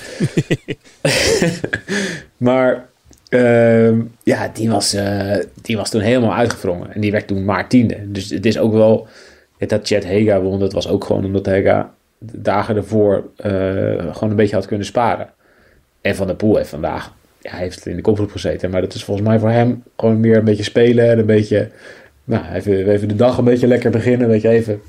maar 2.36 2.88
ehm, 3.28 4.00
ja, 4.22 4.50
die 4.54 4.70
was, 4.70 4.94
eh, 4.94 5.36
die 5.62 5.76
was 5.76 5.90
toen 5.90 6.00
helemaal 6.00 6.34
uitgevrongen. 6.34 6.94
En 6.94 7.00
die 7.00 7.12
werd 7.12 7.26
toen 7.26 7.44
maar 7.44 7.68
tiende. 7.68 8.12
Dus 8.12 8.30
het 8.30 8.46
is 8.46 8.58
ook 8.58 8.72
wel... 8.72 9.06
Dat 9.58 9.86
Chet 9.86 10.04
Hega 10.04 10.40
won, 10.40 10.58
dat 10.58 10.72
was 10.72 10.88
ook 10.88 11.04
gewoon 11.04 11.24
omdat 11.24 11.46
Hega 11.46 11.94
de 12.18 12.42
dagen 12.42 12.76
ervoor 12.76 13.24
eh, 13.36 13.52
gewoon 14.12 14.30
een 14.30 14.36
beetje 14.36 14.56
had 14.56 14.66
kunnen 14.66 14.86
sparen. 14.86 15.28
En 16.00 16.14
Van 16.14 16.26
der 16.26 16.36
Poel 16.36 16.56
heeft 16.56 16.68
vandaag, 16.68 17.12
hij 17.42 17.58
heeft 17.58 17.86
in 17.86 17.96
de 17.96 18.02
kopgroep 18.02 18.30
gezeten, 18.30 18.70
maar 18.70 18.80
dat 18.80 18.94
is 18.94 19.04
volgens 19.04 19.26
mij 19.26 19.38
voor 19.38 19.50
hem 19.50 19.82
gewoon 19.96 20.20
meer 20.20 20.36
een 20.36 20.44
beetje 20.44 20.62
spelen 20.62 21.10
en 21.10 21.18
een 21.18 21.26
beetje, 21.26 21.68
nou, 22.24 22.44
even, 22.54 22.88
even 22.88 23.08
de 23.08 23.16
dag 23.16 23.38
een 23.38 23.44
beetje 23.44 23.66
lekker 23.66 23.90
beginnen, 23.90 24.28
weet 24.28 24.42
je, 24.42 24.48
even, 24.48 24.80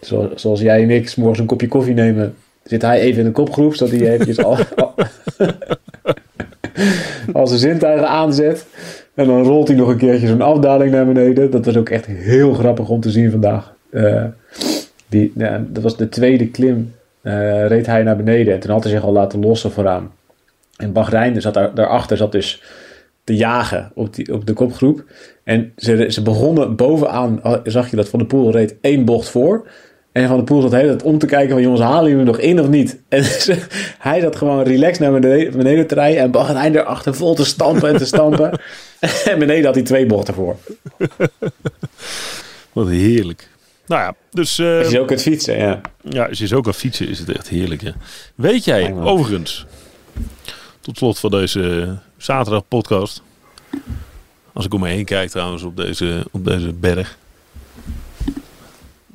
zoals, 0.00 0.40
zoals 0.40 0.60
jij 0.60 0.82
en 0.82 0.90
ik, 0.90 1.16
morgens 1.16 1.38
een 1.38 1.46
kopje 1.46 1.68
koffie 1.68 1.94
nemen, 1.94 2.34
zit 2.62 2.82
hij 2.82 3.00
even 3.00 3.18
in 3.18 3.24
de 3.24 3.32
kopgroep, 3.32 3.74
zodat 3.74 3.94
hij 3.94 4.10
eventjes 4.10 4.44
al, 4.44 4.56
al, 4.76 4.92
al 7.32 7.46
zijn 7.46 7.60
zintuigen 7.60 8.08
aanzet. 8.08 8.66
En 9.14 9.26
dan 9.26 9.42
rolt 9.42 9.68
hij 9.68 9.76
nog 9.76 9.88
een 9.88 9.96
keertje 9.96 10.26
zo'n 10.26 10.40
afdaling 10.40 10.90
naar 10.90 11.06
beneden. 11.06 11.50
Dat 11.50 11.64
was 11.64 11.76
ook 11.76 11.88
echt 11.88 12.06
heel 12.06 12.54
grappig 12.54 12.88
om 12.88 13.00
te 13.00 13.10
zien 13.10 13.30
vandaag. 13.30 13.74
Eh, 13.90 14.24
die, 15.08 15.32
dat 15.68 15.82
was 15.82 15.96
de 15.96 16.08
tweede 16.08 16.48
klim. 16.48 16.94
eh, 17.22 17.66
reed 17.66 17.86
hij 17.86 18.02
naar 18.02 18.16
beneden. 18.16 18.54
En 18.54 18.60
toen 18.60 18.70
had 18.70 18.82
hij 18.82 18.92
zich 18.92 19.02
al 19.02 19.12
laten 19.12 19.40
lossen 19.40 19.70
vooraan. 19.70 20.12
En 20.76 20.92
Bahrein 20.92 21.40
zat 21.40 21.54
daar, 21.54 21.74
daarachter 21.74 22.16
zat 22.16 22.32
dus 22.32 22.62
te 23.24 23.36
jagen 23.36 23.90
op, 23.94 24.14
die, 24.14 24.32
op 24.32 24.46
de 24.46 24.52
kopgroep. 24.52 25.04
En 25.44 25.72
ze, 25.76 26.06
ze 26.08 26.22
begonnen 26.22 26.76
bovenaan, 26.76 27.40
zag 27.64 27.90
je 27.90 27.96
dat 27.96 28.08
Van 28.08 28.18
de 28.18 28.26
Poel 28.26 28.50
reed 28.50 28.76
één 28.80 29.04
bocht 29.04 29.28
voor. 29.28 29.66
En 30.12 30.28
Van 30.28 30.36
de 30.36 30.44
Poel 30.44 30.60
zat 30.60 30.70
de 30.70 31.04
om 31.04 31.18
te 31.18 31.26
kijken 31.26 31.50
van 31.50 31.62
jongens, 31.62 31.80
halen 31.80 32.10
jullie 32.10 32.24
nog 32.24 32.38
in 32.38 32.60
of 32.60 32.68
niet? 32.68 32.98
En 33.08 33.24
hij 33.98 34.20
zat 34.20 34.36
gewoon 34.36 34.62
relaxed 34.62 35.00
naar 35.00 35.20
beneden, 35.20 35.56
beneden 35.56 35.86
te 35.86 35.94
rijden 35.94 36.20
en 36.22 36.30
Bahrein 36.30 36.76
erachter 36.76 37.14
vol 37.14 37.34
te 37.34 37.44
stampen 37.44 37.88
en 37.88 37.96
te 37.96 38.06
stampen. 38.06 38.60
en 39.30 39.38
beneden 39.38 39.64
had 39.64 39.74
hij 39.74 39.84
twee 39.84 40.06
bochten 40.06 40.34
voor. 40.34 40.56
Wat 42.72 42.88
heerlijk. 42.88 43.48
Nou 43.86 44.00
ja, 44.02 44.14
dus... 44.30 44.58
eh, 44.58 44.76
Het 44.78 44.86
is 44.86 44.98
ook 44.98 45.10
het 45.10 45.22
fietsen, 45.22 45.56
ja. 45.58 45.80
Ja, 46.02 46.26
als 46.26 46.38
je 46.38 46.46
zo 46.46 46.60
kan 46.60 46.74
fietsen 46.74 47.08
is 47.08 47.18
het 47.18 47.28
echt 47.28 47.48
heerlijk. 47.48 47.82
Ja. 47.82 47.92
Weet 48.34 48.64
jij 48.64 48.92
ook. 48.92 49.06
overigens, 49.06 49.66
tot 50.80 50.96
slot 50.96 51.18
van 51.18 51.30
deze 51.30 51.96
zaterdag 52.16 52.68
podcast. 52.68 53.22
Als 54.52 54.64
ik 54.64 54.74
om 54.74 54.80
me 54.80 54.88
heen 54.88 55.04
kijk 55.04 55.30
trouwens 55.30 55.62
op 55.62 55.76
deze, 55.76 56.26
op 56.30 56.44
deze 56.44 56.72
berg. 56.72 57.16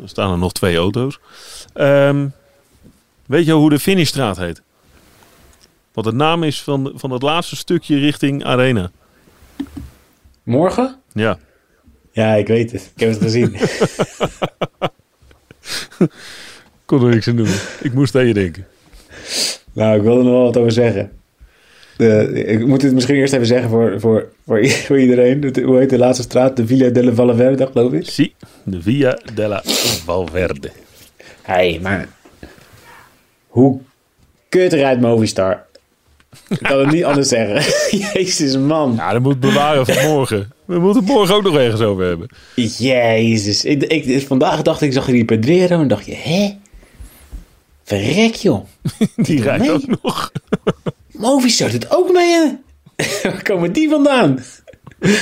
Er 0.01 0.09
staan 0.09 0.31
er 0.31 0.37
nog 0.37 0.51
twee 0.53 0.77
auto's. 0.77 1.19
Ehm, 1.73 2.27
weet 3.25 3.45
je 3.45 3.51
hoe 3.51 3.69
de 3.69 3.79
finishstraat 3.79 4.37
heet? 4.37 4.61
Wat 5.93 6.03
de 6.03 6.13
naam 6.13 6.43
is 6.43 6.61
van, 6.61 6.91
van 6.95 7.11
het 7.11 7.21
laatste 7.21 7.55
stukje 7.55 7.97
richting 7.97 8.43
Arena. 8.45 8.91
Morgen? 10.43 10.95
Ja, 11.13 11.37
Ja, 12.11 12.35
ik 12.35 12.47
weet 12.47 12.71
het. 12.71 12.91
Ik 12.95 12.99
heb 12.99 13.09
het 13.09 13.21
gezien. 13.21 13.55
kon 16.85 17.03
er 17.03 17.09
niks 17.13 17.27
aan 17.27 17.35
doen. 17.35 17.53
Ik 17.81 17.93
moest 17.93 18.15
aan 18.15 18.27
je 18.27 18.33
denken. 18.33 18.67
nou, 19.73 19.97
ik 19.97 20.01
wil 20.01 20.17
er 20.17 20.23
nog 20.23 20.33
wel 20.33 20.43
wat 20.43 20.57
over 20.57 20.71
zeggen. 20.71 21.11
De, 21.97 22.43
ik 22.45 22.65
moet 22.65 22.81
het 22.81 22.93
misschien 22.93 23.15
eerst 23.15 23.33
even 23.33 23.45
zeggen 23.45 23.69
voor, 23.69 23.99
voor, 23.99 24.31
voor, 24.45 24.67
voor 24.67 24.99
iedereen. 24.99 25.63
Hoe 25.63 25.77
heet 25.77 25.89
de 25.89 25.97
laatste 25.97 26.23
straat? 26.23 26.55
De 26.57 26.67
Villa 26.67 26.89
delle 26.89 27.13
Valverde, 27.13 27.69
geloof 27.71 27.93
ik. 27.93 28.09
Zie, 28.09 28.35
de 28.63 28.81
Via 28.81 29.19
della 29.33 29.61
Valverde. 30.05 30.71
Hé, 31.41 31.53
hey, 31.53 31.79
maar... 31.81 32.07
Hoe 33.47 33.79
kut 34.49 34.99
Movistar? 34.99 35.65
Ik 36.49 36.59
kan 36.61 36.79
het 36.79 36.91
niet 36.91 37.03
anders 37.03 37.27
zeggen. 37.27 37.73
Jezus, 38.13 38.57
man. 38.57 38.93
Ja, 38.95 39.13
dat 39.13 39.21
moet 39.21 39.39
bewaren 39.39 39.85
voor 39.85 40.03
morgen. 40.03 40.51
We 40.71 40.79
moeten 40.79 41.03
het 41.03 41.11
morgen 41.11 41.35
ook 41.35 41.43
nog 41.43 41.57
ergens 41.57 41.81
over 41.81 42.05
hebben. 42.05 42.27
Jezus. 42.55 43.65
Ik, 43.65 43.83
ik, 43.83 44.27
vandaag 44.27 44.61
dacht 44.61 44.81
ik, 44.81 44.93
zag 44.93 45.05
je 45.05 45.11
die 45.11 45.25
Pedrero 45.25 45.81
en 45.81 45.87
dacht 45.87 46.05
je, 46.05 46.15
hè? 46.15 46.57
Verrek, 47.83 48.33
joh. 48.35 48.65
Die 49.15 49.41
rijdt 49.41 49.69
ook 49.69 49.87
nog. 50.01 50.31
Movistar 51.11 51.71
doet 51.71 51.95
ook 51.95 52.11
mee, 52.11 52.33
hè? 52.33 52.49
Waar 53.29 53.43
komen 53.43 53.71
die 53.71 53.89
vandaan? 53.89 54.39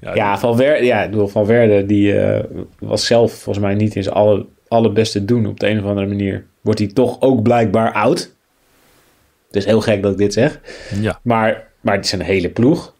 Ja, 0.00 0.14
Ja, 0.14 0.38
Valverde, 0.38 0.84
ja, 0.84 1.02
ik 1.02 1.10
bedoel, 1.10 1.28
Valverde 1.28 1.86
die 1.86 2.18
eh, 2.18 2.44
was 2.78 3.06
zelf 3.06 3.32
volgens 3.32 3.64
mij 3.64 3.74
niet 3.74 3.94
in 3.96 4.02
zijn 4.02 4.14
alle, 4.14 4.46
allerbeste 4.68 5.24
doen 5.24 5.46
op 5.46 5.60
de 5.60 5.68
een 5.68 5.78
of 5.78 5.84
andere 5.84 6.06
manier. 6.06 6.46
Wordt 6.60 6.78
hij 6.78 6.88
toch 6.88 7.20
ook 7.20 7.42
blijkbaar 7.42 7.92
oud. 7.92 8.18
Het 9.46 9.56
is 9.56 9.64
heel 9.64 9.80
gek 9.80 10.02
dat 10.02 10.12
ik 10.12 10.18
dit 10.18 10.32
zeg. 10.32 10.60
ja. 11.00 11.20
Maar, 11.22 11.68
maar 11.80 11.94
het 11.94 12.04
is 12.04 12.12
een 12.12 12.20
hele 12.20 12.48
ploeg. 12.48 12.94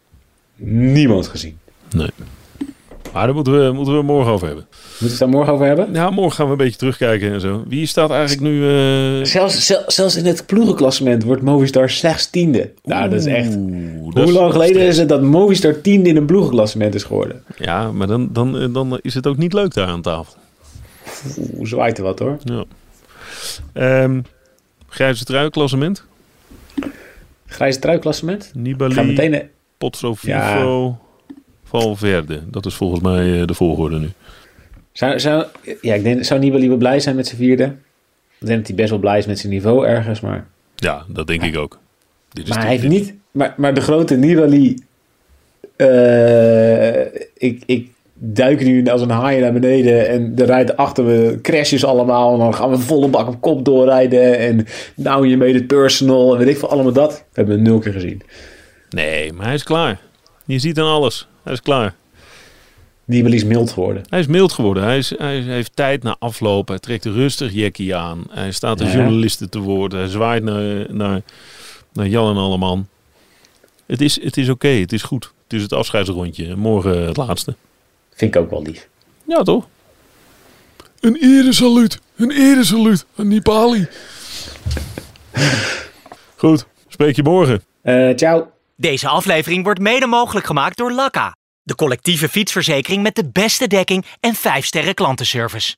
Niemand 0.59 1.27
gezien. 1.27 1.57
Nee. 1.95 2.09
Maar 3.13 3.25
daar 3.25 3.35
moeten 3.35 3.65
we, 3.65 3.71
moeten 3.73 3.97
we 3.97 4.01
morgen 4.03 4.31
over 4.31 4.47
hebben. 4.47 4.65
Moeten 4.71 4.97
we 4.99 5.07
het 5.09 5.19
daar 5.19 5.29
morgen 5.29 5.53
over 5.53 5.65
hebben? 5.65 5.89
Ja, 5.93 6.09
morgen 6.09 6.35
gaan 6.35 6.45
we 6.45 6.51
een 6.51 6.57
beetje 6.57 6.77
terugkijken 6.77 7.31
en 7.31 7.41
zo. 7.41 7.63
Wie 7.67 7.85
staat 7.85 8.09
eigenlijk 8.11 8.41
nu... 8.41 8.63
eh, 8.69 9.25
Zelfs, 9.25 9.65
zel- 9.65 9.83
zelfs 9.87 10.15
in 10.15 10.25
het 10.25 10.45
ploegenklassement 10.45 11.23
wordt 11.23 11.41
Movistar 11.41 11.89
slechts 11.89 12.29
tiende. 12.29 12.71
Nou, 12.83 13.09
dat 13.09 13.19
is 13.19 13.25
echt... 13.25 13.51
Dat 13.51 13.59
Hoe 14.13 14.23
is 14.23 14.31
lang 14.31 14.51
geleden 14.51 14.81
is 14.81 14.97
het 14.97 15.09
dat 15.09 15.21
Movistar 15.21 15.81
tiende 15.81 16.09
in 16.09 16.15
een 16.15 16.25
ploegenklassement 16.25 16.95
is 16.95 17.03
geworden? 17.03 17.43
Ja, 17.57 17.91
maar 17.91 18.07
dan, 18.07 18.29
dan, 18.31 18.59
eh, 18.59 18.73
dan 18.73 18.99
is 19.01 19.13
het 19.13 19.27
ook 19.27 19.37
niet 19.37 19.53
leuk 19.53 19.73
daar 19.73 19.87
aan 19.87 20.01
tafel. 20.01 20.33
Oeh, 21.37 21.67
zwaait 21.67 21.97
er 21.97 22.03
wat 22.03 22.19
hoor. 22.19 22.37
Ja. 22.43 22.63
Ehm 23.73 24.19
grijze 24.87 25.23
trui, 25.23 25.49
klassement. 25.49 26.03
Grijze 27.45 27.79
truiklassement? 27.79 28.43
Ik 28.43 28.49
ga 28.53 28.59
Nibali, 28.59 29.01
meteen... 29.03 29.49
Potso 29.79 30.13
Vivo, 30.13 30.97
Valverde. 31.63 32.41
Dat 32.49 32.65
is 32.65 32.73
volgens 32.73 33.01
mij 33.01 33.39
eh, 33.41 33.47
de 33.47 33.53
volgorde 33.53 33.99
nu. 33.99 34.09
Zou, 34.91 35.19
zou, 35.19 35.45
ja, 35.81 35.93
ik 35.93 36.03
denk, 36.03 36.23
zou 36.23 36.39
Nibali 36.39 36.67
wel 36.67 36.77
blij 36.77 36.99
zijn 36.99 37.15
met 37.15 37.27
zijn 37.27 37.37
vierde? 37.37 37.63
Ik 38.39 38.47
denk 38.47 38.57
dat 38.57 38.67
hij 38.67 38.75
best 38.75 38.89
wel 38.89 38.99
blij 38.99 39.17
is 39.17 39.25
met 39.25 39.39
zijn 39.39 39.53
niveau 39.53 39.87
ergens, 39.87 40.19
maar... 40.19 40.47
Ja, 40.75 41.03
dat 41.07 41.27
denk 41.27 41.41
ik 41.43 41.57
ook. 41.57 41.79
Dit 42.33 42.43
is 42.43 42.49
Maar 42.49 42.59
hij 42.59 42.69
heeft 42.69 42.81
dit- 42.81 42.91
niet... 42.91 43.13
Maar, 43.31 43.53
maar 43.57 43.73
de 43.73 43.81
grote 43.81 44.15
Nibali... 44.15 44.77
eh, 45.75 47.01
ik, 47.37 47.63
ik 47.65 47.89
duik 48.13 48.63
nu 48.63 48.85
als 48.87 49.01
een 49.01 49.09
haai 49.09 49.39
naar 49.41 49.53
beneden 49.53 50.09
en 50.09 50.33
er 50.37 50.45
rijdt 50.45 50.77
achter 50.77 51.03
me 51.03 51.39
crashes 51.41 51.85
allemaal. 51.85 52.33
En 52.33 52.39
dan 52.39 52.55
gaan 52.55 52.69
we 52.69 52.77
volle 52.77 53.07
bak 53.07 53.27
op 53.27 53.41
kop 53.41 53.65
doorrijden. 53.65 54.37
En 54.39 54.65
nou 54.95 55.27
je 55.27 55.37
made 55.37 55.51
it 55.53 55.67
personal 55.67 56.31
en 56.33 56.39
weet 56.39 56.47
ik 56.47 56.57
veel 56.57 56.69
allemaal 56.69 56.93
dat. 56.93 57.11
We 57.17 57.23
hebben 57.33 57.55
het 57.55 57.63
nul 57.63 57.79
keer 57.79 57.93
gezien. 57.93 58.21
Nee, 58.89 59.33
maar 59.33 59.45
hij 59.45 59.53
is 59.55 59.63
klaar. 59.63 59.99
Je 60.45 60.59
ziet 60.59 60.79
aan 60.79 60.85
alles. 60.87 61.27
Hij 61.43 61.53
is 61.53 61.61
klaar. 61.61 61.95
Nibali 63.05 63.35
is 63.35 63.43
mild 63.43 63.71
geworden. 63.71 64.03
Hij 64.09 64.19
is 64.19 64.27
mild 64.27 64.51
geworden. 64.51 64.83
Hij, 64.83 64.97
is, 64.97 65.09
hij 65.17 65.39
heeft 65.41 65.75
tijd 65.75 66.03
na 66.03 66.15
afloop. 66.19 66.67
Hij 66.67 66.79
trekt 66.79 67.05
rustig 67.05 67.53
Jackie 67.53 67.95
aan. 67.95 68.23
Hij 68.29 68.51
staat 68.51 68.77
de 68.77 68.83
Ja. 68.85 68.91
journalisten 68.93 69.49
te 69.49 69.59
woord. 69.59 69.91
Hij 69.91 70.07
zwaait 70.07 70.43
naar, 70.43 70.85
naar, 70.93 71.21
naar 71.93 72.07
Jan 72.07 72.29
en 72.29 72.41
Alleman. 72.41 72.87
Het 73.85 74.01
is, 74.01 74.21
het 74.23 74.37
is 74.37 74.49
oké. 74.49 74.67
Het 74.67 74.91
is 74.93 75.01
goed. 75.03 75.31
Het 75.43 75.53
is 75.53 75.61
het 75.61 75.73
afscheidsrondje. 75.73 76.55
Morgen 76.55 77.05
het 77.05 77.17
laatste. 77.17 77.55
Vind 78.13 78.35
ik 78.35 78.41
ook 78.41 78.49
wel 78.49 78.61
lief. 78.61 78.87
Ja, 79.27 79.41
toch? 79.43 79.67
Een 80.99 81.15
eresaluut. 81.21 81.99
Een 82.15 82.31
eresaluut 82.31 83.05
aan 83.15 83.27
Nipali. 83.27 83.87
Goed. 86.35 86.65
Spreek 86.87 87.15
je 87.15 87.23
morgen. 87.23 87.61
Eh 87.81 88.15
ciao. 88.15 88.47
Deze 88.79 89.07
aflevering 89.07 89.63
wordt 89.63 89.79
mede 89.79 90.07
mogelijk 90.07 90.45
gemaakt 90.45 90.77
door 90.77 90.91
Lakka. 90.91 91.35
De 91.61 91.75
collectieve 91.75 92.29
fietsverzekering 92.29 93.03
met 93.03 93.15
de 93.15 93.29
beste 93.31 93.67
dekking 93.67 94.05
en 94.19 94.35
5 94.35 94.65
sterren 94.65 94.93
klantenservice. 94.93 95.75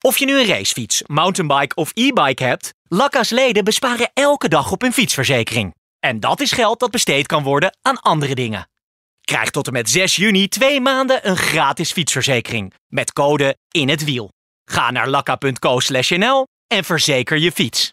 Of 0.00 0.18
je 0.18 0.24
nu 0.24 0.40
een 0.40 0.46
racefiets, 0.46 1.02
mountainbike 1.06 1.74
of 1.74 1.90
e-bike 1.94 2.44
hebt, 2.44 2.74
Lakka's 2.88 3.30
leden 3.30 3.64
besparen 3.64 4.10
elke 4.14 4.48
dag 4.48 4.72
op 4.72 4.80
hun 4.80 4.92
fietsverzekering. 4.92 5.74
En 5.98 6.20
dat 6.20 6.40
is 6.40 6.52
geld 6.52 6.80
dat 6.80 6.90
besteed 6.90 7.26
kan 7.26 7.42
worden 7.42 7.76
aan 7.82 8.00
andere 8.00 8.34
dingen. 8.34 8.68
Krijg 9.20 9.50
tot 9.50 9.66
en 9.66 9.72
met 9.72 9.90
6 9.90 10.16
juni 10.16 10.48
twee 10.48 10.80
maanden 10.80 11.28
een 11.28 11.36
gratis 11.36 11.92
fietsverzekering. 11.92 12.74
Met 12.88 13.12
code 13.12 13.56
in 13.70 13.88
het 13.88 14.04
wiel. 14.04 14.32
Ga 14.64 14.90
naar 14.90 15.08
lakka.co/nl 15.08 16.46
en 16.66 16.84
verzeker 16.84 17.38
je 17.38 17.52
fiets. 17.52 17.92